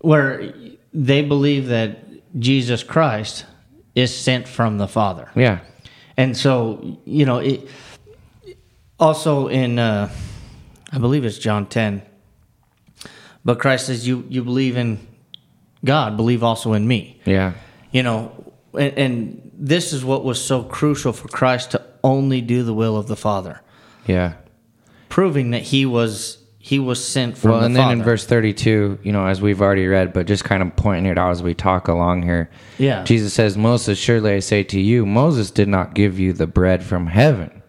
Where 0.00 0.52
they 0.92 1.22
believe 1.22 1.66
that 1.66 1.98
Jesus 2.38 2.82
Christ 2.82 3.46
is 3.94 4.14
sent 4.14 4.48
from 4.48 4.78
the 4.78 4.88
Father. 4.88 5.30
Yeah. 5.34 5.60
And 6.16 6.36
so, 6.36 6.98
you 7.04 7.24
know, 7.26 7.38
it 7.38 7.68
also 9.04 9.48
in 9.48 9.78
uh 9.78 10.10
I 10.92 10.98
believe 10.98 11.24
it's 11.24 11.38
John 11.38 11.66
10. 11.66 12.02
But 13.44 13.58
Christ 13.58 13.86
says 13.86 14.06
you 14.08 14.24
you 14.28 14.42
believe 14.42 14.76
in 14.76 15.06
God, 15.84 16.16
believe 16.16 16.42
also 16.42 16.72
in 16.72 16.86
me. 16.88 17.20
Yeah. 17.26 17.52
You 17.92 18.02
know, 18.02 18.52
and, 18.72 18.98
and 18.98 19.50
this 19.56 19.92
is 19.92 20.04
what 20.04 20.24
was 20.24 20.42
so 20.42 20.62
crucial 20.62 21.12
for 21.12 21.28
Christ 21.28 21.72
to 21.72 21.82
only 22.02 22.40
do 22.40 22.62
the 22.62 22.74
will 22.74 22.96
of 22.96 23.06
the 23.06 23.16
Father, 23.16 23.60
Yeah. 24.06 24.34
proving 25.08 25.50
that 25.50 25.62
he 25.62 25.86
was 25.86 26.38
he 26.58 26.78
was 26.78 27.04
sent 27.04 27.36
from 27.36 27.50
Well, 27.50 27.60
the 27.60 27.66
and 27.66 27.76
then 27.76 27.90
in 27.90 28.02
verse 28.02 28.24
32, 28.24 28.98
you 29.02 29.12
know, 29.12 29.26
as 29.26 29.42
we've 29.42 29.60
already 29.60 29.86
read, 29.86 30.14
but 30.14 30.26
just 30.26 30.44
kind 30.44 30.62
of 30.62 30.74
pointing 30.76 31.04
it 31.12 31.18
out 31.18 31.30
as 31.30 31.42
we 31.42 31.52
talk 31.52 31.88
along 31.88 32.22
here. 32.22 32.48
Yeah. 32.78 33.04
Jesus 33.04 33.34
says, 33.34 33.54
Moses, 33.58 33.98
surely 33.98 34.32
I 34.32 34.38
say 34.38 34.62
to 34.64 34.80
you, 34.80 35.04
Moses 35.04 35.50
did 35.50 35.68
not 35.68 35.92
give 35.94 36.18
you 36.18 36.32
the 36.32 36.46
bread 36.46 36.82
from 36.82 37.06
heaven, 37.08 37.62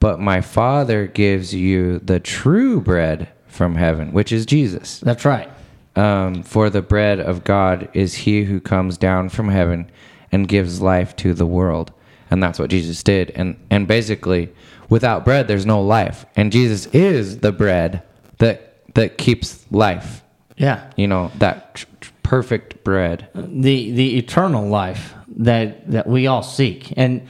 but 0.00 0.20
my 0.20 0.40
Father 0.40 1.06
gives 1.06 1.54
you 1.54 1.98
the 2.00 2.20
true 2.20 2.80
bread 2.80 3.28
from 3.46 3.74
heaven, 3.74 4.12
which 4.12 4.32
is 4.32 4.46
Jesus. 4.46 5.00
That's 5.00 5.24
right. 5.24 5.48
Um, 5.96 6.42
for 6.42 6.68
the 6.68 6.82
bread 6.82 7.20
of 7.20 7.42
God 7.44 7.88
is 7.94 8.14
he 8.14 8.44
who 8.44 8.60
comes 8.60 8.98
down 8.98 9.30
from 9.30 9.48
heaven 9.48 9.90
and 10.30 10.46
gives 10.46 10.80
life 10.82 11.16
to 11.16 11.32
the 11.32 11.46
world. 11.46 11.92
And 12.30 12.42
that's 12.42 12.58
what 12.58 12.70
Jesus 12.70 13.02
did. 13.02 13.30
And 13.30 13.56
and 13.70 13.86
basically, 13.86 14.52
without 14.88 15.24
bread, 15.24 15.48
there's 15.48 15.64
no 15.64 15.80
life. 15.80 16.26
And 16.36 16.52
Jesus 16.52 16.86
is 16.86 17.38
the 17.38 17.52
bread 17.52 18.02
that 18.38 18.94
that 18.94 19.16
keeps 19.16 19.64
life. 19.70 20.22
Yeah. 20.56 20.90
You 20.96 21.06
know, 21.06 21.30
that 21.38 21.74
tr- 21.76 21.86
tr- 22.00 22.12
perfect 22.22 22.84
bread. 22.84 23.28
the 23.34 23.92
the 23.92 24.18
eternal 24.18 24.66
life 24.66 25.14
that 25.36 25.90
that 25.90 26.06
we 26.06 26.26
all 26.26 26.42
seek 26.42 26.92
and 26.96 27.26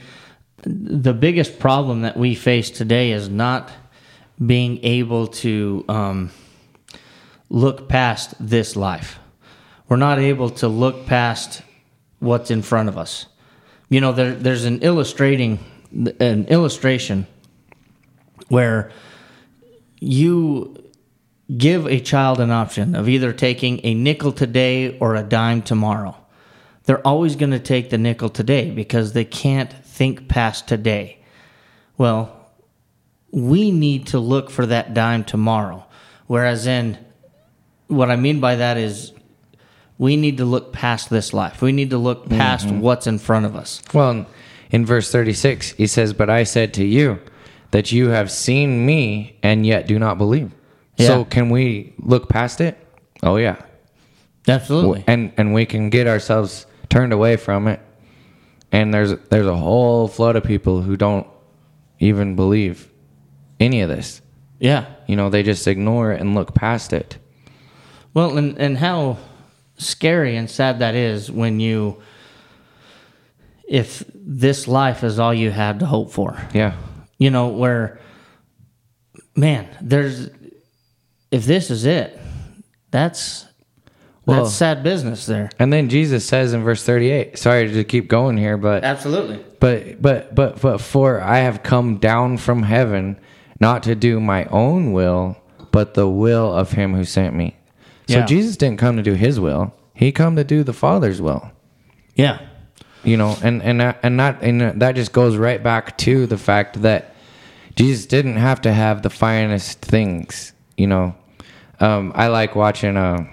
the 0.63 1.13
biggest 1.13 1.59
problem 1.59 2.01
that 2.01 2.17
we 2.17 2.35
face 2.35 2.69
today 2.69 3.11
is 3.11 3.29
not 3.29 3.71
being 4.43 4.83
able 4.83 5.27
to 5.27 5.85
um, 5.87 6.31
look 7.49 7.87
past 7.87 8.33
this 8.39 8.75
life 8.75 9.19
we're 9.87 9.97
not 9.97 10.19
able 10.19 10.49
to 10.49 10.67
look 10.67 11.05
past 11.05 11.61
what's 12.19 12.51
in 12.51 12.61
front 12.61 12.89
of 12.89 12.97
us 12.97 13.27
you 13.89 14.01
know 14.01 14.11
there, 14.11 14.33
there's 14.33 14.65
an 14.65 14.79
illustrating 14.81 15.59
an 16.19 16.45
illustration 16.45 17.25
where 18.49 18.91
you 19.99 20.87
give 21.55 21.87
a 21.87 21.99
child 21.99 22.39
an 22.39 22.51
option 22.51 22.95
of 22.95 23.07
either 23.07 23.31
taking 23.31 23.79
a 23.83 23.93
nickel 23.93 24.31
today 24.31 24.97
or 24.99 25.15
a 25.15 25.23
dime 25.23 25.61
tomorrow. 25.61 26.15
They're 26.83 27.05
always 27.05 27.35
going 27.35 27.51
to 27.51 27.59
take 27.59 27.89
the 27.89 27.97
nickel 27.97 28.29
today 28.29 28.71
because 28.71 29.13
they 29.13 29.25
can't 29.25 29.73
think 29.97 30.27
past 30.27 30.67
today. 30.67 31.17
Well, 31.97 32.51
we 33.31 33.71
need 33.71 34.07
to 34.07 34.19
look 34.19 34.51
for 34.51 34.65
that 34.67 34.93
dime 34.93 35.23
tomorrow. 35.23 35.85
Whereas 36.27 36.67
in 36.67 36.97
what 37.87 38.11
I 38.11 38.15
mean 38.15 38.39
by 38.39 38.55
that 38.55 38.77
is 38.77 39.11
we 39.97 40.15
need 40.15 40.37
to 40.37 40.45
look 40.45 40.71
past 40.71 41.09
this 41.09 41.33
life. 41.33 41.61
We 41.61 41.71
need 41.71 41.89
to 41.89 41.97
look 41.97 42.29
past 42.29 42.67
mm-hmm. 42.67 42.81
what's 42.81 43.07
in 43.07 43.17
front 43.17 43.47
of 43.47 43.55
us. 43.55 43.81
Well, 43.93 44.11
in, 44.11 44.25
in 44.69 44.85
verse 44.85 45.11
36, 45.11 45.71
he 45.71 45.87
says, 45.87 46.13
But 46.13 46.29
I 46.29 46.43
said 46.43 46.75
to 46.75 46.85
you 46.85 47.19
that 47.71 47.91
you 47.91 48.09
have 48.09 48.31
seen 48.31 48.85
me 48.85 49.39
and 49.41 49.65
yet 49.65 49.87
do 49.87 49.97
not 49.97 50.17
believe. 50.17 50.51
So 50.99 51.25
can 51.25 51.51
we 51.51 51.93
look 51.99 52.27
past 52.27 52.59
it? 52.59 52.75
Oh, 53.21 53.35
yeah. 53.35 53.61
Absolutely. 54.47 55.03
and 55.07 55.33
and 55.37 55.53
we 55.53 55.65
can 55.65 55.89
get 55.89 56.07
ourselves 56.07 56.65
turned 56.89 57.11
away 57.11 57.35
from 57.35 57.67
it 57.67 57.81
and 58.71 58.93
there's 58.93 59.15
there's 59.29 59.47
a 59.47 59.55
whole 59.55 60.07
flood 60.07 60.35
of 60.35 60.43
people 60.43 60.81
who 60.81 60.97
don't 60.97 61.27
even 61.99 62.35
believe 62.35 62.91
any 63.59 63.81
of 63.81 63.89
this. 63.89 64.21
Yeah. 64.59 64.85
you 65.07 65.15
know 65.15 65.29
they 65.29 65.43
just 65.43 65.67
ignore 65.67 66.11
it 66.11 66.21
and 66.21 66.35
look 66.35 66.53
past 66.53 66.93
it. 66.93 67.17
Well, 68.13 68.37
and, 68.37 68.57
and 68.57 68.77
how 68.77 69.17
scary 69.77 70.35
and 70.37 70.49
sad 70.49 70.79
that 70.79 70.95
is 70.95 71.31
when 71.31 71.59
you, 71.59 72.01
if 73.67 74.03
this 74.15 74.67
life 74.67 75.03
is 75.03 75.19
all 75.19 75.33
you 75.33 75.51
have 75.51 75.79
to 75.79 75.85
hope 75.85 76.11
for, 76.11 76.39
yeah. 76.53 76.75
You 77.19 77.31
know, 77.31 77.49
where, 77.49 77.99
man, 79.35 79.67
there's, 79.81 80.29
if 81.31 81.45
this 81.45 81.71
is 81.71 81.85
it, 81.85 82.19
that's, 82.91 83.45
Well- 84.27 84.43
that's 84.43 84.55
sad 84.55 84.83
business 84.83 85.25
there. 85.25 85.49
and 85.57 85.71
then 85.73 85.89
jesus 85.89 86.25
says 86.25 86.53
in 86.53 86.63
verse 86.63 86.83
38 86.83 87.37
sorry 87.39 87.71
to 87.71 87.83
keep 87.83 88.07
going 88.07 88.37
here 88.37 88.57
but 88.57 88.83
Absolutely. 88.83 89.43
but 89.59 90.01
but 90.01 90.35
but 90.35 90.61
but 90.61 90.81
for 90.81 91.21
i 91.21 91.39
have 91.39 91.63
come 91.63 91.97
down 91.97 92.37
from 92.37 92.63
heaven 92.63 93.17
not 93.59 93.83
to 93.83 93.95
do 93.95 94.19
my 94.19 94.45
own 94.45 94.91
will 94.93 95.37
but 95.71 95.93
the 95.93 96.07
will 96.07 96.53
of 96.53 96.71
him 96.71 96.93
who 96.95 97.03
sent 97.03 97.35
me. 97.35 97.55
So 98.07 98.19
Yeah. 98.19 98.25
Jesus 98.25 98.57
didn't 98.57 98.79
come 98.79 98.95
to 98.97 99.03
do 99.03 99.13
his 99.13 99.39
will. 99.39 99.73
He 99.93 100.11
come 100.11 100.35
to 100.37 100.43
do 100.43 100.63
the 100.63 100.73
Father's 100.73 101.21
will. 101.21 101.51
Yeah. 102.15 102.39
You 103.03 103.17
know, 103.17 103.35
and 103.43 103.61
and 103.61 103.81
that, 103.81 103.99
and 104.01 104.19
that 104.19 104.41
and 104.41 104.81
that 104.81 104.95
just 104.95 105.11
goes 105.11 105.35
right 105.35 105.61
back 105.61 105.97
to 105.99 106.25
the 106.25 106.37
fact 106.37 106.81
that 106.81 107.13
Jesus 107.75 108.05
didn't 108.07 108.37
have 108.37 108.61
to 108.61 108.73
have 108.73 109.01
the 109.03 109.09
finest 109.09 109.81
things. 109.81 110.53
You 110.77 110.87
know, 110.87 111.15
um, 111.79 112.11
I 112.15 112.27
like 112.29 112.55
watching. 112.55 112.97
Uh, 112.97 113.25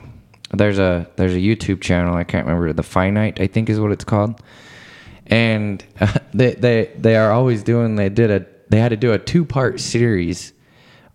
there's 0.52 0.78
a 0.78 1.08
there's 1.16 1.34
a 1.34 1.38
YouTube 1.38 1.80
channel. 1.80 2.14
I 2.14 2.24
can't 2.24 2.46
remember 2.46 2.72
the 2.72 2.82
Finite. 2.82 3.40
I 3.40 3.46
think 3.46 3.68
is 3.68 3.80
what 3.80 3.92
it's 3.92 4.04
called. 4.04 4.40
And 5.26 5.84
uh, 6.00 6.18
they 6.34 6.54
they 6.54 6.92
they 6.96 7.16
are 7.16 7.32
always 7.32 7.62
doing. 7.62 7.96
They 7.96 8.08
did 8.08 8.30
a 8.30 8.46
they 8.68 8.80
had 8.80 8.90
to 8.90 8.96
do 8.96 9.12
a 9.12 9.18
two 9.18 9.44
part 9.44 9.80
series 9.80 10.52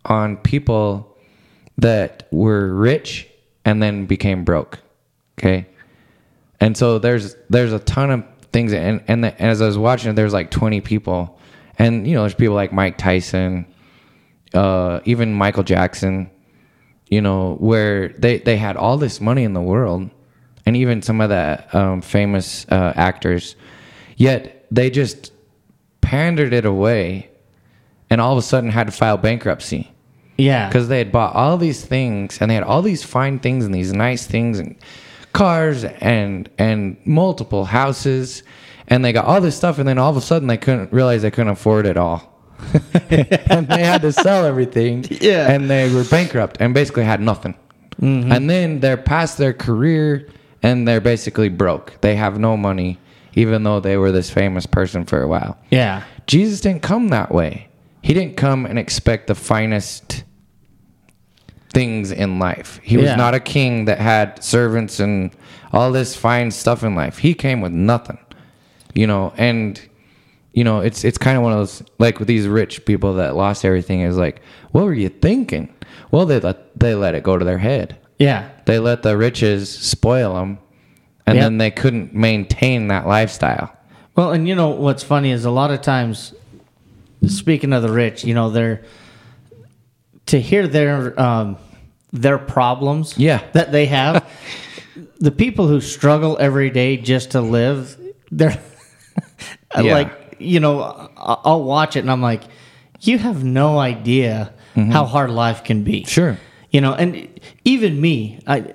on 0.06 0.38
people 0.38 1.18
that 1.78 2.28
were 2.32 2.74
rich 2.74 3.28
and 3.66 3.82
then 3.82 4.06
became 4.06 4.44
broke. 4.44 4.80
Okay. 5.38 5.68
And 6.60 6.76
so 6.76 7.00
there's 7.00 7.36
there's 7.50 7.74
a 7.74 7.80
ton 7.80 8.12
of 8.12 8.24
things, 8.52 8.74
and 8.74 9.02
and 9.08 9.24
the, 9.24 9.42
as 9.42 9.62
I 9.62 9.66
was 9.66 9.78
watching 9.78 10.12
it, 10.12 10.16
there's 10.16 10.34
like 10.34 10.52
20 10.52 10.82
people, 10.82 11.40
and 11.78 12.06
you 12.06 12.16
know 12.16 12.22
there's 12.22 12.34
people 12.34 12.56
like 12.56 12.74
Mike 12.74 12.98
Tyson, 12.98 13.66
uh, 14.54 15.00
even 15.06 15.34
Michael 15.34 15.64
Jackson, 15.64 16.30
you 17.10 17.22
know, 17.22 17.55
where 17.60 18.10
they 18.10 18.38
they 18.39 18.57
had 18.57 18.78
all 18.78 18.97
this 18.97 19.20
money 19.20 19.43
in 19.43 19.53
the 19.53 19.62
world, 19.62 20.10
and 20.66 20.76
even 20.78 21.01
some 21.01 21.20
of 21.22 21.30
the 21.30 21.64
um, 21.78 22.01
famous 22.01 22.66
uh, 22.70 22.93
actors, 22.95 23.55
yet 24.16 24.66
they 24.72 24.89
just 24.89 25.34
pandered 26.01 26.53
it 26.53 26.66
away, 26.66 27.30
and 28.10 28.22
all 28.22 28.32
of 28.34 28.38
a 28.38 28.41
sudden 28.41 28.70
had 28.70 28.88
to 28.88 28.91
file 28.93 29.18
bankruptcy 29.18 29.91
Yeah. 30.38 30.68
because 30.68 30.88
they 30.88 30.97
had 30.99 31.12
bought 31.12 31.36
all 31.36 31.57
these 31.57 31.84
things 31.84 32.38
and 32.39 32.49
they 32.49 32.55
had 32.55 32.64
all 32.64 32.82
these 32.82 33.03
fine 33.03 33.39
things 33.39 33.66
and 33.66 33.74
these 33.74 33.91
nice 33.93 34.26
things 34.28 34.60
and 34.60 34.76
cars 35.34 35.84
and 35.84 36.49
and 36.57 36.97
multiple 37.05 37.66
houses 37.66 38.41
and 38.88 39.05
they 39.05 39.12
got 39.14 39.26
all 39.26 39.39
this 39.41 39.55
stuff 39.55 39.78
and 39.78 39.88
then 39.88 39.97
all 39.99 40.10
of 40.10 40.18
a 40.18 40.22
sudden 40.22 40.47
they 40.47 40.57
couldn't 40.57 40.91
realize 40.91 41.22
they 41.22 41.30
couldn't 41.30 41.51
afford 41.51 41.86
it 41.86 41.97
all 41.97 42.29
and 43.10 43.68
they 43.68 43.84
had 43.84 44.01
to 44.01 44.12
sell 44.12 44.45
everything 44.45 45.05
Yeah. 45.10 45.51
and 45.51 45.70
they 45.70 45.93
were 45.93 46.03
bankrupt 46.03 46.57
and 46.60 46.74
basically 46.74 47.03
had 47.03 47.22
nothing 47.22 47.55
mm-hmm. 48.01 48.32
and 48.32 48.49
then 48.49 48.80
they're 48.80 48.97
past 48.97 49.38
their 49.38 49.53
career 49.53 50.28
and 50.62 50.88
they're 50.88 51.01
basically 51.01 51.49
broke 51.49 51.99
they 52.01 52.16
have 52.16 52.39
no 52.39 52.57
money 52.57 52.97
even 53.34 53.64
though 53.64 53.80
they 53.80 53.97
were 53.97 54.12
this 54.12 54.30
famous 54.30 54.66
person 54.66 55.05
for 55.05 55.22
a 55.22 55.28
while 55.28 55.57
yeah. 55.70 56.03
Jesus 56.30 56.62
didn't 56.62 56.84
come 56.84 57.07
that 57.07 57.32
way. 57.32 57.70
He 58.03 58.14
didn't 58.14 58.38
come 58.38 58.68
and 58.68 58.78
expect 58.78 59.26
the 59.26 59.34
finest 59.34 60.24
things 61.74 62.12
in 62.12 62.38
life. 62.38 62.80
He 62.84 62.97
was 62.97 63.16
not 63.18 63.34
a 63.34 63.39
king 63.39 63.86
that 63.86 63.97
had 63.97 64.43
servants 64.43 64.99
and 64.99 65.32
all 65.74 65.91
this 65.91 66.16
fine 66.16 66.51
stuff 66.51 66.84
in 66.84 66.93
life. 66.93 67.18
He 67.18 67.34
came 67.34 67.62
with 67.62 67.72
nothing. 67.72 68.20
You 68.93 69.07
know, 69.07 69.34
and 69.38 69.82
you 70.54 70.64
know, 70.64 70.80
it's 70.80 71.04
it's 71.04 71.18
kind 71.18 71.38
of 71.38 71.43
one 71.43 71.54
of 71.54 71.60
those 71.60 71.84
like 72.00 72.20
with 72.20 72.28
these 72.28 72.47
rich 72.47 72.86
people 72.86 73.14
that 73.16 73.36
lost 73.36 73.64
everything 73.66 74.02
is 74.02 74.18
like, 74.18 74.41
what 74.72 74.84
were 74.86 74.93
you 74.93 75.10
thinking? 75.10 75.74
Well, 76.12 76.26
they 76.26 76.39
let 76.39 76.78
they 76.80 76.95
let 76.95 77.16
it 77.16 77.24
go 77.24 77.38
to 77.38 77.45
their 77.45 77.60
head. 77.60 77.97
Yeah. 78.18 78.50
They 78.66 78.80
let 78.80 79.04
the 79.04 79.16
riches 79.18 79.70
spoil 79.70 80.34
them, 80.36 80.58
and 81.26 81.36
Yep. 81.36 81.43
then 81.43 81.58
they 81.58 81.72
couldn't 81.72 82.14
maintain 82.14 82.88
that 82.89 83.08
lifestyle. 83.08 83.72
Well, 84.16 84.32
and 84.32 84.47
you 84.47 84.56
know 84.56 84.70
what's 84.70 85.04
funny 85.04 85.32
is 85.32 85.45
a 85.45 85.52
lot 85.52 85.72
of 85.72 85.82
times, 85.82 86.34
speaking 87.26 87.72
of 87.72 87.82
the 87.84 87.91
rich, 87.91 88.26
you 88.26 88.34
know, 88.34 88.50
they're 88.50 88.84
to 90.28 90.39
hear 90.41 90.68
their 90.68 91.20
um, 91.20 91.58
their 92.12 92.38
problems, 92.38 93.18
Yeah. 93.18 93.41
that 93.54 93.72
they 93.72 93.86
have. 93.86 94.28
the 95.20 95.32
people 95.32 95.68
who 95.68 95.80
struggle 95.80 96.38
every 96.39 96.70
day 96.72 96.97
just 96.97 97.32
to 97.32 97.41
live, 97.41 97.97
they're 98.32 98.60
Yeah. 99.80 99.93
like, 99.93 100.29
you 100.40 100.60
know, 100.60 101.10
I'll 101.18 101.64
watch 101.64 101.96
it 101.96 102.00
and 102.00 102.12
I'm 102.12 102.22
like, 102.22 102.44
you 103.02 103.18
have 103.18 103.44
no 103.44 103.78
idea 103.78 104.54
how 104.76 105.06
hard 105.06 105.30
life 105.30 105.64
can 105.64 105.84
be. 105.84 106.02
Mm-hmm. 106.02 106.08
Sure. 106.08 106.38
You 106.72 106.82
know, 106.82 106.94
and 106.94 107.40
even 107.66 108.00
me, 108.00 108.40
I 108.48 108.74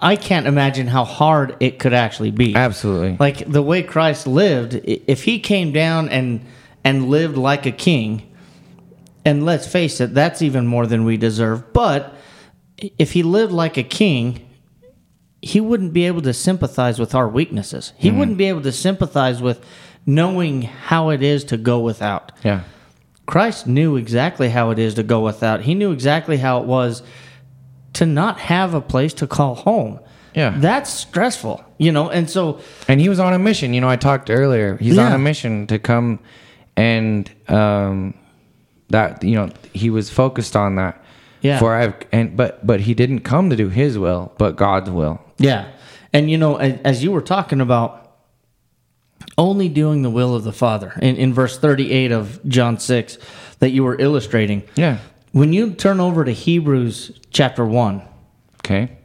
I 0.00 0.16
can't 0.16 0.46
imagine 0.46 0.86
how 0.86 1.04
hard 1.04 1.56
it 1.60 1.78
could 1.78 1.94
actually 1.94 2.30
be. 2.30 2.54
Absolutely. 2.54 3.16
Like 3.18 3.50
the 3.50 3.62
way 3.62 3.82
Christ 3.82 4.26
lived, 4.26 4.74
if 4.84 5.24
he 5.24 5.40
came 5.40 5.72
down 5.72 6.08
and 6.08 6.44
and 6.84 7.08
lived 7.08 7.36
like 7.36 7.66
a 7.66 7.72
king, 7.72 8.30
and 9.24 9.44
let's 9.44 9.66
face 9.66 10.00
it, 10.00 10.12
that's 10.12 10.42
even 10.42 10.66
more 10.66 10.86
than 10.86 11.04
we 11.04 11.16
deserve. 11.16 11.72
But 11.72 12.14
if 12.98 13.12
he 13.12 13.22
lived 13.22 13.52
like 13.52 13.76
a 13.76 13.82
king, 13.82 14.46
he 15.40 15.60
wouldn't 15.60 15.92
be 15.92 16.06
able 16.06 16.22
to 16.22 16.32
sympathize 16.32 16.98
with 16.98 17.14
our 17.14 17.28
weaknesses. 17.28 17.92
He 17.96 18.10
wouldn't 18.10 18.36
be 18.36 18.46
able 18.46 18.62
to 18.62 18.72
sympathize 18.72 19.40
with 19.40 19.64
knowing 20.06 20.62
how 20.62 21.10
it 21.10 21.22
is 21.22 21.44
to 21.44 21.56
go 21.56 21.80
without. 21.80 22.32
Yeah. 22.44 22.62
Christ 23.26 23.66
knew 23.66 23.96
exactly 23.96 24.48
how 24.48 24.70
it 24.70 24.78
is 24.78 24.94
to 24.94 25.02
go 25.02 25.20
without. 25.20 25.62
He 25.62 25.74
knew 25.74 25.90
exactly 25.90 26.36
how 26.36 26.60
it 26.60 26.66
was 26.66 27.02
to 27.94 28.06
not 28.06 28.38
have 28.38 28.72
a 28.72 28.80
place 28.80 29.12
to 29.14 29.26
call 29.26 29.56
home. 29.56 29.98
Yeah. 30.34 30.54
That's 30.58 30.90
stressful, 30.90 31.64
you 31.78 31.90
know, 31.90 32.08
and 32.10 32.30
so 32.30 32.60
And 32.88 33.00
he 33.00 33.08
was 33.08 33.18
on 33.18 33.32
a 33.32 33.38
mission. 33.38 33.74
You 33.74 33.80
know, 33.80 33.88
I 33.88 33.96
talked 33.96 34.30
earlier. 34.30 34.76
He's 34.76 34.98
on 34.98 35.12
a 35.12 35.18
mission 35.18 35.66
to 35.68 35.78
come 35.78 36.20
and 36.76 37.30
um 37.48 38.14
that 38.90 39.24
you 39.24 39.34
know, 39.34 39.50
he 39.72 39.90
was 39.90 40.10
focused 40.10 40.54
on 40.54 40.76
that. 40.76 41.02
Yeah. 41.40 41.58
For 41.58 41.74
I've 41.74 41.94
and 42.12 42.36
but 42.36 42.64
but 42.64 42.80
he 42.80 42.94
didn't 42.94 43.20
come 43.20 43.50
to 43.50 43.56
do 43.56 43.70
his 43.70 43.98
will, 43.98 44.32
but 44.38 44.56
God's 44.56 44.90
will. 44.90 45.20
Yeah. 45.38 45.68
And 46.12 46.30
you 46.30 46.38
know, 46.38 46.56
as 46.58 47.02
you 47.02 47.10
were 47.12 47.22
talking 47.22 47.60
about 47.60 48.05
only 49.38 49.68
doing 49.68 50.02
the 50.02 50.10
will 50.10 50.34
of 50.34 50.44
the 50.44 50.52
Father 50.52 50.92
in, 51.02 51.16
in 51.16 51.34
verse 51.34 51.58
38 51.58 52.12
of 52.12 52.40
John 52.48 52.78
6 52.78 53.18
that 53.58 53.70
you 53.70 53.84
were 53.84 53.98
illustrating. 54.00 54.62
Yeah. 54.76 54.98
When 55.32 55.52
you 55.52 55.72
turn 55.74 56.00
over 56.00 56.24
to 56.24 56.32
Hebrews 56.32 57.18
chapter 57.30 57.64
1, 57.64 58.02
Okay. 58.64 58.96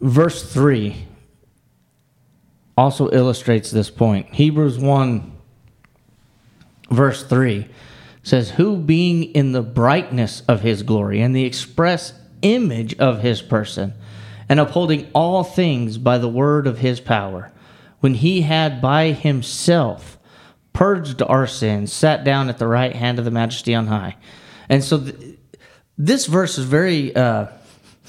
verse 0.00 0.52
3 0.52 1.06
also 2.76 3.08
illustrates 3.10 3.70
this 3.70 3.88
point. 3.90 4.34
Hebrews 4.34 4.78
1, 4.78 5.32
verse 6.90 7.24
3 7.24 7.68
says, 8.22 8.50
Who 8.50 8.76
being 8.76 9.24
in 9.24 9.52
the 9.52 9.62
brightness 9.62 10.42
of 10.48 10.60
his 10.62 10.82
glory 10.82 11.20
and 11.20 11.34
the 11.34 11.44
express 11.44 12.12
image 12.42 12.94
of 12.98 13.20
his 13.22 13.40
person, 13.40 13.94
and 14.48 14.60
upholding 14.60 15.08
all 15.14 15.42
things 15.44 15.96
by 15.96 16.18
the 16.18 16.28
word 16.28 16.66
of 16.66 16.78
his 16.78 17.00
power, 17.00 17.50
when 18.04 18.12
he 18.12 18.42
had 18.42 18.82
by 18.82 19.12
himself 19.12 20.18
purged 20.74 21.22
our 21.22 21.46
sins, 21.46 21.90
sat 21.90 22.22
down 22.22 22.50
at 22.50 22.58
the 22.58 22.66
right 22.66 22.94
hand 22.94 23.18
of 23.18 23.24
the 23.24 23.30
majesty 23.30 23.74
on 23.74 23.86
high. 23.86 24.14
And 24.68 24.84
so 24.84 25.00
th- 25.00 25.38
this 25.96 26.26
verse 26.26 26.58
is 26.58 26.66
very. 26.66 27.16
Uh, 27.16 27.46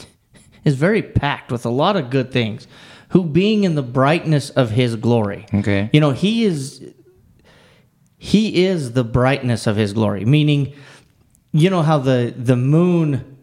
is 0.66 0.76
very 0.76 1.02
packed 1.02 1.50
with 1.50 1.66
a 1.66 1.70
lot 1.70 1.96
of 1.96 2.10
good 2.10 2.30
things. 2.34 2.68
Who 3.12 3.24
being 3.24 3.64
in 3.64 3.76
the 3.76 3.84
brightness 3.84 4.50
of 4.50 4.72
his 4.72 4.98
glory. 4.98 5.46
Okay. 5.54 5.89
You 5.93 6.02
know, 6.02 6.12
he 6.12 6.43
is 6.43 6.93
he 8.18 8.66
is 8.66 8.91
the 8.91 9.06
brightness 9.06 9.66
of 9.66 9.78
his 9.78 9.93
glory, 9.93 10.26
meaning 10.26 10.74
you 11.54 11.70
know 11.70 11.84
how 11.84 12.00
the 12.00 12.34
the 12.36 12.58
moon 12.58 13.35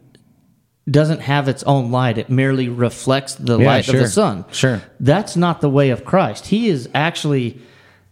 doesn't 0.89 1.21
have 1.21 1.47
its 1.47 1.63
own 1.63 1.91
light, 1.91 2.17
it 2.17 2.29
merely 2.29 2.67
reflects 2.67 3.35
the 3.35 3.57
Yeah, 3.57 3.65
light 3.65 3.87
of 3.87 3.97
the 3.97 4.07
sun. 4.07 4.45
Sure. 4.51 4.81
That's 4.99 5.37
not 5.37 5.61
the 5.61 5.69
way 5.69 5.89
of 5.91 6.03
Christ. 6.03 6.47
He 6.47 6.67
is 6.67 6.89
actually 6.93 7.61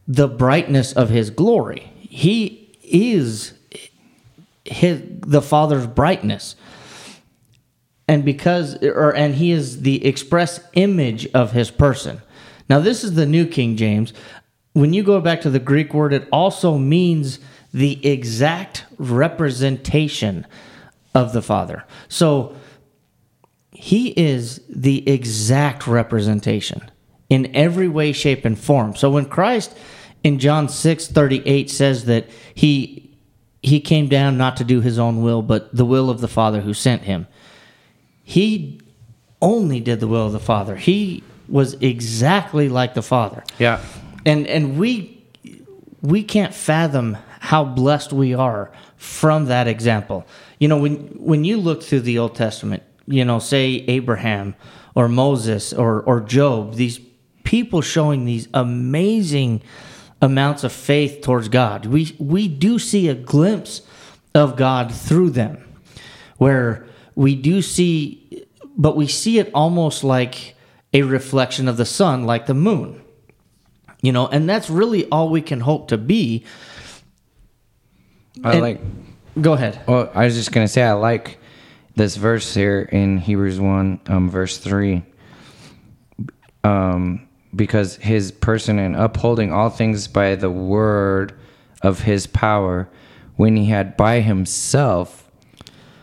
the 0.07 0.27
brightness 0.27 0.93
of 0.93 1.09
his 1.09 1.29
glory. 1.29 1.91
He 1.99 2.77
is 2.83 3.53
his 4.65 5.01
the 5.21 5.41
Father's 5.41 5.87
brightness 5.87 6.55
and 8.07 8.23
because 8.23 8.81
or 8.83 9.15
and 9.15 9.35
he 9.35 9.51
is 9.51 9.81
the 9.81 10.05
express 10.05 10.59
image 10.73 11.27
of 11.33 11.51
his 11.51 11.71
person. 11.71 12.21
Now 12.69 12.79
this 12.79 13.03
is 13.03 13.15
the 13.15 13.25
New 13.25 13.45
King 13.45 13.75
James. 13.75 14.13
When 14.73 14.93
you 14.93 15.03
go 15.03 15.19
back 15.19 15.41
to 15.41 15.49
the 15.49 15.59
Greek 15.59 15.93
word 15.93 16.13
it 16.13 16.27
also 16.31 16.77
means 16.77 17.39
the 17.73 18.05
exact 18.05 18.85
representation 18.97 20.45
of 21.15 21.33
the 21.33 21.41
Father. 21.41 21.83
So 22.07 22.55
he 23.83 24.09
is 24.09 24.61
the 24.69 25.09
exact 25.09 25.87
representation 25.87 26.91
in 27.29 27.49
every 27.55 27.87
way 27.87 28.11
shape 28.11 28.45
and 28.45 28.57
form. 28.59 28.95
So 28.95 29.09
when 29.09 29.25
Christ 29.25 29.75
in 30.23 30.37
John 30.37 30.67
6:38 30.67 31.67
says 31.69 32.05
that 32.05 32.27
he 32.53 33.17
he 33.63 33.79
came 33.79 34.07
down 34.07 34.37
not 34.37 34.55
to 34.57 34.63
do 34.63 34.81
his 34.81 34.99
own 34.99 35.23
will 35.23 35.41
but 35.41 35.75
the 35.75 35.85
will 35.85 36.09
of 36.11 36.21
the 36.21 36.27
Father 36.27 36.61
who 36.61 36.73
sent 36.73 37.01
him 37.03 37.25
he 38.23 38.79
only 39.41 39.79
did 39.79 39.99
the 39.99 40.07
will 40.07 40.27
of 40.27 40.31
the 40.31 40.39
father 40.39 40.75
he 40.75 41.23
was 41.49 41.73
exactly 41.81 42.69
like 42.69 42.93
the 42.93 43.01
father 43.01 43.43
Yeah. 43.59 43.79
and 44.25 44.45
and 44.47 44.77
we 44.77 45.23
we 46.01 46.23
can't 46.23 46.53
fathom 46.53 47.17
how 47.39 47.63
blessed 47.63 48.13
we 48.13 48.35
are 48.35 48.71
from 48.97 49.45
that 49.45 49.67
example. 49.67 50.25
You 50.59 50.67
know, 50.67 50.77
when 50.77 50.95
when 51.17 51.43
you 51.43 51.57
look 51.57 51.81
through 51.81 52.01
the 52.01 52.19
Old 52.19 52.35
Testament, 52.35 52.83
you 53.11 53.25
know, 53.25 53.39
say 53.39 53.83
Abraham 53.87 54.55
or 54.95 55.07
Moses 55.07 55.73
or 55.73 56.01
or 56.01 56.21
Job, 56.21 56.75
these 56.75 56.99
people 57.43 57.81
showing 57.81 58.25
these 58.25 58.47
amazing 58.53 59.61
amounts 60.21 60.63
of 60.63 60.71
faith 60.71 61.21
towards 61.21 61.49
God. 61.49 61.85
We 61.85 62.15
we 62.19 62.47
do 62.47 62.79
see 62.79 63.07
a 63.09 63.15
glimpse 63.15 63.81
of 64.33 64.55
God 64.55 64.93
through 64.93 65.31
them, 65.31 65.63
where 66.37 66.85
we 67.15 67.35
do 67.35 67.61
see, 67.61 68.45
but 68.77 68.95
we 68.95 69.07
see 69.07 69.39
it 69.39 69.51
almost 69.53 70.03
like 70.03 70.55
a 70.93 71.01
reflection 71.03 71.67
of 71.67 71.77
the 71.77 71.85
sun, 71.85 72.25
like 72.25 72.45
the 72.45 72.53
moon. 72.53 73.01
You 74.01 74.11
know, 74.11 74.27
and 74.27 74.49
that's 74.49 74.69
really 74.69 75.05
all 75.09 75.29
we 75.29 75.41
can 75.41 75.59
hope 75.59 75.89
to 75.89 75.97
be. 75.97 76.43
I 78.43 78.53
And- 78.53 78.61
like. 78.61 78.81
Go 79.39 79.53
ahead. 79.53 79.79
Well, 79.87 80.11
I 80.13 80.25
was 80.25 80.35
just 80.35 80.51
gonna 80.51 80.67
say 80.67 80.83
I 80.83 80.91
like 80.91 81.39
this 81.95 82.15
verse 82.15 82.53
here 82.53 82.81
in 82.81 83.17
Hebrews 83.17 83.59
one, 83.59 83.99
um, 84.07 84.29
verse 84.29 84.57
three. 84.57 85.03
Um, 86.63 87.27
because 87.55 87.97
his 87.97 88.31
person 88.31 88.79
in 88.79 88.95
upholding 88.95 89.51
all 89.51 89.69
things 89.69 90.07
by 90.07 90.35
the 90.35 90.49
word 90.49 91.33
of 91.81 92.01
his 92.01 92.27
power, 92.27 92.87
when 93.35 93.57
he 93.57 93.65
had 93.65 93.97
by 93.97 94.21
himself 94.21 95.29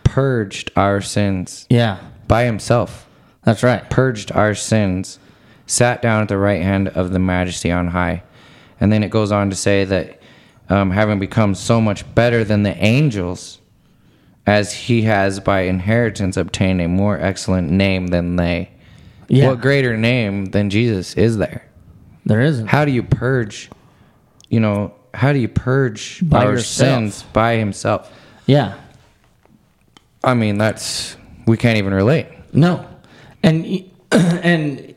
purged 0.04 0.70
our 0.76 1.00
sins 1.00 1.66
Yeah, 1.70 1.98
by 2.26 2.44
himself, 2.44 3.08
that's 3.44 3.62
right. 3.62 3.88
purged 3.88 4.32
our 4.32 4.54
sins, 4.54 5.18
sat 5.66 6.02
down 6.02 6.22
at 6.22 6.28
the 6.28 6.36
right 6.38 6.62
hand 6.62 6.88
of 6.88 7.12
the 7.12 7.18
majesty 7.18 7.70
on 7.70 7.88
high. 7.88 8.22
And 8.80 8.92
then 8.92 9.02
it 9.02 9.10
goes 9.10 9.32
on 9.32 9.50
to 9.50 9.56
say 9.56 9.84
that 9.84 10.20
um, 10.68 10.90
having 10.90 11.18
become 11.18 11.54
so 11.54 11.80
much 11.80 12.14
better 12.14 12.44
than 12.44 12.62
the 12.62 12.76
angels, 12.84 13.60
as 14.48 14.72
he 14.72 15.02
has 15.02 15.40
by 15.40 15.60
inheritance 15.60 16.38
obtained 16.38 16.80
a 16.80 16.88
more 16.88 17.20
excellent 17.20 17.70
name 17.70 18.06
than 18.06 18.36
they. 18.36 18.70
Yeah. 19.28 19.48
What 19.48 19.60
greater 19.60 19.94
name 19.94 20.46
than 20.46 20.70
Jesus 20.70 21.12
is 21.18 21.36
there? 21.36 21.68
There 22.24 22.40
isn't. 22.40 22.66
How 22.66 22.86
do 22.86 22.90
you 22.90 23.02
purge, 23.02 23.68
you 24.48 24.58
know, 24.58 24.94
how 25.12 25.34
do 25.34 25.38
you 25.38 25.48
purge 25.48 26.26
By 26.26 26.46
our 26.46 26.52
yourself. 26.52 26.88
sins 26.88 27.22
by 27.34 27.56
himself? 27.56 28.10
Yeah. 28.46 28.78
I 30.24 30.32
mean, 30.32 30.56
that's, 30.56 31.18
we 31.46 31.58
can't 31.58 31.76
even 31.76 31.92
relate. 31.92 32.28
No. 32.54 32.88
And 33.42 33.66
and 34.12 34.94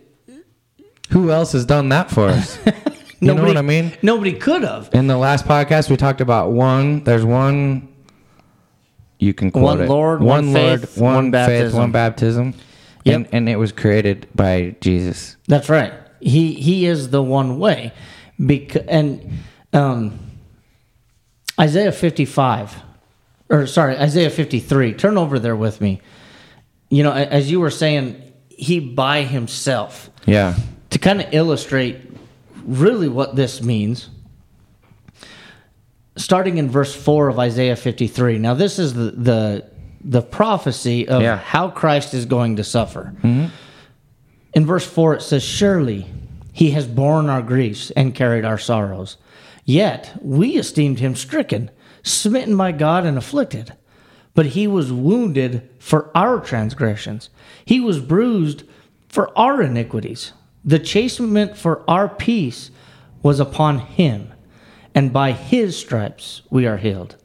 Who 1.09 1.29
else 1.29 1.51
has 1.51 1.65
done 1.65 1.89
that 1.89 2.09
for 2.09 2.29
us? 2.29 2.57
you 3.19 3.33
know 3.33 3.43
what 3.43 3.57
I 3.57 3.61
mean? 3.61 3.91
Nobody 4.01 4.31
could 4.31 4.63
have. 4.63 4.89
In 4.93 5.07
the 5.07 5.17
last 5.17 5.43
podcast, 5.45 5.89
we 5.89 5.97
talked 5.97 6.21
about 6.21 6.53
one. 6.53 7.03
There's 7.03 7.25
one. 7.25 7.89
You 9.21 9.35
can 9.35 9.51
quote 9.51 9.63
One 9.63 9.81
it. 9.81 9.87
Lord, 9.89 10.21
one 10.23 10.51
faith, 10.51 10.97
one, 10.97 11.13
one 11.13 11.25
faith, 11.25 11.31
baptism. 11.31 11.79
one 11.79 11.91
baptism. 11.91 12.53
Yep. 13.05 13.15
And, 13.15 13.27
and 13.31 13.49
it 13.49 13.55
was 13.55 13.71
created 13.71 14.27
by 14.33 14.75
Jesus. 14.81 15.37
That's 15.47 15.69
right. 15.69 15.93
He 16.19 16.53
he 16.53 16.85
is 16.87 17.11
the 17.11 17.21
one 17.21 17.59
way. 17.59 17.93
Because 18.43 18.81
and 18.87 19.39
um, 19.73 20.19
Isaiah 21.59 21.91
55 21.91 22.75
or 23.49 23.67
sorry, 23.67 23.95
Isaiah 23.97 24.31
53. 24.31 24.93
Turn 24.93 25.17
over 25.17 25.37
there 25.37 25.55
with 25.55 25.81
me. 25.81 26.01
You 26.89 27.03
know, 27.03 27.11
as 27.13 27.51
you 27.51 27.59
were 27.59 27.69
saying, 27.69 28.19
he 28.49 28.79
by 28.79 29.21
himself. 29.23 30.09
Yeah. 30.25 30.55
to 30.89 30.99
kind 30.99 31.21
of 31.21 31.33
illustrate 31.33 31.97
really 32.63 33.07
what 33.09 33.35
this 33.35 33.61
means, 33.61 34.09
starting 36.15 36.57
in 36.57 36.69
verse 36.69 36.93
4 36.93 37.29
of 37.29 37.39
Isaiah 37.39 37.75
53. 37.75 38.37
Now, 38.37 38.53
this 38.53 38.79
is 38.79 38.93
the, 38.93 39.11
the, 39.11 39.65
the 40.03 40.21
prophecy 40.21 41.07
of 41.07 41.21
Yeah. 41.21 41.37
how 41.37 41.69
Christ 41.69 42.13
is 42.13 42.25
going 42.25 42.57
to 42.57 42.63
suffer. 42.63 43.13
Mm-hmm. 43.17 43.45
In 44.53 44.65
verse 44.65 44.85
4, 44.85 45.15
it 45.15 45.21
says, 45.21 45.43
Surely 45.43 46.07
he 46.51 46.71
has 46.71 46.85
borne 46.85 47.29
our 47.29 47.41
griefs 47.41 47.91
and 47.91 48.13
carried 48.13 48.43
our 48.45 48.57
sorrows. 48.57 49.17
Yet 49.63 50.13
we 50.21 50.57
esteemed 50.57 50.99
him 50.99 51.15
stricken, 51.15 51.71
smitten 52.03 52.57
by 52.57 52.73
God, 52.73 53.05
and 53.05 53.17
afflicted. 53.17 53.73
But 54.33 54.47
he 54.47 54.67
was 54.67 54.91
wounded 54.91 55.69
for 55.79 56.09
our 56.15 56.39
transgressions, 56.39 57.29
he 57.65 57.79
was 57.79 57.99
bruised 57.99 58.63
for 59.07 59.37
our 59.37 59.61
iniquities. 59.61 60.33
The 60.63 60.79
chastisement 60.79 61.57
for 61.57 61.83
our 61.89 62.07
peace 62.07 62.71
was 63.23 63.39
upon 63.39 63.79
him, 63.79 64.30
and 64.93 65.13
by 65.13 65.31
his 65.31 65.77
stripes 65.77 66.41
we 66.49 66.65
are 66.65 66.77
healed. 66.77 67.15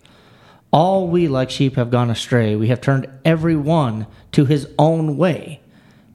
All 0.72 1.08
we 1.08 1.28
like 1.28 1.50
sheep 1.50 1.76
have 1.76 1.90
gone 1.90 2.10
astray. 2.10 2.56
We 2.56 2.68
have 2.68 2.80
turned 2.80 3.08
every 3.24 3.56
one 3.56 4.06
to 4.32 4.44
his 4.44 4.68
own 4.78 5.16
way, 5.16 5.60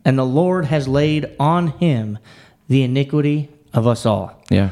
and 0.06 0.18
the 0.18 0.26
Lord 0.26 0.66
has 0.66 0.88
laid 0.88 1.34
on 1.39 1.68
him 1.68 2.20
the 2.68 2.84
iniquity 2.84 3.49
of 3.74 3.88
us 3.88 4.06
all. 4.06 4.43
Yeah. 4.49 4.72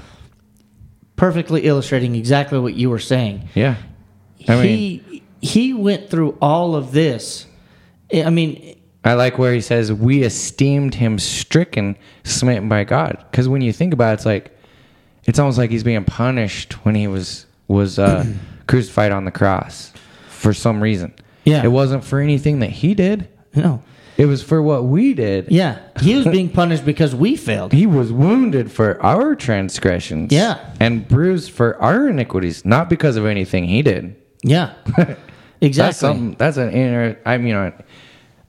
Perfectly 1.15 1.61
illustrating 1.61 2.15
exactly 2.15 2.59
what 2.59 2.75
you 2.75 2.89
were 2.89 2.99
saying. 2.99 3.49
Yeah. 3.55 3.75
I 4.47 4.55
mean, 4.61 4.65
he 4.77 5.23
he 5.41 5.73
went 5.73 6.09
through 6.09 6.37
all 6.41 6.75
of 6.75 6.91
this. 6.91 7.45
I 8.13 8.29
mean, 8.29 8.79
I 9.03 9.13
like 9.13 9.37
where 9.37 9.53
he 9.53 9.61
says, 9.61 9.91
We 9.91 10.23
esteemed 10.23 10.95
him 10.95 11.19
stricken, 11.19 11.97
smitten 12.23 12.69
by 12.69 12.83
God. 12.83 13.23
Because 13.29 13.47
when 13.47 13.61
you 13.61 13.71
think 13.71 13.93
about 13.93 14.11
it, 14.11 14.13
it's 14.15 14.25
like, 14.25 14.57
it's 15.29 15.39
almost 15.39 15.57
like 15.57 15.69
he's 15.69 15.83
being 15.83 16.03
punished 16.03 16.73
when 16.85 16.95
he 16.95 17.07
was 17.07 17.45
was 17.67 17.99
uh, 17.99 18.25
crucified 18.67 19.11
on 19.11 19.25
the 19.25 19.31
cross 19.31 19.93
for 20.29 20.53
some 20.53 20.81
reason. 20.81 21.13
Yeah. 21.45 21.63
It 21.63 21.67
wasn't 21.69 22.03
for 22.03 22.19
anything 22.19 22.59
that 22.59 22.71
he 22.71 22.93
did. 22.95 23.27
no. 23.55 23.83
It 24.17 24.25
was 24.25 24.43
for 24.43 24.61
what 24.61 24.83
we 24.83 25.13
did. 25.13 25.49
Yeah, 25.49 25.79
he 26.01 26.13
was 26.15 26.25
being 26.27 26.49
punished 26.49 26.83
because 26.83 27.15
we 27.15 27.37
failed. 27.37 27.71
He 27.71 27.85
was 27.85 28.11
wounded 28.11 28.69
for 28.69 29.01
our 29.01 29.33
transgressions. 29.33 30.33
Yeah. 30.33 30.59
And 30.81 31.07
bruised 31.07 31.51
for 31.51 31.81
our 31.81 32.09
iniquities, 32.09 32.65
not 32.65 32.89
because 32.89 33.15
of 33.15 33.25
anything 33.25 33.63
he 33.63 33.81
did. 33.81 34.17
Yeah. 34.43 34.73
That's 34.97 35.17
Exactly. 35.61 35.93
something 35.93 36.33
that's 36.37 36.57
an 36.57 36.71
inner 36.71 37.17
I 37.25 37.37
mean 37.37 37.55
I've 37.55 37.81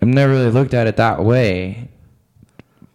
never 0.00 0.32
really 0.32 0.50
looked 0.50 0.74
at 0.74 0.88
it 0.88 0.96
that 0.96 1.22
way 1.22 1.88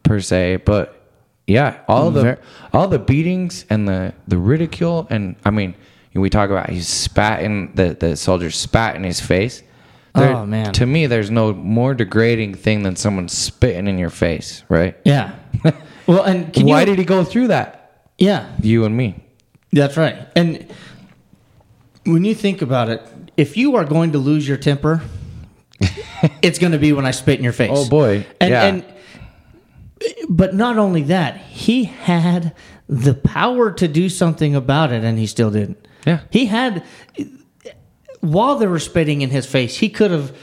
per 0.03 0.19
se, 0.19 0.57
but 0.65 1.04
yeah, 1.47 1.79
all 1.87 2.11
the 2.11 2.21
Ver- 2.21 2.39
all 2.73 2.87
the 2.87 2.99
beatings 2.99 3.65
and 3.69 3.87
the 3.87 4.13
the 4.27 4.37
ridicule 4.37 5.07
and 5.09 5.35
I 5.45 5.51
mean 5.51 5.75
we 6.13 6.29
talk 6.29 6.49
about 6.49 6.69
he 6.69 6.81
spat 6.81 7.43
in 7.43 7.71
the 7.75 7.95
the 7.99 8.15
soldier 8.15 8.49
spat 8.51 8.95
in 8.95 9.03
his 9.03 9.19
face. 9.19 9.61
There- 10.13 10.33
Oh, 10.33 10.45
man. 10.45 10.71
To 10.73 10.85
me, 10.85 11.07
there's 11.07 11.29
no 11.29 11.53
more 11.53 11.93
degrading 11.93 12.53
thing 12.55 12.83
than 12.83 12.95
someone 12.95 13.27
spitting 13.27 13.85
in 13.87 13.97
your 13.99 14.09
face, 14.09 14.63
right? 14.69 14.95
Yeah. 15.03 15.35
Well, 16.07 16.21
and 16.23 16.53
can 16.53 16.67
Why 16.67 16.81
you, 16.81 16.85
did 16.85 16.99
he 16.99 17.03
go 17.05 17.23
through 17.23 17.47
that? 17.47 18.05
Yeah, 18.19 18.45
You 18.61 18.85
and 18.85 18.95
me. 18.95 19.15
that's 19.73 19.97
right. 19.97 20.15
And 20.35 20.71
when 22.05 22.23
you 22.23 22.35
think 22.35 22.61
about 22.61 22.89
it, 22.89 23.01
if 23.35 23.57
you 23.57 23.75
are 23.75 23.83
going 23.83 24.11
to 24.11 24.19
lose 24.19 24.47
your 24.47 24.57
temper, 24.57 25.01
it's 26.41 26.59
going 26.59 26.71
to 26.73 26.77
be 26.77 26.93
when 26.93 27.05
I 27.05 27.11
spit 27.11 27.37
in 27.39 27.43
your 27.43 27.53
face. 27.53 27.71
Oh 27.73 27.89
boy. 27.89 28.25
And, 28.39 28.49
yeah. 28.51 28.63
and 28.65 28.85
but 30.29 30.53
not 30.53 30.77
only 30.77 31.03
that, 31.03 31.37
he 31.37 31.85
had 31.85 32.53
the 32.87 33.13
power 33.13 33.71
to 33.71 33.87
do 33.87 34.09
something 34.09 34.55
about 34.55 34.91
it, 34.91 35.03
and 35.03 35.17
he 35.17 35.25
still 35.27 35.51
didn't. 35.51 35.87
Yeah. 36.05 36.19
he 36.29 36.45
had. 36.45 36.83
While 38.21 38.55
they 38.55 38.67
were 38.67 38.79
spitting 38.79 39.21
in 39.21 39.29
his 39.29 39.45
face, 39.45 39.77
he 39.77 39.89
could 39.89 40.09
have 40.11 40.35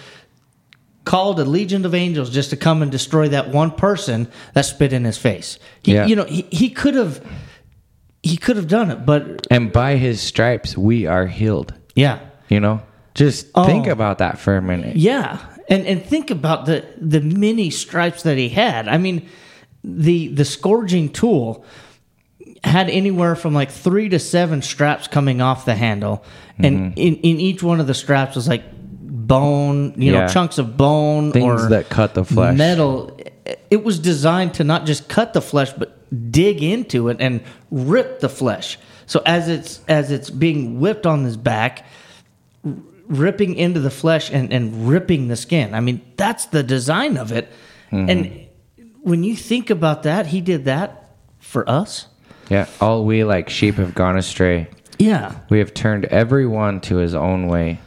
called 1.04 1.40
a 1.40 1.44
legion 1.44 1.84
of 1.84 1.94
angels 1.94 2.30
just 2.30 2.50
to 2.50 2.56
come 2.56 2.80
and 2.80 2.92
destroy 2.92 3.28
that 3.28 3.48
one 3.48 3.72
person 3.72 4.28
that 4.54 4.62
spit 4.66 4.92
in 4.92 5.04
his 5.04 5.18
face. 5.18 5.58
He, 5.82 5.94
Yeah. 5.94 6.06
You 6.06 6.14
know, 6.16 6.24
he, 6.24 6.42
he 6.50 6.68
could 6.70 6.94
have. 6.94 7.24
He 8.24 8.36
could 8.36 8.54
have 8.54 8.68
done 8.68 8.92
it, 8.92 9.04
but 9.04 9.48
and 9.50 9.72
by 9.72 9.96
his 9.96 10.20
stripes 10.20 10.78
we 10.78 11.06
are 11.06 11.26
healed. 11.26 11.74
yeah, 11.96 12.20
You 12.48 12.60
know? 12.60 12.80
Just 13.14 13.48
Oh. 13.56 13.64
think 13.66 13.88
about 13.88 14.18
that 14.18 14.38
for 14.38 14.56
a 14.56 14.62
minute. 14.62 14.94
Yeah, 14.94 15.38
and 15.68 15.84
and 15.88 16.04
think 16.04 16.30
about 16.30 16.66
the 16.66 16.84
the 17.00 17.20
many 17.20 17.68
stripes 17.70 18.22
that 18.22 18.38
he 18.38 18.48
had. 18.48 18.86
I 18.86 18.96
mean, 18.96 19.28
the 19.84 20.28
the 20.28 20.44
scourging 20.44 21.08
tool 21.10 21.64
had 22.64 22.88
anywhere 22.88 23.34
from 23.34 23.54
like 23.54 23.70
three 23.70 24.08
to 24.08 24.18
seven 24.18 24.62
straps 24.62 25.08
coming 25.08 25.40
off 25.40 25.64
the 25.64 25.74
handle, 25.74 26.24
and 26.58 26.76
Mm-hmm. 26.94 26.98
in 26.98 27.16
in 27.16 27.40
each 27.40 27.62
one 27.62 27.80
of 27.80 27.86
the 27.86 27.94
straps 27.94 28.36
was 28.36 28.46
like 28.48 28.62
bone, 28.72 29.94
you 29.96 30.12
know, 30.12 30.28
chunks 30.28 30.58
of 30.58 30.76
bone 30.76 31.32
Things 31.32 31.68
that 31.68 31.88
cut 31.88 32.14
the 32.14 32.24
flesh. 32.24 32.56
metal. 32.56 33.18
It 33.70 33.82
was 33.84 33.98
designed 33.98 34.54
to 34.54 34.64
not 34.64 34.86
just 34.86 35.08
cut 35.08 35.32
the 35.32 35.40
flesh, 35.42 35.72
but 35.72 35.98
dig 36.30 36.62
into 36.62 37.08
it 37.08 37.16
and 37.20 37.40
rip 37.70 38.20
the 38.20 38.28
flesh. 38.28 38.78
So 39.06 39.22
as 39.26 39.48
it's 39.48 39.80
as 39.88 40.10
it's 40.10 40.30
being 40.30 40.78
whipped 40.80 41.06
on 41.06 41.24
his 41.24 41.36
back, 41.36 41.84
r- 42.64 42.72
ripping 43.08 43.54
into 43.56 43.80
the 43.80 43.90
flesh 43.90 44.30
and, 44.30 44.52
and 44.52 44.88
ripping 44.88 45.28
the 45.28 45.36
skin. 45.36 45.74
I 45.74 45.80
mean, 45.80 46.00
that's 46.16 46.46
the 46.46 46.62
design 46.62 47.16
of 47.16 47.32
it. 47.32 47.48
Mm-hmm. 47.90 48.10
And 48.10 48.46
when 49.02 49.22
you 49.24 49.36
think 49.36 49.70
about 49.70 50.02
that, 50.04 50.26
he 50.26 50.40
did 50.40 50.64
that 50.66 51.10
for 51.38 51.68
us. 51.68 52.06
Yeah, 52.48 52.66
all 52.80 53.04
we 53.04 53.24
like 53.24 53.48
sheep 53.50 53.76
have 53.76 53.94
gone 53.94 54.16
astray. 54.18 54.68
Yeah. 54.98 55.34
We 55.48 55.58
have 55.58 55.72
turned 55.74 56.04
everyone 56.06 56.80
to 56.82 56.96
his 56.96 57.14
own 57.14 57.46
way, 57.48 57.80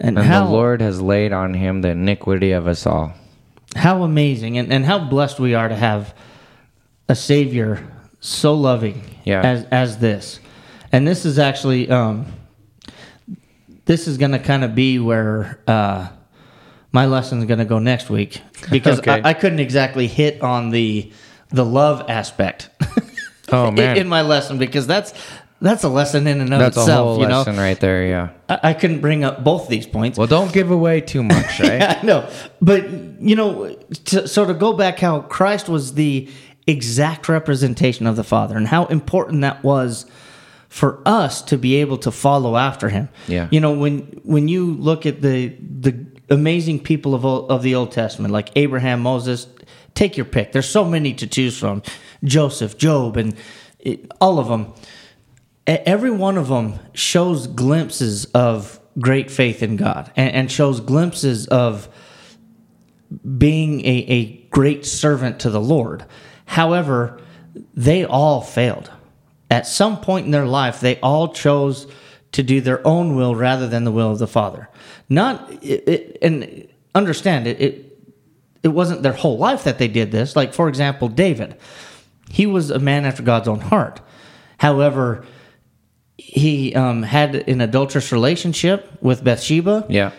And, 0.00 0.18
and 0.18 0.26
how 0.26 0.44
the 0.46 0.50
Lord 0.50 0.80
has 0.80 1.00
laid 1.00 1.32
on 1.32 1.54
him 1.54 1.82
the 1.82 1.90
iniquity 1.90 2.52
of 2.52 2.66
us 2.66 2.86
all. 2.86 3.12
how 3.74 4.02
amazing 4.02 4.56
and, 4.58 4.72
and 4.72 4.84
how 4.84 4.98
blessed 4.98 5.38
we 5.38 5.54
are 5.54 5.68
to 5.68 5.76
have 5.76 6.14
a 7.08 7.14
savior 7.14 7.86
so 8.20 8.54
loving 8.54 9.02
Yeah. 9.24 9.42
as 9.42 9.64
as 9.70 9.98
this. 9.98 10.40
And 10.92 11.06
this 11.06 11.24
is 11.26 11.38
actually 11.38 11.88
um 11.90 12.26
this 13.84 14.08
is 14.08 14.16
gonna 14.18 14.38
kind 14.38 14.64
of 14.64 14.74
be 14.74 14.98
where 14.98 15.60
uh 15.68 16.08
my 16.96 17.06
lesson 17.06 17.38
is 17.40 17.44
going 17.44 17.58
to 17.58 17.64
go 17.74 17.78
next 17.78 18.08
week 18.10 18.40
because 18.70 18.98
Okay. 19.00 19.20
I, 19.22 19.30
I 19.30 19.34
couldn't 19.34 19.60
exactly 19.60 20.06
hit 20.06 20.40
on 20.42 20.70
the 20.70 21.12
the 21.50 21.64
love 21.64 21.98
aspect 22.08 22.70
Oh 23.52 23.68
in, 23.68 23.74
man, 23.74 23.96
in 23.98 24.08
my 24.08 24.22
lesson 24.22 24.58
because 24.58 24.86
that's 24.86 25.12
that's 25.60 25.84
a 25.84 25.88
lesson 25.88 26.26
in 26.26 26.40
and 26.40 26.52
of 26.52 26.58
that's 26.58 26.76
a 26.76 26.80
itself. 26.80 27.06
whole 27.06 27.20
you 27.20 27.28
know, 27.28 27.38
lesson 27.38 27.56
right 27.56 27.78
there. 27.80 28.06
Yeah. 28.06 28.28
I, 28.48 28.70
I 28.70 28.74
couldn't 28.74 29.00
bring 29.00 29.24
up 29.24 29.42
both 29.44 29.68
these 29.68 29.86
points. 29.86 30.18
Well, 30.18 30.26
don't 30.26 30.52
give 30.52 30.70
away 30.70 31.00
too 31.00 31.22
much, 31.22 31.60
right? 31.66 31.80
I 31.82 32.02
know, 32.02 32.28
but 32.60 32.82
you 33.20 33.36
know, 33.36 33.74
to, 34.06 34.26
so 34.28 34.44
to 34.44 34.54
go 34.54 34.72
back, 34.72 34.98
how 34.98 35.20
Christ 35.20 35.68
was 35.68 35.94
the 35.94 36.28
exact 36.66 37.28
representation 37.28 38.06
of 38.06 38.16
the 38.16 38.24
Father, 38.24 38.56
and 38.56 38.66
how 38.68 38.86
important 38.86 39.40
that 39.42 39.62
was 39.62 40.04
for 40.68 41.00
us 41.06 41.40
to 41.42 41.56
be 41.56 41.76
able 41.76 41.98
to 41.98 42.10
follow 42.10 42.56
after 42.56 42.88
Him. 42.90 43.08
Yeah. 43.28 43.48
you 43.50 43.60
know, 43.60 43.72
when 43.72 44.00
when 44.24 44.48
you 44.48 44.74
look 44.74 45.06
at 45.06 45.22
the 45.22 45.56
the 45.80 45.92
amazing 46.28 46.80
people 46.80 47.14
of 47.14 47.24
of 47.24 47.62
the 47.62 47.74
Old 47.74 47.92
Testament, 47.92 48.32
like 48.32 48.50
Abraham, 48.56 49.00
Moses, 49.00 49.46
take 49.94 50.16
your 50.16 50.26
pick. 50.26 50.52
There's 50.52 50.68
so 50.68 50.84
many 50.84 51.14
to 51.14 51.26
choose 51.26 51.58
from: 51.58 51.82
Joseph, 52.24 52.76
Job, 52.78 53.16
and 53.16 53.36
it, 53.78 54.10
all 54.20 54.38
of 54.38 54.48
them. 54.48 54.72
Every 55.66 56.12
one 56.12 56.38
of 56.38 56.46
them 56.46 56.78
shows 56.94 57.48
glimpses 57.48 58.26
of 58.26 58.78
great 58.98 59.30
faith 59.30 59.62
in 59.62 59.76
God 59.76 60.12
and, 60.16 60.32
and 60.32 60.52
shows 60.52 60.80
glimpses 60.80 61.48
of 61.48 61.88
being 63.36 63.80
a, 63.80 64.04
a 64.08 64.24
great 64.50 64.86
servant 64.86 65.40
to 65.40 65.50
the 65.50 65.60
Lord. 65.60 66.04
However, 66.44 67.20
they 67.74 68.04
all 68.04 68.40
failed. 68.40 68.90
At 69.50 69.66
some 69.66 70.00
point 70.00 70.26
in 70.26 70.32
their 70.32 70.46
life, 70.46 70.80
they 70.80 70.98
all 71.00 71.28
chose 71.32 71.86
to 72.32 72.42
do 72.42 72.60
their 72.60 72.84
own 72.86 73.16
will 73.16 73.34
rather 73.34 73.66
than 73.68 73.84
the 73.84 73.92
will 73.92 74.10
of 74.10 74.18
the 74.18 74.26
Father. 74.26 74.68
Not 75.08 75.50
it, 75.62 75.88
it, 75.88 76.18
and 76.22 76.68
understand 76.94 77.46
it, 77.46 77.60
it. 77.60 77.82
It 78.62 78.68
wasn't 78.68 79.02
their 79.04 79.12
whole 79.12 79.38
life 79.38 79.62
that 79.64 79.78
they 79.78 79.86
did 79.86 80.10
this. 80.10 80.34
Like 80.34 80.52
for 80.52 80.68
example, 80.68 81.08
David, 81.08 81.56
he 82.30 82.46
was 82.46 82.70
a 82.70 82.80
man 82.80 83.04
after 83.04 83.22
God's 83.22 83.46
own 83.46 83.60
heart. 83.60 84.00
However, 84.58 85.24
he 86.16 86.74
um, 86.74 87.04
had 87.04 87.36
an 87.48 87.60
adulterous 87.60 88.10
relationship 88.10 88.90
with 89.00 89.22
Bathsheba 89.22 89.86
Yeah. 89.88 90.10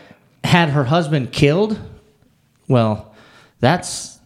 had 0.43 0.69
her 0.69 0.85
husband 0.85 1.33
killed, 1.33 1.77
well, 2.69 3.13
that's 3.59 4.17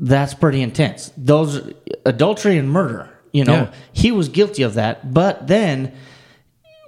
that's 0.00 0.34
pretty 0.34 0.62
intense. 0.62 1.12
Those 1.16 1.72
adultery 2.06 2.56
and 2.58 2.70
murder, 2.70 3.10
you 3.32 3.44
know, 3.44 3.52
Yeah. 3.54 3.72
he 3.92 4.10
was 4.10 4.28
guilty 4.28 4.62
of 4.64 4.74
that. 4.74 5.12
But 5.14 5.46
then 5.46 5.92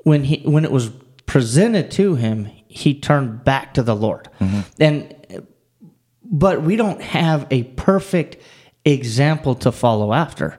when 0.02 0.24
he 0.24 0.42
when 0.44 0.64
it 0.64 0.72
was 0.72 0.90
presented 1.26 1.90
to 1.92 2.14
him, 2.16 2.48
he 2.70 2.98
turned 2.98 3.44
back 3.44 3.74
to 3.74 3.82
the 3.82 3.94
Lord. 3.96 4.28
Mm-hmm. 4.40 4.60
And 4.80 5.14
but 6.24 6.62
we 6.62 6.76
don't 6.76 7.02
have 7.02 7.46
a 7.50 7.64
perfect 7.64 8.36
example 8.84 9.54
to 9.56 9.72
follow 9.72 10.12
after. 10.12 10.58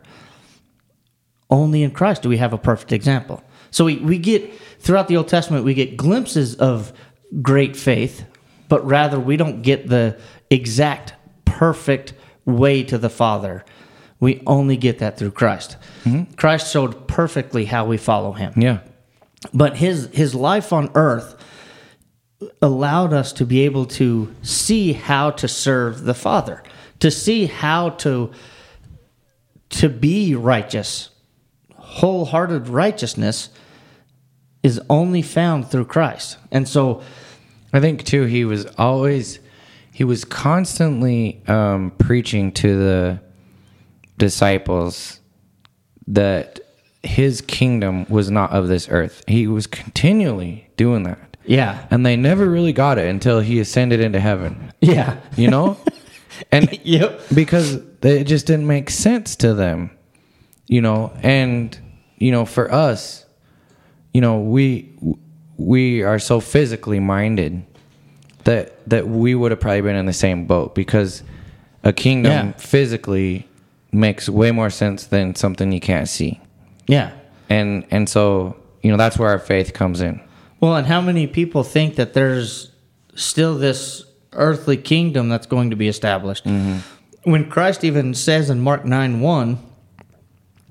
Only 1.49 1.84
in 1.84 1.91
Christ 1.91 2.22
do 2.22 2.30
we 2.30 2.38
have 2.38 2.53
a 2.53 2.57
perfect 2.57 2.91
example. 2.91 3.41
So 3.72 3.86
we, 3.86 3.97
we 3.97 4.18
get 4.18 4.53
throughout 4.80 5.07
the 5.07 5.18
Old 5.18 5.28
Testament, 5.30 5.64
we 5.66 5.74
get 5.74 5.95
glimpses 5.97 6.55
of 6.55 6.91
great 7.41 7.76
faith, 7.78 8.26
but 8.68 8.86
rather 8.86 9.20
we 9.20 9.38
don't 9.38 9.62
get 9.62 9.88
the 9.88 10.20
exact 10.49 11.14
perfect 11.45 12.14
way 12.45 12.84
to 12.84 12.97
the 12.97 13.09
Father. 13.09 13.64
We 14.20 14.43
only 14.45 14.76
get 14.78 14.99
that 14.99 15.18
through 15.18 15.32
Christ. 15.32 15.78
Mm-hmm. 16.03 16.34
Christ 16.36 16.72
showed 16.72 17.07
perfectly 17.07 17.66
how 17.66 17.86
we 17.86 17.97
follow 17.97 18.34
him 18.34 18.53
Yeah. 18.57 18.80
but 19.53 19.78
his 19.78 20.09
his 20.14 20.36
life 20.36 20.72
on 20.74 20.89
earth 20.95 21.36
allowed 22.62 23.14
us 23.14 23.34
to 23.34 23.46
be 23.46 23.62
able 23.62 23.86
to 23.86 24.34
see 24.42 24.94
how 24.94 25.32
to 25.32 25.48
serve 25.48 26.04
the 26.04 26.14
father 26.14 26.64
to 27.00 27.12
see 27.12 27.46
how 27.46 27.89
to 27.89 28.32
to 29.70 29.89
be 29.89 30.36
righteous 30.36 31.10
wholehearted 31.76 32.68
righteousness 32.68 33.50
is 34.64 34.80
only 34.89 35.22
found 35.22 35.70
through 35.70 35.86
Christ 35.86 36.38
and 36.52 36.68
so 36.68 37.02
I 37.74 37.80
think 37.80 38.04
too 38.04 38.26
he 38.26 38.46
was 38.46 38.66
always 38.78 39.39
he 39.94 40.04
was 40.04 40.26
constantly 40.26 41.42
um, 41.48 41.92
preaching 41.98 42.52
to 42.54 42.78
the 42.78 43.20
disciples 44.18 45.20
that 46.08 46.60
his 47.04 47.42
kingdom 47.42 48.06
was 48.10 48.30
not 48.30 48.52
of 48.52 48.68
this 48.68 48.88
earth. 48.89 49.24
He 49.28 49.48
was 49.48 49.68
continually 49.68 50.70
doing 50.78 51.04
that. 51.04 51.31
Yeah. 51.46 51.86
And 51.92 52.06
they 52.06 52.16
never 52.16 52.48
really 52.50 52.74
got 52.74 52.98
it 52.98 53.08
until 53.08 53.39
he 53.39 53.60
ascended 53.60 54.00
into 54.00 54.20
heaven. 54.20 54.72
yeah. 54.82 55.18
You 55.36 55.50
know? 55.50 55.78
and 56.52 56.72
yep. 56.86 57.22
because 57.34 57.76
it 58.02 58.24
just 58.26 58.48
didn't 58.48 58.68
make 58.68 58.89
sense 58.89 59.36
to 59.38 59.54
them 59.54 59.92
you 60.68 60.82
know? 60.82 61.12
And 61.22 61.78
you 62.18 62.32
know 62.32 62.46
for 62.46 62.72
us 62.72 63.26
you 64.14 64.22
know 64.22 64.39
we 64.39 64.89
we 65.58 66.02
are 66.04 66.18
so 66.20 66.39
physically 66.39 67.00
minded 67.00 67.64
that 68.46 68.88
that 68.89 69.08
we 69.08 69.36
would 69.36 69.52
have 69.52 69.60
probably 69.60 69.82
been 69.82 69.96
in 69.96 70.06
the 70.06 70.14
same 70.14 70.46
boat 70.46 70.74
because 70.76 71.24
a 71.84 71.94
kingdom 71.94 72.32
Yeah. 72.32 72.52
physically 72.54 73.48
makes 73.92 74.30
way 74.30 74.52
more 74.52 74.70
sense 74.70 75.06
than 75.06 75.36
something 75.36 75.72
you 75.72 75.80
can't 75.82 76.08
see. 76.08 76.39
Yeah. 76.88 77.12
And 77.50 77.86
and 77.92 78.08
so 78.10 78.56
you 78.82 78.89
know 78.92 78.98
that's 78.98 79.18
where 79.20 79.30
our 79.30 79.39
faith 79.39 79.74
comes 79.74 80.02
in 80.02 80.20
Well, 80.62 80.76
and 80.76 80.88
how 80.88 81.01
many 81.01 81.28
people 81.28 81.64
think 81.64 81.95
that 81.95 82.14
there's 82.14 82.72
still 83.16 83.57
this 83.57 84.05
earthly 84.32 84.78
kingdom 84.78 85.28
that's 85.28 85.47
going 85.47 85.72
to 85.72 85.76
be 85.76 85.88
established? 85.88 86.45
Mm-hmm. 86.45 86.78
When 87.30 87.49
Christ 87.49 87.84
even 87.84 88.14
says 88.14 88.49
in 88.49 88.62
Mark 88.62 88.86
9 88.86 89.20
1, 89.20 89.57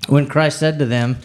when 0.07 0.27
Christ 0.27 0.59
said 0.59 0.79
to 0.79 0.85
them, 0.85 1.17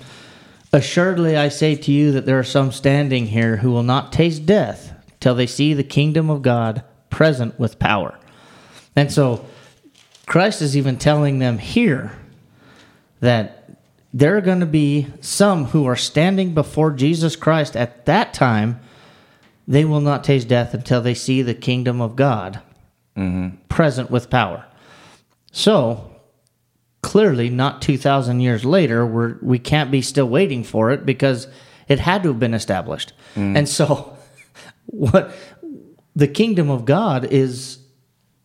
Assuredly 0.72 1.36
I 1.36 1.48
say 1.48 1.76
to 1.76 1.92
you 1.92 2.12
that 2.12 2.26
there 2.26 2.38
are 2.38 2.44
some 2.44 2.72
standing 2.72 3.26
here 3.26 3.58
who 3.58 3.70
will 3.70 3.84
not 3.84 4.12
taste 4.12 4.44
death 4.44 4.92
till 5.20 5.34
they 5.34 5.46
see 5.46 5.72
the 5.72 5.84
kingdom 5.84 6.28
of 6.28 6.42
God 6.42 6.84
present 7.08 7.58
with 7.58 7.78
power. 7.78 8.18
And 8.94 9.12
so 9.12 9.46
Christ 10.26 10.60
is 10.60 10.76
even 10.76 10.98
telling 10.98 11.38
them 11.38 11.58
here 11.58 12.12
that 13.20 13.65
there 14.16 14.34
are 14.34 14.40
going 14.40 14.60
to 14.60 14.66
be 14.66 15.08
some 15.20 15.66
who 15.66 15.84
are 15.84 15.94
standing 15.94 16.54
before 16.54 16.90
Jesus 16.90 17.36
Christ 17.36 17.76
at 17.76 18.06
that 18.06 18.32
time. 18.32 18.80
They 19.68 19.84
will 19.84 20.00
not 20.00 20.24
taste 20.24 20.48
death 20.48 20.72
until 20.72 21.02
they 21.02 21.12
see 21.12 21.42
the 21.42 21.52
kingdom 21.52 22.00
of 22.00 22.16
God 22.16 22.62
mm-hmm. 23.14 23.56
present 23.68 24.10
with 24.10 24.30
power. 24.30 24.64
So, 25.52 26.12
clearly, 27.02 27.50
not 27.50 27.82
2,000 27.82 28.40
years 28.40 28.64
later, 28.64 29.04
we're, 29.04 29.36
we 29.42 29.58
can't 29.58 29.90
be 29.90 30.00
still 30.00 30.30
waiting 30.30 30.64
for 30.64 30.90
it 30.90 31.04
because 31.04 31.46
it 31.86 32.00
had 32.00 32.22
to 32.22 32.30
have 32.30 32.40
been 32.40 32.54
established. 32.54 33.12
Mm. 33.34 33.58
And 33.58 33.68
so, 33.68 34.16
what 34.86 35.30
the 36.14 36.28
kingdom 36.28 36.70
of 36.70 36.86
God 36.86 37.26
is 37.26 37.80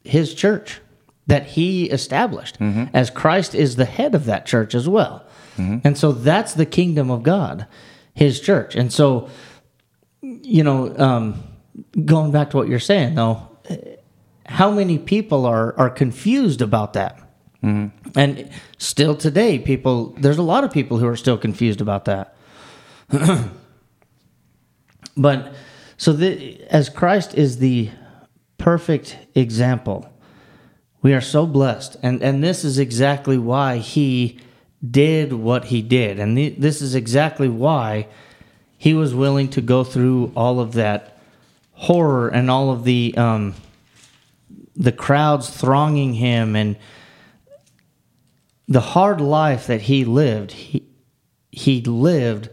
his 0.04 0.34
church 0.34 0.82
that 1.28 1.46
he 1.46 1.86
established, 1.86 2.60
mm-hmm. 2.60 2.94
as 2.94 3.10
Christ 3.10 3.56
is 3.56 3.78
the 3.78 3.86
head 3.86 4.16
of 4.16 4.26
that 4.26 4.46
church 4.46 4.76
as 4.76 4.90
well. 4.90 5.26
And 5.84 5.98
so 5.98 6.12
that's 6.12 6.54
the 6.54 6.66
kingdom 6.66 7.12
of 7.12 7.24
God, 7.24 7.68
his 8.14 8.40
church. 8.40 8.76
And 8.76 8.92
so, 8.92 9.30
you 10.22 10.64
know, 10.64 10.96
um, 10.98 11.44
going 12.06 12.32
back 12.32 12.52
to 12.52 12.58
what 12.58 12.68
you're 12.68 12.80
saying 12.80 13.16
though, 13.16 13.48
how 14.46 14.72
many 14.72 14.98
people 14.98 15.46
are, 15.46 15.78
are 15.78 15.90
confused 15.90 16.62
about 16.62 16.94
that? 16.94 17.20
And 18.16 18.50
still 18.78 19.16
today, 19.16 19.60
people, 19.60 20.16
there's 20.18 20.38
a 20.38 20.44
lot 20.44 20.64
of 20.64 20.72
people 20.72 20.98
who 20.98 21.08
are 21.08 21.16
still 21.16 21.38
confused 21.38 21.80
about 21.80 22.06
that. 22.06 22.36
but 25.18 25.54
so 25.98 26.14
the, 26.14 26.60
as 26.70 26.90
Christ 26.90 27.36
is 27.36 27.60
the 27.60 27.92
perfect 28.58 29.18
example, 29.36 30.12
we 31.02 31.14
are 31.14 31.22
so 31.22 31.46
blessed. 31.46 31.98
And, 32.02 32.22
and 32.22 32.44
this 32.44 32.64
is 32.64 32.80
exactly 32.80 33.38
why 33.38 33.78
he 33.78 34.40
did 34.90 35.34
what 35.34 35.66
he 35.66 35.82
did. 35.82 36.20
And 36.20 36.38
the, 36.38 36.50
this 36.50 36.82
is 36.82 36.96
exactly 36.96 37.48
why 37.50 38.08
he 38.78 38.94
was 38.94 39.14
willing 39.14 39.50
to 39.50 39.62
go 39.62 39.84
through 39.84 40.32
all 40.36 40.60
of 40.60 40.74
that 40.74 41.18
horror 41.74 42.30
and 42.30 42.50
all 42.50 42.72
of 42.72 42.84
the 42.84 43.14
um, 43.18 43.54
the 44.76 44.92
crowds 44.92 45.50
thronging 45.50 46.14
him 46.16 46.56
and 46.56 46.76
the 48.68 48.82
hard 48.82 49.22
life 49.22 49.68
that 49.68 49.82
he 49.82 50.06
lived. 50.06 50.52
He 50.52 50.84
he 51.52 51.82
lived 51.82 52.50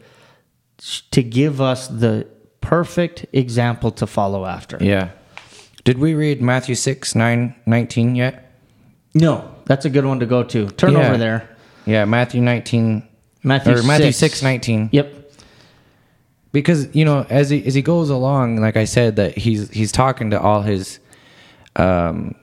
to 1.11 1.23
give 1.23 1.61
us 1.61 1.89
the 1.89 2.27
perfect 2.61 3.25
example 3.33 3.91
to 3.93 4.07
follow 4.07 4.45
after. 4.45 4.77
Yeah. 4.81 5.11
Did 5.85 5.99
we 5.99 6.15
read 6.15 6.43
Matthew 6.43 6.75
6, 6.75 7.15
9, 7.15 7.55
19 7.65 8.15
yet? 8.15 8.53
No, 9.15 9.55
that's 9.65 9.85
a 9.87 9.91
good 9.91 10.05
one 10.05 10.21
to 10.21 10.27
go 10.27 10.43
to. 10.43 10.69
Turn 10.71 10.93
Yeah. 10.93 11.09
over 11.09 11.17
there. 11.17 11.49
Yeah, 11.89 12.05
Matthew 12.05 12.41
19 12.43 13.03
Matthew 13.43 13.73
or 13.79 13.83
Matthew 13.83 14.13
6. 14.13 14.19
6, 14.19 14.43
19. 14.43 14.89
Yep. 14.93 15.15
because 16.53 16.95
you 16.95 17.05
know 17.05 17.25
as 17.31 17.51
he 17.51 17.65
as 17.67 17.75
he 17.75 17.83
goes 17.83 18.11
along 18.11 18.57
like 18.61 18.77
i 18.77 18.85
said 18.85 19.17
that 19.17 19.37
he's 19.37 19.71
he's 19.71 19.93
talking 19.93 20.31
to 20.31 20.41
all 20.41 20.63
his 20.63 20.99
um 21.77 22.35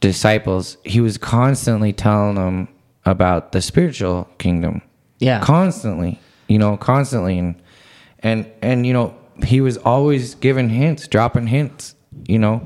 disciples 0.00 0.76
he 0.84 1.00
was 1.00 1.18
constantly 1.18 1.92
telling 1.92 2.36
them 2.36 2.68
about 3.04 3.52
the 3.52 3.60
spiritual 3.60 4.28
kingdom 4.38 4.80
Yeah. 5.18 5.40
constantly 5.40 6.18
you 6.48 6.58
know 6.58 6.76
constantly 6.76 7.38
and 7.38 7.54
and 8.20 8.46
and 8.62 8.86
you 8.86 8.92
know 8.92 9.14
he 9.44 9.60
was 9.60 9.76
always 9.78 10.34
giving 10.36 10.68
hints 10.68 11.08
dropping 11.08 11.46
hints 11.48 11.94
you 12.28 12.38
know 12.38 12.62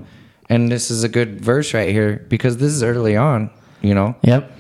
and 0.50 0.70
this 0.70 0.90
is 0.90 1.02
a 1.04 1.08
good 1.08 1.40
verse 1.40 1.72
right 1.74 1.88
here 1.90 2.24
because 2.28 2.58
this 2.58 2.72
is 2.72 2.82
early 2.82 3.16
on 3.16 3.50
you 3.80 3.94
know 3.94 4.14
Yep. 4.22 4.50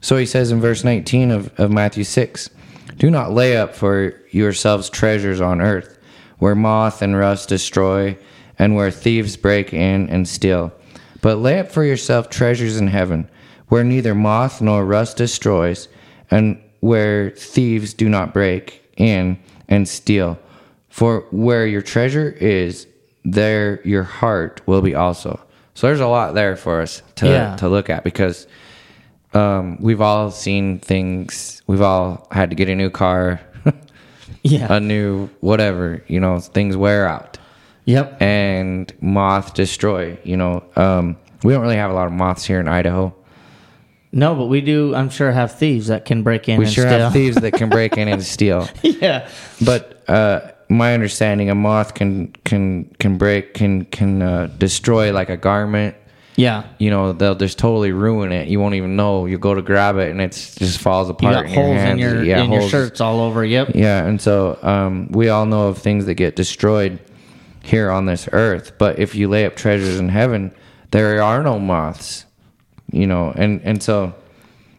So 0.00 0.16
he 0.16 0.26
says 0.26 0.50
in 0.50 0.60
verse 0.60 0.84
19 0.84 1.30
of, 1.30 1.52
of 1.60 1.70
Matthew 1.70 2.04
6 2.04 2.50
Do 2.96 3.10
not 3.10 3.32
lay 3.32 3.56
up 3.56 3.74
for 3.74 4.14
yourselves 4.30 4.90
treasures 4.90 5.40
on 5.40 5.60
earth, 5.60 5.98
where 6.38 6.54
moth 6.54 7.02
and 7.02 7.16
rust 7.16 7.48
destroy, 7.48 8.16
and 8.58 8.74
where 8.74 8.90
thieves 8.90 9.36
break 9.36 9.72
in 9.72 10.08
and 10.10 10.26
steal. 10.28 10.72
But 11.20 11.38
lay 11.38 11.58
up 11.60 11.70
for 11.70 11.84
yourself 11.84 12.28
treasures 12.30 12.76
in 12.78 12.88
heaven, 12.88 13.28
where 13.68 13.84
neither 13.84 14.14
moth 14.14 14.60
nor 14.60 14.84
rust 14.84 15.16
destroys, 15.16 15.88
and 16.30 16.60
where 16.80 17.30
thieves 17.30 17.92
do 17.94 18.08
not 18.08 18.32
break 18.32 18.84
in 18.96 19.38
and 19.68 19.88
steal. 19.88 20.38
For 20.88 21.20
where 21.30 21.66
your 21.66 21.82
treasure 21.82 22.30
is, 22.30 22.86
there 23.24 23.80
your 23.84 24.04
heart 24.04 24.60
will 24.66 24.80
be 24.82 24.94
also. 24.94 25.40
So 25.74 25.86
there's 25.86 26.00
a 26.00 26.08
lot 26.08 26.34
there 26.34 26.56
for 26.56 26.80
us 26.80 27.02
to, 27.16 27.26
Yeah. 27.28 27.56
to 27.56 27.68
look 27.68 27.90
at 27.90 28.02
because 28.04 28.46
um, 29.34 29.76
we've 29.80 30.00
all 30.00 30.30
seen 30.30 30.78
things. 30.78 31.62
We've 31.66 31.82
all 31.82 32.26
had 32.30 32.50
to 32.50 32.56
get 32.56 32.68
a 32.68 32.74
new 32.74 32.90
car, 32.90 33.40
Yeah. 34.42 34.72
a 34.72 34.80
new 34.80 35.28
whatever. 35.40 36.02
You 36.08 36.20
know, 36.20 36.40
things 36.40 36.76
wear 36.76 37.06
out 37.06 37.38
yep. 37.84 38.20
and 38.22 38.92
moth 39.00 39.54
destroy. 39.54 40.18
You 40.24 40.36
know, 40.36 40.64
um, 40.76 41.16
we 41.42 41.52
don't 41.52 41.62
really 41.62 41.76
have 41.76 41.90
a 41.90 41.94
lot 41.94 42.06
of 42.06 42.12
moths 42.12 42.44
here 42.44 42.60
in 42.60 42.68
Idaho. 42.68 43.14
No, 44.10 44.34
but 44.34 44.46
we 44.46 44.62
do. 44.62 44.94
I'm 44.94 45.10
sure 45.10 45.30
have 45.30 45.58
thieves 45.58 45.88
that 45.88 46.06
can 46.06 46.22
break 46.22 46.48
in. 46.48 46.58
We 46.58 46.64
and 46.64 46.72
sure 46.72 46.86
steal. 46.86 46.98
have 46.98 47.12
thieves 47.12 47.36
that 47.36 47.52
can 47.52 47.68
break 47.68 47.98
in 47.98 48.08
and 48.08 48.22
steal. 48.34 48.66
yeah. 48.82 49.28
But 49.62 50.02
uh, 50.08 50.52
my 50.70 50.94
understanding, 50.94 51.50
a 51.50 51.54
moth 51.54 51.92
can 51.94 52.28
can 52.44 52.84
can 52.98 53.18
break 53.18 53.52
can 53.52 53.84
can 53.84 54.22
uh, 54.22 54.46
destroy 54.58 55.12
like 55.12 55.28
a 55.28 55.36
garment. 55.36 55.94
Yeah. 56.38 56.62
You 56.78 56.90
know, 56.90 57.12
they'll 57.12 57.34
just 57.34 57.58
totally 57.58 57.90
ruin 57.90 58.30
it. 58.30 58.46
You 58.46 58.60
won't 58.60 58.76
even 58.76 58.94
know. 58.94 59.26
You 59.26 59.38
go 59.38 59.54
to 59.54 59.60
grab 59.62 59.96
it 59.96 60.10
and 60.12 60.20
it 60.20 60.30
just 60.30 60.78
falls 60.78 61.08
You 61.08 61.14
apart. 61.14 61.34
got 61.34 61.44
in 61.46 61.52
your 61.52 61.64
holes 61.64 61.82
in 61.82 61.98
your 61.98 62.22
yeah, 62.24 62.42
in 62.44 62.50
your 62.52 62.60
holes. 62.60 62.70
shirts 62.70 63.00
all 63.00 63.20
over. 63.20 63.44
Yep. 63.44 63.72
Yeah, 63.74 64.04
and 64.06 64.20
so 64.20 64.56
um, 64.62 65.08
we 65.10 65.28
all 65.30 65.46
know 65.46 65.66
of 65.66 65.78
things 65.78 66.06
that 66.06 66.14
get 66.14 66.36
destroyed 66.36 67.00
here 67.64 67.90
on 67.90 68.06
this 68.06 68.28
earth. 68.32 68.72
But 68.78 69.00
if 69.00 69.16
you 69.16 69.28
lay 69.28 69.46
up 69.46 69.56
treasures 69.56 69.98
in 69.98 70.08
heaven, 70.10 70.52
there 70.92 71.20
are 71.22 71.42
no 71.42 71.58
moths. 71.58 72.24
You 72.92 73.06
know, 73.08 73.32
and 73.34 73.60
and 73.64 73.82
so 73.82 74.14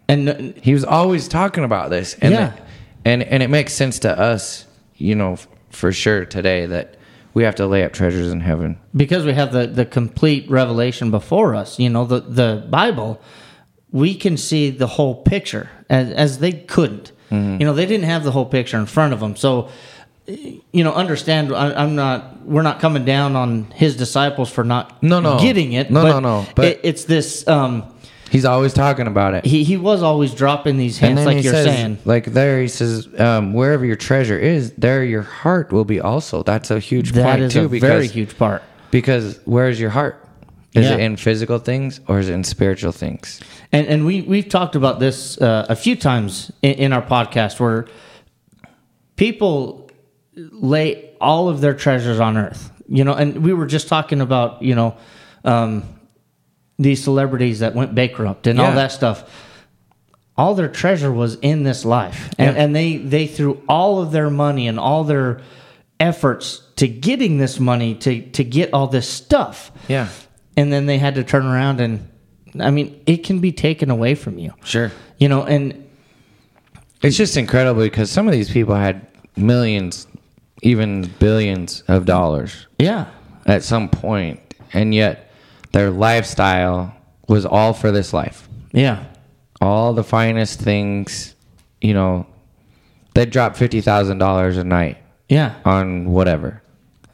And 0.07 0.55
he 0.64 0.74
was 0.74 0.86
always 0.86 1.28
talking 1.28 1.66
about 1.66 1.89
this, 1.89 2.14
and 2.22 2.34
Yeah. 2.34 2.53
and 3.03 3.22
and 3.22 3.43
it 3.43 3.49
makes 3.49 3.74
sense 3.74 3.99
to 3.99 4.18
us, 4.18 4.66
you 4.95 5.14
know, 5.14 5.34
f- 5.34 5.47
for 5.72 5.91
sure 5.91 6.24
today 6.26 6.66
that 6.68 6.95
we 7.34 7.43
have 7.43 7.55
to 7.55 7.67
lay 7.67 7.84
up 7.84 7.93
treasures 7.93 8.32
in 8.32 8.39
heaven. 8.41 8.77
because 8.95 9.25
we 9.25 9.34
have 9.34 9.51
the 9.51 9.67
the 9.67 9.86
complete 9.86 10.49
revelation 10.49 11.11
before 11.11 11.55
us, 11.55 11.80
you 11.80 11.89
know, 11.89 12.05
the 12.05 12.19
the 12.21 12.65
Bible, 12.69 13.21
we 13.91 14.15
can 14.15 14.38
see 14.38 14.69
the 14.69 14.88
whole 14.88 15.15
picture 15.23 15.69
as 15.89 16.11
as 16.11 16.39
they 16.39 16.51
couldn't. 16.51 17.11
Mm-hmm. 17.32 17.59
You 17.61 17.65
know, 17.67 17.73
they 17.73 17.86
didn't 17.86 18.05
have 18.09 18.23
the 18.23 18.32
whole 18.32 18.45
picture 18.45 18.77
in 18.77 18.88
front 18.88 19.13
of 19.13 19.19
them. 19.19 19.36
So, 19.36 19.69
you 20.27 20.84
know, 20.84 20.93
understand. 20.93 21.53
I, 21.53 21.73
I'm 21.73 21.95
not. 21.95 22.43
We're 22.45 22.63
not 22.63 22.80
coming 22.80 23.05
down 23.05 23.36
on 23.36 23.65
his 23.71 23.95
disciples 23.95 24.49
for 24.51 24.63
not 24.63 25.01
No, 25.03 25.19
no. 25.19 25.39
getting 25.39 25.73
it. 25.73 25.91
No, 25.91 26.01
but 26.03 26.09
no, 26.09 26.19
no, 26.19 26.45
but- 26.55 26.65
it, 26.65 26.80
it's 26.84 27.03
this. 27.05 27.47
Um, 27.47 27.84
He's 28.30 28.45
always 28.45 28.73
talking 28.73 29.07
about 29.07 29.34
it. 29.34 29.45
he 29.45 29.63
he 29.63 29.75
was 29.77 30.03
always 30.03 30.34
dropping 30.34 30.77
these 30.77 30.97
hints, 30.97 31.25
like 31.25 31.43
you're 31.43 31.53
says, 31.53 31.65
saying. 31.65 31.97
like 32.05 32.25
there, 32.25 32.61
he 32.61 32.67
says, 32.67 33.07
um, 33.19 33.53
wherever 33.53 33.86
your 33.86 33.95
treasure 33.95 34.38
is, 34.38 34.71
there 34.73 35.03
your 35.03 35.23
heart 35.23 35.71
will 35.71 35.86
be 35.86 35.99
also. 35.99 36.43
That's 36.43 36.69
a 36.71 36.80
huge 36.80 37.11
That 37.13 37.23
point 37.23 37.41
is 37.41 37.53
too, 37.53 37.65
a 37.65 37.69
because 37.69 37.89
very 37.89 38.07
huge 38.07 38.38
part. 38.38 38.61
Because 38.91 39.39
where's 39.45 39.80
your 39.80 39.89
heart? 39.89 40.23
Is 40.73 40.86
Yeah. 40.86 40.93
it 40.95 40.99
in 40.99 41.15
physical 41.17 41.57
things 41.57 41.99
or 42.07 42.19
is 42.19 42.30
it 42.30 42.34
in 42.34 42.43
spiritual 42.43 42.91
things? 42.91 43.39
And 43.71 43.88
and 43.88 44.05
we 44.05 44.21
we've 44.21 44.47
talked 44.49 44.75
about 44.75 44.99
this 44.99 45.39
uh, 45.41 45.65
a 45.67 45.75
few 45.75 45.95
times 45.95 46.51
in, 46.61 46.73
in 46.73 46.93
our 46.93 47.01
podcast 47.01 47.59
where 47.59 47.88
people 49.15 49.89
lay 50.36 51.15
all 51.19 51.49
of 51.49 51.61
their 51.61 51.73
treasures 51.73 52.19
on 52.19 52.38
earth. 52.38 52.71
You 52.88 53.03
know, 53.03 53.13
and 53.13 53.43
we 53.43 53.53
were 53.53 53.65
just 53.67 53.88
talking 53.88 54.21
about 54.21 54.61
you 54.61 54.75
know 54.75 54.95
um, 55.43 55.84
these 56.80 57.03
celebrities 57.03 57.59
that 57.59 57.75
went 57.75 57.93
bankrupt 57.93 58.47
and 58.47 58.59
all 58.59 58.71
that 58.73 58.91
stuff. 58.91 59.30
All 60.38 60.55
their 60.55 60.69
treasure 60.69 61.11
was 61.11 61.36
in 61.41 61.63
this 61.63 61.84
life, 61.84 62.30
and, 62.39 62.55
Yeah. 62.55 62.63
and 62.63 62.75
they 62.75 62.95
they 62.97 63.27
threw 63.27 63.61
all 63.67 64.01
of 64.01 64.11
their 64.11 64.30
money 64.30 64.67
and 64.69 64.80
all 64.80 65.03
their 65.03 65.41
efforts 65.99 66.61
to 66.77 66.88
getting 66.88 67.38
this 67.38 67.59
money 67.59 67.93
to 67.95 68.21
to 68.32 68.43
get 68.45 68.73
all 68.73 68.88
this 68.88 69.07
stuff 69.09 69.69
Yeah, 69.89 70.07
and 70.55 70.71
then 70.71 70.86
they 70.86 70.97
had 70.97 71.15
to 71.15 71.25
turn 71.25 71.45
around 71.45 71.82
and 71.82 72.07
i 72.57 72.71
mean 72.71 73.01
it 73.05 73.25
can 73.25 73.39
be 73.39 73.51
taken 73.51 73.91
away 73.91 74.15
from 74.15 74.39
you 74.39 74.53
sure. 74.63 74.91
you 75.17 75.27
know 75.27 75.43
and 75.43 75.88
It's 77.01 77.17
just 77.17 77.36
incredible 77.36 77.82
because 77.84 78.09
some 78.09 78.27
of 78.27 78.32
these 78.32 78.49
people 78.49 78.75
had 78.75 79.05
millions, 79.36 80.07
even 80.61 81.09
billions 81.19 81.84
of 81.89 82.05
dollars 82.05 82.65
yeah 82.80 83.07
at 83.45 83.61
some 83.63 83.89
point, 83.89 84.39
and 84.71 84.95
yet 84.95 85.28
their 85.72 85.89
lifestyle 85.91 86.95
was 87.28 87.45
all 87.45 87.74
for 87.74 87.91
this 87.91 88.13
life. 88.13 88.47
yeah 88.72 89.03
All 89.61 89.93
the 89.93 90.03
finest 90.03 90.59
things, 90.59 91.36
you 91.82 91.93
know, 91.93 92.26
they'd 93.13 93.30
drop 93.30 93.55
fifty 93.55 93.82
thousand 93.82 94.17
dollars 94.20 94.57
a 94.57 94.63
night 94.63 94.97
yeah 95.28 95.55
on 95.65 96.09
whatever. 96.11 96.61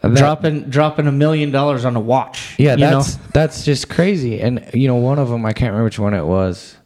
That- 0.02 0.16
dropping 0.16 0.70
dropping 0.70 1.08
a 1.08 1.12
million 1.12 1.50
dollars 1.52 1.84
on 1.84 1.96
a 1.96 2.00
watch 2.00 2.56
Yeah, 2.60 2.74
you 2.76 2.82
know? 2.82 3.02
that's 3.02 3.16
that's 3.34 3.66
just 3.66 3.90
crazy. 3.90 4.40
And 4.40 4.64
you 4.74 4.88
know, 4.88 4.96
one 4.96 5.18
of 5.20 5.30
them 5.30 5.46
I 5.46 5.54
can't 5.54 5.72
remember 5.72 5.86
which 5.86 5.98
one 6.00 6.14
it 6.14 6.24
was 6.26 6.78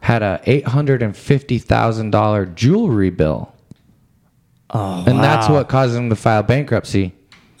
had 0.00 0.22
a 0.22 0.40
eight 0.46 0.66
hundred 0.66 1.02
and 1.02 1.14
fifty 1.16 1.58
thousand 1.58 2.10
dollar 2.12 2.46
jewelry 2.46 3.10
bill, 3.10 3.52
oh 4.70 5.04
and 5.06 5.18
that's 5.22 5.48
what 5.48 5.68
caused 5.68 5.94
him 5.94 6.08
to 6.10 6.16
file 6.16 6.42
bankruptcy. 6.42 7.12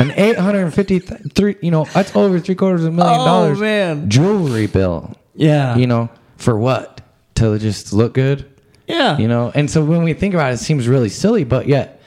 An 0.00 0.10
eight 0.16 0.36
hundred 0.38 0.64
and 0.64 0.74
fifty 0.74 0.98
three, 0.98 1.56
you 1.62 1.70
know, 1.70 1.84
that's 1.94 2.14
over 2.16 2.38
three 2.40 2.54
quarters 2.54 2.82
of 2.84 2.92
a 2.92 2.96
million 2.96 3.20
Oh, 3.20 3.24
dollars. 3.24 3.60
man. 3.60 4.08
jewelry 4.10 4.66
bill. 4.66 5.14
yeah 5.34 5.76
You 5.76 5.86
know, 5.86 6.08
for 6.36 6.58
what? 6.58 7.00
To 7.36 7.58
just 7.58 7.92
look 7.92 8.14
good. 8.14 8.44
yeah 8.86 9.16
You 9.18 9.28
know, 9.28 9.50
and 9.54 9.70
so 9.70 9.84
when 9.84 10.02
we 10.02 10.12
think 10.14 10.34
about 10.34 10.50
it, 10.52 10.54
it 10.54 10.58
seems 10.58 10.88
really 10.88 11.08
silly, 11.08 11.44
but 11.44 11.66
yet 11.68 12.00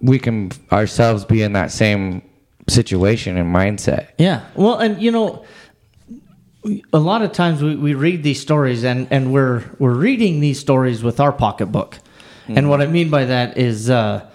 we 0.00 0.18
can 0.18 0.50
ourselves 0.70 1.24
be 1.24 1.42
in 1.42 1.52
that 1.54 1.70
same 1.72 2.22
situation 2.68 3.36
and 3.38 3.54
mindset. 3.54 4.08
Yeah. 4.18 4.44
Well, 4.54 4.76
and 4.78 5.00
you 5.00 5.10
know, 5.10 5.44
a 6.92 6.98
lot 6.98 7.22
of 7.22 7.32
times 7.32 7.62
we, 7.62 7.76
we 7.76 7.94
read 7.94 8.22
these 8.22 8.40
stories 8.40 8.82
and, 8.84 9.06
and 9.10 9.32
we're 9.32 9.62
we're 9.78 9.94
reading 9.94 10.40
these 10.40 10.58
stories 10.58 11.02
with 11.02 11.20
our 11.20 11.32
pocketbook. 11.32 11.98
And 12.48 12.68
what 12.70 12.80
I 12.80 12.86
mean 12.86 13.10
by 13.10 13.24
that 13.24 13.56
is 13.58 13.90
uh, 13.90 14.28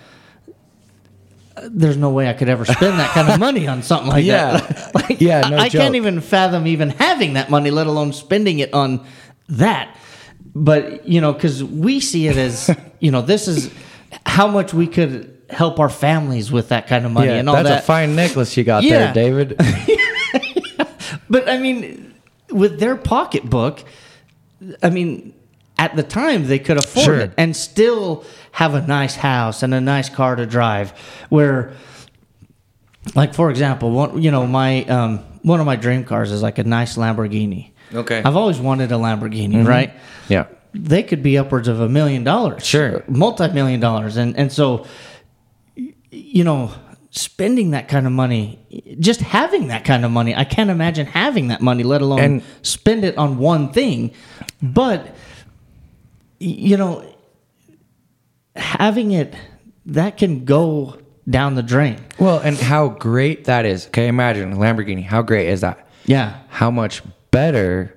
there's 1.69 1.97
no 1.97 2.09
way 2.11 2.29
I 2.29 2.33
could 2.33 2.49
ever 2.49 2.65
spend 2.65 2.99
that 2.99 3.11
kind 3.11 3.29
of 3.29 3.39
money 3.47 3.67
on 3.67 3.83
something 3.83 4.09
like 4.09 4.23
Yeah. 4.25 4.57
that. 4.57 4.95
like, 5.09 5.21
Yeah, 5.21 5.41
no 5.49 5.57
I, 5.57 5.61
I 5.63 5.69
can't 5.69 5.95
even 5.95 6.21
fathom 6.21 6.67
even 6.67 6.89
having 6.89 7.33
that 7.33 7.49
money, 7.49 7.71
let 7.71 7.87
alone 7.87 8.13
spending 8.13 8.59
it 8.59 8.73
on 8.73 9.05
that. 9.49 9.95
But 10.55 11.07
you 11.07 11.21
know, 11.21 11.33
because 11.33 11.63
we 11.63 11.99
see 11.99 12.27
it 12.27 12.37
as 12.37 12.69
you 12.99 13.11
know, 13.11 13.21
this 13.21 13.47
is 13.47 13.71
how 14.25 14.47
much 14.47 14.73
we 14.73 14.87
could 14.87 15.37
help 15.49 15.79
our 15.79 15.89
families 15.89 16.51
with 16.51 16.69
that 16.69 16.87
kind 16.87 17.05
of 17.05 17.11
money 17.11 17.29
and 17.31 17.49
all 17.49 17.55
that's 17.55 17.67
that. 17.69 17.79
a 17.83 17.85
fine 17.85 18.15
necklace 18.15 18.55
you 18.55 18.63
got 18.63 18.83
Yeah. 18.83 19.11
there, 19.11 19.13
David. 19.13 19.59
But 21.29 21.49
I 21.49 21.57
mean, 21.57 22.13
with 22.49 22.79
their 22.79 22.95
pocketbook, 22.95 23.83
I 24.83 24.89
mean, 24.89 25.33
at 25.81 25.95
the 25.95 26.03
time 26.03 26.45
they 26.47 26.59
could 26.59 26.77
afford 26.77 27.05
Sure. 27.05 27.19
it 27.19 27.31
and 27.37 27.55
still 27.55 28.23
have 28.51 28.75
a 28.75 28.81
nice 28.85 29.15
house 29.15 29.63
and 29.63 29.73
a 29.73 29.81
nice 29.81 30.09
car 30.09 30.35
to 30.35 30.45
drive. 30.45 30.91
Where, 31.29 31.73
like 33.15 33.33
for 33.33 33.49
example, 33.49 33.89
one 33.91 34.21
you 34.21 34.31
know 34.31 34.45
my 34.45 34.83
um, 34.85 35.19
one 35.41 35.59
of 35.59 35.65
my 35.65 35.75
dream 35.75 36.03
cars 36.03 36.31
is 36.31 36.41
like 36.43 36.59
a 36.59 36.63
nice 36.63 36.97
Lamborghini. 36.97 37.71
Okay. 37.93 38.21
I've 38.23 38.37
always 38.37 38.59
wanted 38.59 38.91
a 38.91 38.95
Lamborghini, 38.95 39.65
right? 39.67 39.91
yeah. 40.29 40.45
they 40.73 41.03
could 41.03 41.21
be 41.23 41.37
upwards 41.37 41.67
of 41.67 41.81
a 41.81 41.89
million 41.89 42.23
dollars, 42.23 42.63
Sure. 42.65 43.03
multi-million 43.07 43.79
dollars, 43.81 44.15
and 44.17 44.37
and 44.37 44.49
so, 44.51 44.85
you 46.11 46.43
know, 46.45 46.71
spending 47.09 47.71
that 47.71 47.87
kind 47.89 48.05
of 48.05 48.13
money, 48.13 48.59
just 48.99 49.19
having 49.21 49.67
that 49.67 49.83
kind 49.83 50.05
of 50.05 50.11
money, 50.11 50.33
I 50.35 50.45
can't 50.45 50.69
imagine 50.69 51.05
having 51.07 51.47
that 51.49 51.59
money, 51.61 51.83
let 51.83 52.01
alone 52.01 52.19
And- 52.21 52.41
spend 52.61 53.03
it 53.03 53.17
on 53.17 53.37
one 53.39 53.73
thing. 53.73 54.11
But 54.61 54.99
you 56.41 56.77
know, 56.77 57.05
having 58.55 59.11
it 59.11 59.33
that 59.87 60.17
can 60.17 60.45
go 60.45 60.97
down 61.29 61.55
the 61.55 61.63
drain. 61.63 61.97
Well, 62.19 62.39
and 62.39 62.57
how 62.57 62.89
great 62.89 63.45
that 63.45 63.65
is. 63.65 63.87
Okay, 63.87 64.07
imagine 64.07 64.55
Lamborghini. 64.57 65.03
How 65.05 65.21
great 65.21 65.49
is 65.49 65.61
that? 65.61 65.87
Yeah, 66.05 66.39
How 66.49 66.71
much 66.71 67.03
better 67.29 67.95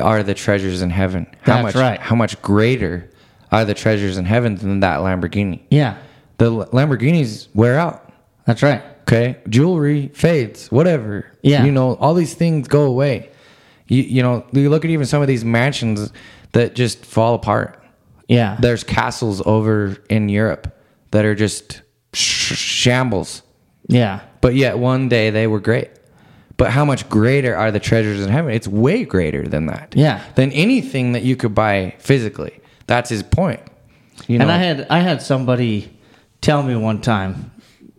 are 0.00 0.22
the 0.22 0.34
treasures 0.34 0.80
in 0.82 0.90
heaven? 0.90 1.26
How 1.42 1.62
That's 1.62 1.62
much 1.62 1.74
right. 1.76 2.00
how 2.00 2.16
much 2.16 2.40
greater 2.40 3.10
are 3.52 3.64
the 3.66 3.74
treasures 3.74 4.16
in 4.16 4.24
heaven 4.24 4.56
than 4.56 4.80
that 4.80 5.00
Lamborghini? 5.00 5.60
yeah, 5.70 5.98
The 6.38 6.50
Lamborghinis 6.50 7.48
wear 7.54 7.78
out. 7.78 8.10
that's 8.46 8.62
right. 8.62 8.82
Okay, 9.02 9.36
jewelry 9.50 10.08
fades, 10.14 10.72
whatever. 10.72 11.26
Yeah. 11.42 11.64
you 11.64 11.70
know, 11.70 11.96
all 11.96 12.14
these 12.14 12.32
things 12.32 12.66
go 12.66 12.84
away. 12.84 13.28
You 13.86 14.02
you 14.02 14.22
know, 14.22 14.46
you 14.52 14.70
look 14.70 14.86
at 14.86 14.90
even 14.90 15.04
some 15.06 15.20
of 15.20 15.28
these 15.28 15.44
mansions 15.44 16.10
that 16.54 16.74
just 16.74 17.04
fall 17.04 17.34
apart. 17.34 17.80
Yeah, 18.26 18.56
There's 18.58 18.82
castles 18.82 19.42
over 19.44 19.98
in 20.08 20.30
Europe 20.30 20.74
that 21.10 21.26
are 21.26 21.34
just 21.34 21.82
sh- 22.14 22.56
shambles, 22.56 23.42
yeah, 23.86 24.20
but 24.40 24.54
yet 24.54 24.78
one 24.78 25.10
day 25.10 25.28
they 25.28 25.46
were 25.46 25.60
great. 25.60 25.90
But 26.56 26.70
how 26.70 26.84
much 26.84 27.08
greater 27.08 27.54
are 27.56 27.70
the 27.70 27.80
treasures 27.80 28.22
in 28.22 28.30
heaven? 28.30 28.52
It's 28.52 28.68
way 28.68 29.04
greater 29.04 29.46
than 29.46 29.66
that. 29.66 29.92
Yeah. 29.96 30.22
Than 30.36 30.52
anything 30.52 31.12
that 31.12 31.22
you 31.22 31.36
could 31.36 31.54
buy 31.54 31.94
physically. 31.98 32.60
That's 32.86 33.10
his 33.10 33.22
point. 33.22 33.60
You 34.28 34.38
know, 34.38 34.44
and 34.44 34.52
I 34.52 34.58
had 34.58 34.86
I 34.88 35.00
had 35.00 35.20
somebody 35.20 35.98
tell 36.40 36.62
me 36.62 36.76
one 36.76 37.00
time, 37.00 37.50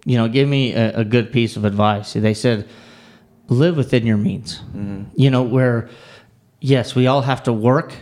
you 0.05 0.17
know, 0.17 0.29
give 0.29 0.47
me 0.47 0.73
a, 0.73 0.99
a 0.99 1.03
good 1.03 1.33
piece 1.33 1.57
of 1.57 1.65
advice. 1.65 2.13
They 2.13 2.33
said, 2.33 2.67
live 3.49 3.75
within 3.75 4.05
your 4.05 4.17
means. 4.17 4.59
Mm-hmm. 4.59 5.03
You 5.15 5.29
know, 5.29 5.43
where 5.43 5.89
yes, 6.61 6.95
we 6.95 7.07
all 7.07 7.21
have 7.21 7.43
to 7.43 7.53
work, 7.53 7.93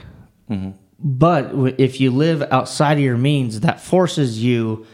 but 1.00 1.52
if 1.80 2.00
you 2.00 2.12
live 2.12 2.44
outside 2.52 2.94
of 2.98 3.04
your 3.04 3.18
means, 3.18 3.62
that 3.62 3.82
forces 3.82 4.42
you 4.44 4.86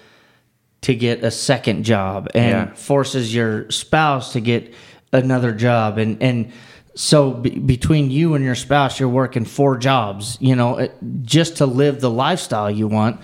to 0.81 0.95
get 0.95 1.23
a 1.23 1.31
second 1.31 1.83
job 1.83 2.29
and 2.33 2.69
Yeah. 2.69 2.73
forces 2.73 3.33
your 3.35 3.69
spouse 3.69 4.33
to 4.33 4.39
get 4.39 4.73
another 5.11 5.51
job 5.51 5.97
and 5.97 6.21
and 6.21 6.51
so 6.95 7.31
be, 7.31 7.49
between 7.59 8.11
you 8.11 8.35
and 8.35 8.45
your 8.45 8.53
spouse 8.55 8.99
you're 8.99 9.09
working 9.09 9.43
four 9.43 9.75
jobs 9.75 10.37
you 10.39 10.55
know 10.55 10.87
just 11.23 11.57
to 11.57 11.65
live 11.65 11.99
the 11.99 12.09
lifestyle 12.09 12.69
you 12.69 12.87
want 12.87 13.19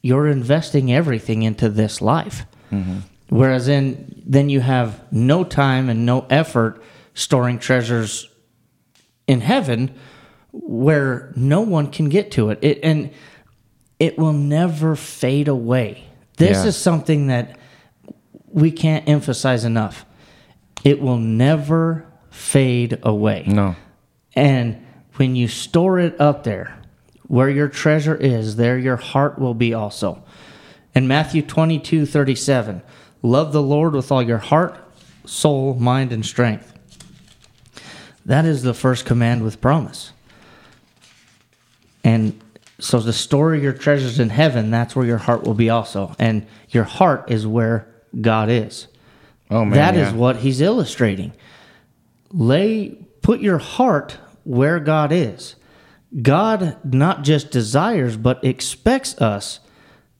you're 0.00 0.28
investing 0.28 0.92
everything 0.92 1.42
into 1.42 1.68
this 1.68 2.00
life 2.00 2.46
whereas 3.28 3.66
then 3.66 4.22
then 4.24 4.48
you 4.48 4.60
have 4.60 5.00
no 5.12 5.42
time 5.44 5.88
and 5.90 6.06
no 6.06 6.24
effort 6.30 6.80
storing 7.14 7.58
treasures 7.58 8.28
in 9.26 9.40
heaven 9.40 9.90
where 10.52 11.32
no 11.36 11.60
one 11.60 11.90
can 11.90 12.08
get 12.08 12.30
to 12.32 12.50
it, 12.50 12.58
it 12.62 12.80
and 12.82 13.10
it 13.98 14.18
will 14.18 14.32
never 14.32 14.96
fade 14.96 15.48
away 15.48 16.04
this 16.36 16.58
Yeah. 16.58 16.66
is 16.66 16.76
something 16.76 17.28
that 17.28 17.58
we 18.48 18.70
can't 18.70 19.08
emphasize 19.08 19.64
enough 19.64 20.04
it 20.84 21.00
will 21.00 21.18
never 21.18 22.06
fade 22.30 22.98
away 23.02 23.44
no. 23.46 23.76
and 24.34 24.84
when 25.16 25.36
you 25.36 25.48
store 25.48 25.98
it 25.98 26.18
up 26.18 26.44
there, 26.44 26.78
where 27.26 27.50
your 27.50 27.68
treasure 27.68 28.16
is, 28.16 28.56
there 28.56 28.78
your 28.78 28.96
heart 28.96 29.38
will 29.38 29.52
be 29.52 29.74
also. 29.74 30.22
In 30.94 31.06
Matthew 31.06 31.42
22 31.42 32.06
37, 32.06 32.80
love 33.20 33.52
the 33.52 33.60
Lord 33.60 33.92
with 33.92 34.10
all 34.10 34.22
your 34.22 34.38
heart, 34.38 34.78
soul, 35.26 35.74
mind, 35.74 36.10
and 36.10 36.24
strength. 36.24 36.72
That 38.24 38.46
is 38.46 38.62
the 38.62 38.72
first 38.72 39.04
command 39.04 39.42
with 39.42 39.60
promise. 39.60 40.12
And 42.04 42.40
so 42.78 43.00
to 43.00 43.12
store 43.12 43.54
your 43.54 43.72
treasures 43.72 44.18
in 44.18 44.30
heaven, 44.30 44.70
that's 44.70 44.96
where 44.96 45.06
your 45.06 45.18
heart 45.18 45.44
will 45.44 45.54
be 45.54 45.70
also. 45.70 46.14
And 46.18 46.46
your 46.70 46.84
heart 46.84 47.30
is 47.30 47.46
where 47.46 47.86
God 48.20 48.48
is. 48.48 48.88
Oh 49.50 49.64
man. 49.64 49.74
That 49.74 49.96
is 49.96 50.12
yeah. 50.12 50.18
what 50.18 50.36
he's 50.36 50.60
illustrating. 50.60 51.32
Lay 52.32 52.96
put 53.22 53.40
your 53.40 53.58
heart 53.58 54.18
where 54.44 54.80
God 54.80 55.12
is. 55.12 55.56
God 56.22 56.78
not 56.84 57.22
just 57.22 57.50
desires 57.50 58.16
but 58.16 58.42
expects 58.44 59.20
us 59.20 59.60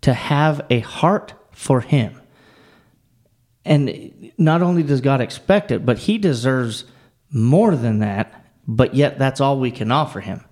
to 0.03 0.15
have 0.15 0.65
a 0.71 0.81
heart 0.81 1.35
for 1.53 1.81
him. 1.81 2.21
And 3.65 4.33
not 4.39 4.63
only 4.63 4.83
does 4.83 5.01
God 5.01 5.21
expect 5.21 5.71
it, 5.71 5.85
but 5.85 5.99
he 5.99 6.19
deserves 6.19 6.85
more 7.31 7.77
than 7.77 7.99
that, 7.99 8.45
but 8.67 8.95
yet 8.95 9.19
that's 9.19 9.41
all 9.41 9.59
we 9.59 9.71
can 9.71 9.93
offer 9.93 10.21
him. 10.21 10.45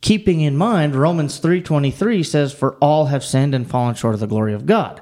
Keeping 0.00 0.40
in 0.40 0.56
mind 0.56 0.94
Romans 0.94 1.38
3:23 1.38 2.22
says 2.22 2.52
for 2.52 2.74
all 2.74 3.06
have 3.06 3.24
sinned 3.24 3.54
and 3.54 3.68
fallen 3.68 3.94
short 3.94 4.14
of 4.14 4.20
the 4.20 4.26
glory 4.26 4.52
of 4.52 4.66
God. 4.66 5.00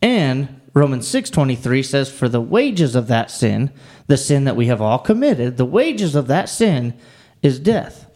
And 0.00 0.60
Romans 0.72 1.06
6:23 1.06 1.82
says 1.82 2.10
for 2.10 2.28
the 2.28 2.40
wages 2.40 2.94
of 2.94 3.06
that 3.08 3.30
sin, 3.30 3.70
the 4.06 4.16
sin 4.16 4.44
that 4.44 4.56
we 4.56 4.66
have 4.66 4.80
all 4.80 4.98
committed, 4.98 5.56
the 5.56 5.64
wages 5.64 6.14
of 6.14 6.26
that 6.26 6.48
sin 6.48 6.94
is 7.42 7.58
death. 7.58 8.06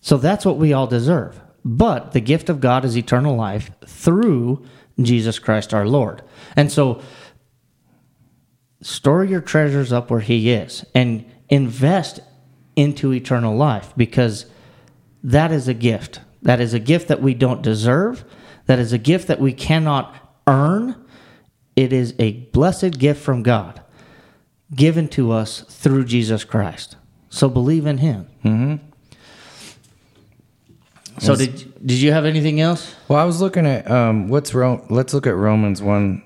So 0.00 0.16
that's 0.16 0.44
what 0.44 0.58
we 0.58 0.72
all 0.72 0.86
deserve. 0.86 1.40
But 1.64 2.12
the 2.12 2.20
gift 2.20 2.48
of 2.48 2.60
God 2.60 2.84
is 2.84 2.96
eternal 2.96 3.36
life 3.36 3.70
through 3.86 4.64
Jesus 5.00 5.38
Christ 5.38 5.72
our 5.72 5.86
Lord. 5.86 6.22
And 6.56 6.70
so 6.70 7.00
store 8.80 9.24
your 9.24 9.40
treasures 9.40 9.92
up 9.92 10.10
where 10.10 10.20
he 10.20 10.50
is 10.50 10.84
and 10.94 11.24
invest 11.48 12.20
into 12.74 13.12
eternal 13.12 13.56
life 13.56 13.92
because 13.96 14.46
that 15.24 15.52
is 15.52 15.68
a 15.68 15.74
gift. 15.74 16.20
That 16.42 16.60
is 16.60 16.74
a 16.74 16.78
gift 16.80 17.08
that 17.08 17.22
we 17.22 17.34
don't 17.34 17.62
deserve. 17.62 18.24
That 18.66 18.78
is 18.78 18.92
a 18.92 18.98
gift 18.98 19.28
that 19.28 19.40
we 19.40 19.52
cannot 19.52 20.14
earn. 20.46 20.96
It 21.76 21.92
is 21.92 22.14
a 22.18 22.32
blessed 22.52 22.98
gift 22.98 23.22
from 23.22 23.42
God 23.42 23.80
given 24.74 25.08
to 25.08 25.32
us 25.32 25.60
through 25.68 26.04
Jesus 26.04 26.44
Christ. 26.44 26.96
So 27.30 27.48
believe 27.48 27.86
in 27.86 27.98
him. 27.98 28.26
Mm-hmm. 28.44 28.76
So 31.18 31.36
did 31.36 31.72
did 31.86 31.98
you 31.98 32.10
have 32.12 32.24
anything 32.24 32.60
else? 32.60 32.94
Well, 33.08 33.18
I 33.18 33.24
was 33.24 33.40
looking 33.40 33.66
at 33.66 33.88
um, 33.90 34.28
what's 34.28 34.54
Ro- 34.54 34.84
let's 34.90 35.14
look 35.14 35.26
at 35.26 35.34
Romans 35.36 35.80
1 35.82 36.22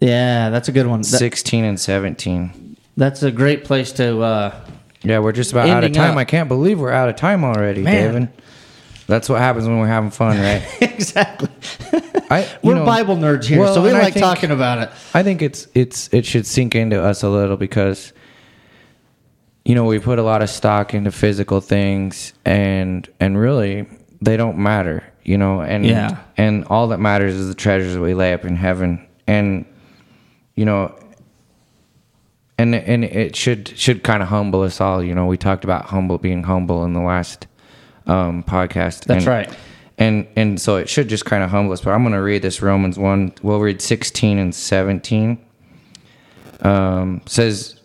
Yeah, 0.00 0.50
that's 0.50 0.68
a 0.68 0.72
good 0.72 0.86
one. 0.86 1.00
That- 1.00 1.06
16 1.18 1.64
and 1.64 1.78
17. 1.78 2.76
that's 2.96 3.22
a 3.22 3.30
great 3.30 3.64
place 3.64 3.92
to 3.92 4.20
uh, 4.20 4.54
Yeah, 5.04 5.18
we're 5.18 5.32
just 5.32 5.52
about 5.52 5.68
out 5.68 5.84
of 5.84 5.92
time. 5.92 6.12
up. 6.12 6.16
I 6.16 6.24
can't 6.24 6.48
believe 6.48 6.78
we're 6.80 6.92
out 6.92 7.08
of 7.08 7.16
time 7.16 7.44
already, 7.44 7.82
David. 7.82 8.28
That's 9.08 9.28
what 9.28 9.40
happens 9.40 9.66
when 9.66 9.78
we're 9.78 9.88
having 9.88 10.10
fun, 10.10 10.38
right? 10.38 10.62
exactly. 10.80 11.48
I, 12.30 12.48
We're 12.62 12.76
know, 12.76 12.84
Bible 12.86 13.16
nerds 13.16 13.44
here, 13.44 13.58
well, 13.58 13.74
so 13.74 13.82
we 13.82 13.92
like 13.92 14.14
think- 14.14 14.24
talking 14.24 14.50
about 14.52 14.78
it. 14.78 14.90
I 15.12 15.22
think 15.22 15.42
it's 15.42 15.66
it's 15.74 16.08
it 16.14 16.24
should 16.24 16.46
sink 16.46 16.74
into 16.76 17.02
us 17.02 17.22
a 17.24 17.28
little 17.28 17.56
because 17.56 18.12
you 19.64 19.74
know 19.74 19.84
we 19.84 19.98
put 19.98 20.18
a 20.18 20.22
lot 20.22 20.40
of 20.40 20.48
stock 20.48 20.94
into 20.94 21.10
physical 21.10 21.60
things 21.60 22.32
and 22.44 23.06
and 23.20 23.36
really 23.38 23.86
they 24.20 24.36
don't 24.36 24.56
matter 24.58 25.04
you 25.24 25.36
know 25.36 25.60
and 25.60 25.84
Yeah. 25.84 26.18
and 26.36 26.64
all 26.66 26.88
that 26.88 26.98
matters 26.98 27.34
is 27.34 27.48
the 27.48 27.54
treasures 27.54 27.94
that 27.94 28.00
we 28.00 28.14
lay 28.14 28.32
up 28.32 28.44
in 28.44 28.56
heaven 28.56 29.06
and 29.26 29.64
you 30.54 30.64
know 30.64 30.94
and 32.58 32.74
and 32.74 33.04
it 33.04 33.34
should 33.36 33.68
should 33.68 34.02
kind 34.02 34.22
of 34.22 34.28
humble 34.28 34.62
us 34.62 34.80
all 34.80 35.02
you 35.02 35.14
know 35.14 35.26
we 35.26 35.36
talked 35.36 35.64
about 35.64 35.86
humble 35.86 36.18
being 36.18 36.42
humble 36.44 36.84
in 36.84 36.92
the 36.92 37.00
last 37.00 37.46
um 38.06 38.42
podcast 38.44 39.04
That's 39.04 39.24
and- 39.24 39.26
right. 39.26 39.56
and 39.98 40.26
and 40.36 40.60
so 40.60 40.76
it 40.76 40.88
should 40.88 41.08
just 41.08 41.24
kind 41.24 41.42
of 41.42 41.50
humble 41.50 41.72
us. 41.72 41.80
But 41.80 41.92
I'm 41.92 42.02
going 42.02 42.14
to 42.14 42.18
read 42.22 42.42
this 42.42 42.60
Romans 42.62 42.98
one. 42.98 43.32
We'll 43.42 43.60
read 43.60 43.80
16 43.80 44.38
and 44.38 44.54
17. 44.54 45.38
Um, 46.62 47.22
says, 47.26 47.80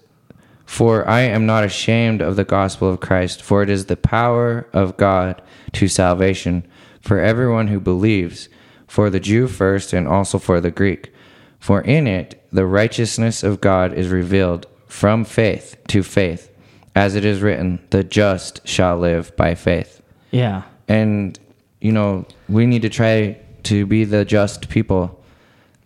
"For 0.66 1.08
I 1.08 1.22
am 1.22 1.46
not 1.46 1.64
ashamed 1.64 2.22
of 2.22 2.36
the 2.36 2.44
gospel 2.44 2.90
of 2.90 3.00
Christ, 3.00 3.42
for 3.42 3.64
it 3.64 3.70
is 3.70 3.86
the 3.86 3.98
power 3.98 4.68
of 4.74 4.98
God 4.98 5.42
to 5.74 5.88
salvation 5.88 6.66
for 7.02 7.20
everyone 7.20 7.68
who 7.68 7.80
believes, 7.80 8.50
for 8.88 9.10
the 9.10 9.20
Jew 9.20 9.48
first, 9.48 9.94
and 9.94 10.08
also 10.08 10.38
for 10.38 10.60
the 10.62 10.72
Greek. 10.72 11.12
For 11.60 11.82
in 11.82 12.06
it 12.08 12.44
the 12.58 12.66
righteousness 12.66 13.44
of 13.44 13.62
God 13.62 13.94
is 13.94 14.08
revealed 14.10 14.66
from 14.88 15.24
faith 15.26 15.76
to 15.90 16.02
faith, 16.02 16.50
as 16.96 17.14
it 17.16 17.24
is 17.24 17.42
written, 17.42 17.80
the 17.92 18.04
just 18.04 18.68
shall 18.68 18.98
live 18.98 19.36
by 19.38 19.54
faith." 19.56 20.02
Yeah. 20.32 20.64
and 20.88 21.40
you 21.80 21.92
know 21.92 22.26
we 22.50 22.66
need 22.66 22.82
to 22.82 22.90
try 22.90 23.38
to 23.70 23.86
be 23.86 24.04
the 24.06 24.26
just 24.26 24.68
people 24.70 25.04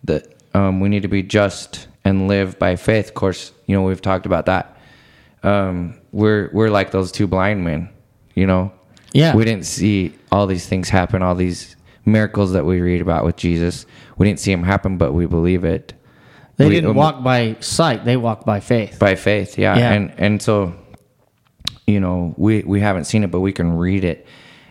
that 0.04 0.22
um, 0.54 0.80
we 0.80 0.88
need 0.88 1.02
to 1.02 1.08
be 1.08 1.22
just 1.22 1.86
and 2.04 2.26
live 2.28 2.58
by 2.58 2.76
faith 2.76 3.08
of 3.08 3.14
course 3.14 3.52
you 3.66 3.74
know 3.76 3.82
we've 3.82 4.02
talked 4.02 4.26
about 4.26 4.46
that 4.46 4.64
um, 5.42 5.94
we're 6.12 6.48
we're 6.52 6.70
like 6.70 6.90
those 6.90 7.12
two 7.12 7.26
blind 7.26 7.62
men 7.64 7.88
you 8.34 8.46
know 8.46 8.72
Yeah. 9.12 9.36
We 9.36 9.44
didn't 9.44 9.66
see 9.66 10.14
all 10.30 10.46
these 10.46 10.66
things 10.66 10.88
happen, 10.88 11.22
all 11.22 11.34
these 11.36 11.76
miracles 12.06 12.52
that 12.54 12.64
we 12.64 12.80
read 12.80 13.00
about 13.02 13.24
with 13.26 13.36
Jesus. 13.36 13.84
We 14.16 14.26
didn't 14.26 14.40
see 14.40 14.50
them 14.50 14.64
happen, 14.64 14.96
but 14.96 15.12
we 15.12 15.26
believe 15.26 15.64
it. 15.64 15.92
They 16.56 16.66
We- 16.68 16.74
didn't 16.74 16.90
um, 16.90 16.96
walk 16.96 17.22
by 17.22 17.56
sight; 17.60 18.04
they 18.04 18.16
walked 18.16 18.44
by 18.46 18.60
faith. 18.60 18.98
by 18.98 19.14
faith 19.14 19.58
yeah. 19.58 19.76
Yeah. 19.76 19.92
and 19.92 20.12
and 20.18 20.42
so 20.42 20.74
you 21.86 21.98
know 22.00 22.34
we 22.36 22.62
we 22.62 22.80
haven't 22.80 23.04
seen 23.04 23.24
it 23.24 23.30
but 23.30 23.40
we 23.40 23.52
can 23.52 23.72
read 23.76 24.04
it 24.04 24.26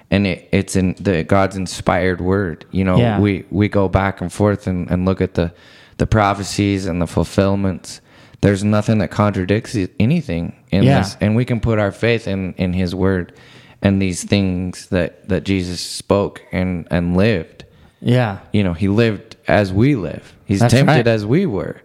and 0.09 0.25
it, 0.27 0.47
it's 0.51 0.75
in 0.75 0.95
the 0.99 1.23
god's 1.23 1.55
inspired 1.57 2.21
word 2.21 2.65
you 2.71 2.83
know 2.83 2.97
Yeah. 2.97 3.19
we 3.19 3.45
we 3.49 3.67
go 3.67 3.89
back 3.89 4.21
and 4.21 4.31
forth 4.31 4.67
and, 4.67 4.89
and 4.91 5.05
look 5.05 5.21
at 5.21 5.33
the 5.33 5.51
the 5.97 6.07
prophecies 6.07 6.85
and 6.85 7.01
the 7.01 7.07
fulfillments 7.07 7.99
there's 8.41 8.63
nothing 8.63 8.99
that 8.99 9.11
contradicts 9.11 9.75
anything 9.99 10.55
in 10.71 10.83
Yeah. 10.83 10.99
this 10.99 11.17
and 11.21 11.35
we 11.35 11.45
can 11.45 11.59
put 11.59 11.79
our 11.79 11.91
faith 11.91 12.27
in 12.27 12.53
in 12.57 12.73
his 12.73 12.95
word 12.95 13.33
and 13.81 14.01
these 14.01 14.23
things 14.23 14.87
that 14.87 15.27
that 15.27 15.43
jesus 15.43 15.81
spoke 15.81 16.41
and 16.51 16.87
and 16.91 17.17
lived 17.17 17.65
Yeah, 17.99 18.39
you 18.53 18.63
know 18.63 18.73
he 18.73 18.87
lived 18.87 19.30
as 19.51 19.71
we 19.73 19.95
live 19.95 20.35
he's 20.45 20.59
That's 20.61 20.73
tempted 20.73 20.91
right. 20.93 21.07
as 21.07 21.25
we 21.25 21.45
were 21.45 21.81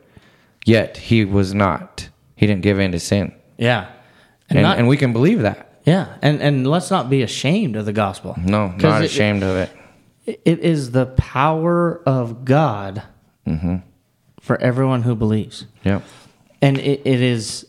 yet 0.64 0.96
he 0.96 1.24
was 1.24 1.52
not 1.54 2.08
he 2.36 2.46
didn't 2.46 2.62
give 2.62 2.78
in 2.78 2.92
to 2.92 3.00
sin 3.00 3.32
yeah, 3.58 3.88
and, 4.50 4.62
not- 4.62 4.78
and 4.78 4.86
we 4.88 4.96
can 4.96 5.12
believe 5.12 5.40
that 5.42 5.62
yeah, 5.84 6.16
and 6.22 6.40
and 6.42 6.66
let's 6.66 6.90
not 6.90 7.08
be 7.08 7.22
ashamed 7.22 7.76
of 7.76 7.84
the 7.86 7.92
gospel. 7.92 8.34
No, 8.38 8.68
not 8.68 9.02
it- 9.02 9.06
ashamed 9.06 9.42
of 9.44 9.54
it 9.56 9.70
It 10.44 10.58
is 10.58 10.90
the 10.90 11.06
power 11.06 12.02
of 12.06 12.44
God 12.44 13.02
Mm-hmm. 13.46 13.76
for 14.40 14.60
everyone 14.60 15.02
who 15.02 15.14
believes. 15.14 15.66
yep 15.84 16.02
And 16.60 16.78
it, 16.78 17.00
it 17.04 17.20
is 17.22 17.66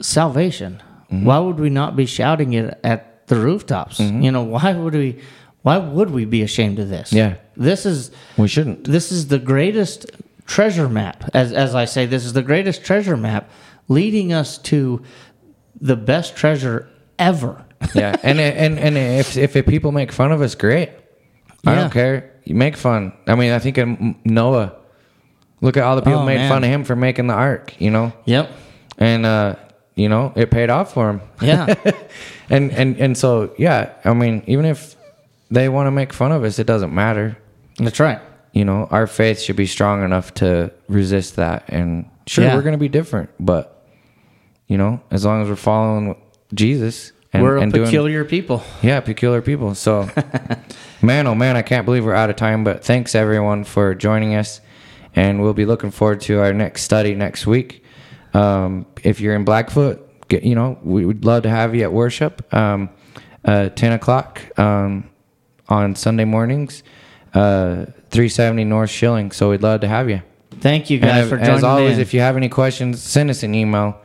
salvation. 0.00 0.82
Mm-hmm. 1.12 1.24
Why 1.26 1.38
would 1.38 1.58
we 1.60 1.70
not 1.70 1.96
be 1.96 2.06
shouting 2.06 2.52
it 2.54 2.78
at 2.82 3.26
the 3.26 3.36
rooftops? 3.36 3.98
Mm-hmm. 4.00 4.22
You 4.22 4.30
know, 4.32 4.42
why 4.44 4.72
would 4.72 4.94
we 4.94 5.20
why 5.62 5.76
would 5.78 6.10
we 6.10 6.24
be 6.24 6.42
ashamed 6.42 6.78
of 6.78 6.88
this? 6.88 7.12
Yeah. 7.12 7.36
This 7.58 7.84
is 7.84 8.10
we 8.36 8.48
shouldn't 8.48 8.84
this 8.84 9.10
is 9.12 9.28
the 9.28 9.38
greatest 9.38 10.06
treasure 10.46 10.88
map. 10.88 11.24
As 11.34 11.52
as 11.52 11.74
I 11.74 11.84
say, 11.86 12.06
this 12.06 12.24
is 12.24 12.32
the 12.32 12.42
greatest 12.42 12.84
treasure 12.84 13.16
map 13.16 13.50
leading 13.88 14.32
us 14.32 14.58
to 14.58 15.02
the 15.80 15.96
best 15.96 16.36
treasure 16.36 16.88
ever. 17.18 17.64
yeah 17.94 18.14
and 18.22 18.38
and 18.40 18.78
and 18.78 18.96
if 18.96 19.36
if 19.36 19.52
people 19.66 19.92
make 19.92 20.10
fun 20.12 20.32
of 20.32 20.40
us 20.42 20.54
great 20.54 20.90
i 21.66 21.72
Yeah. 21.72 21.74
don't 21.80 21.92
care 21.92 22.32
you 22.44 22.54
make 22.56 22.76
fun 22.76 23.12
i 23.28 23.34
mean 23.36 23.52
i 23.52 23.58
think 23.60 23.78
noah 24.26 24.72
look 25.60 25.76
at 25.76 25.84
all 25.84 25.94
the 25.96 26.02
people 26.02 26.20
Oh, 26.20 26.26
made 26.26 26.38
man. 26.38 26.48
fun 26.50 26.64
of 26.64 26.70
him 26.70 26.82
for 26.84 26.96
making 26.96 27.28
the 27.28 27.34
ark 27.34 27.74
you 27.80 27.90
know 27.92 28.12
Yep. 28.24 28.50
and 28.98 29.24
uh 29.26 29.54
you 29.94 30.08
know 30.08 30.32
it 30.34 30.50
paid 30.50 30.70
off 30.70 30.92
for 30.92 31.08
him 31.10 31.20
Yeah. 31.40 31.74
and 32.50 32.72
and 32.72 32.96
and 32.98 33.16
so 33.16 33.54
yeah 33.58 33.92
i 34.04 34.12
mean 34.12 34.42
even 34.46 34.64
if 34.64 34.96
they 35.50 35.68
want 35.68 35.86
to 35.86 35.92
make 35.92 36.12
fun 36.12 36.32
of 36.32 36.42
us 36.44 36.58
it 36.58 36.66
doesn't 36.66 36.92
matter 36.92 37.36
That's 37.78 38.00
right. 38.00 38.20
you 38.52 38.64
know 38.64 38.86
our 38.90 39.06
faith 39.06 39.40
should 39.40 39.56
be 39.56 39.66
strong 39.66 40.04
enough 40.04 40.34
to 40.34 40.72
resist 40.88 41.36
that 41.36 41.64
and 41.68 42.08
sure 42.26 42.44
Yeah. 42.44 42.54
we're 42.56 42.62
going 42.62 42.72
to 42.72 42.78
be 42.78 42.88
different 42.88 43.30
but 43.38 43.86
you 44.66 44.76
know 44.78 45.00
as 45.10 45.24
long 45.24 45.42
as 45.42 45.48
we're 45.48 45.56
following 45.56 46.16
jesus 46.54 47.12
and, 47.32 47.42
We're 47.42 47.58
a 47.58 47.60
and 47.62 47.72
doing 47.72 47.84
peculiar 47.86 48.24
people. 48.24 48.62
yeah 48.82 49.00
peculiar 49.00 49.42
people 49.42 49.74
so 49.74 50.08
man 51.02 51.26
oh 51.26 51.34
man 51.34 51.56
i 51.56 51.62
can't 51.62 51.84
believe 51.84 52.04
we're 52.04 52.14
out 52.14 52.30
of 52.30 52.36
time 52.36 52.64
but 52.64 52.82
thanks 52.84 53.14
everyone 53.14 53.64
for 53.64 53.94
joining 53.94 54.34
us 54.34 54.60
and 55.14 55.40
we'll 55.42 55.54
be 55.54 55.66
looking 55.66 55.90
forward 55.90 56.20
to 56.22 56.40
our 56.40 56.52
next 56.52 56.82
study 56.82 57.14
next 57.14 57.46
week 57.46 57.84
um, 58.34 58.86
if 59.04 59.20
you're 59.20 59.34
in 59.34 59.44
blackfoot 59.44 60.28
get, 60.28 60.42
you 60.42 60.54
know 60.54 60.78
we 60.82 61.04
would 61.04 61.24
love 61.24 61.42
to 61.44 61.50
have 61.50 61.74
you 61.74 61.82
at 61.82 61.92
worship 61.92 62.42
um, 62.52 62.88
uh, 63.44 63.68
10 63.70 63.92
o'clock 63.92 64.40
um, 64.58 65.08
on 65.68 65.94
sunday 65.94 66.24
mornings 66.24 66.82
uh, 67.34 67.86
370 68.10 68.64
north 68.64 68.90
shilling 68.90 69.30
so 69.30 69.50
we'd 69.50 69.62
love 69.62 69.80
to 69.82 69.88
have 69.88 70.08
you 70.10 70.22
Thank 70.60 70.90
you 70.90 70.98
guys 70.98 71.24
if- 71.24 71.28
for 71.28 71.36
joining 71.36 71.54
as 71.54 71.64
always 71.64 71.94
in. 71.96 72.00
if 72.00 72.14
you 72.14 72.20
have 72.20 72.36
any 72.36 72.48
questions 72.48 73.02
send 73.02 73.30
us 73.30 73.42
an 73.42 73.54
email 73.54 74.00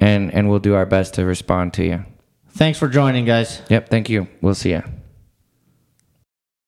and 0.00 0.32
and 0.34 0.48
we'll 0.48 0.58
do 0.58 0.74
our 0.74 0.86
best 0.86 1.14
to 1.14 1.24
respond 1.24 1.72
to 1.74 1.84
you 1.84 2.04
Thanks 2.50 2.78
for 2.78 2.88
joining, 2.88 3.24
guys. 3.24 3.62
yep 3.68 3.88
thank 3.88 4.08
you 4.10 4.26
we'll 4.40 4.54
see 4.54 4.70
you 4.70 4.82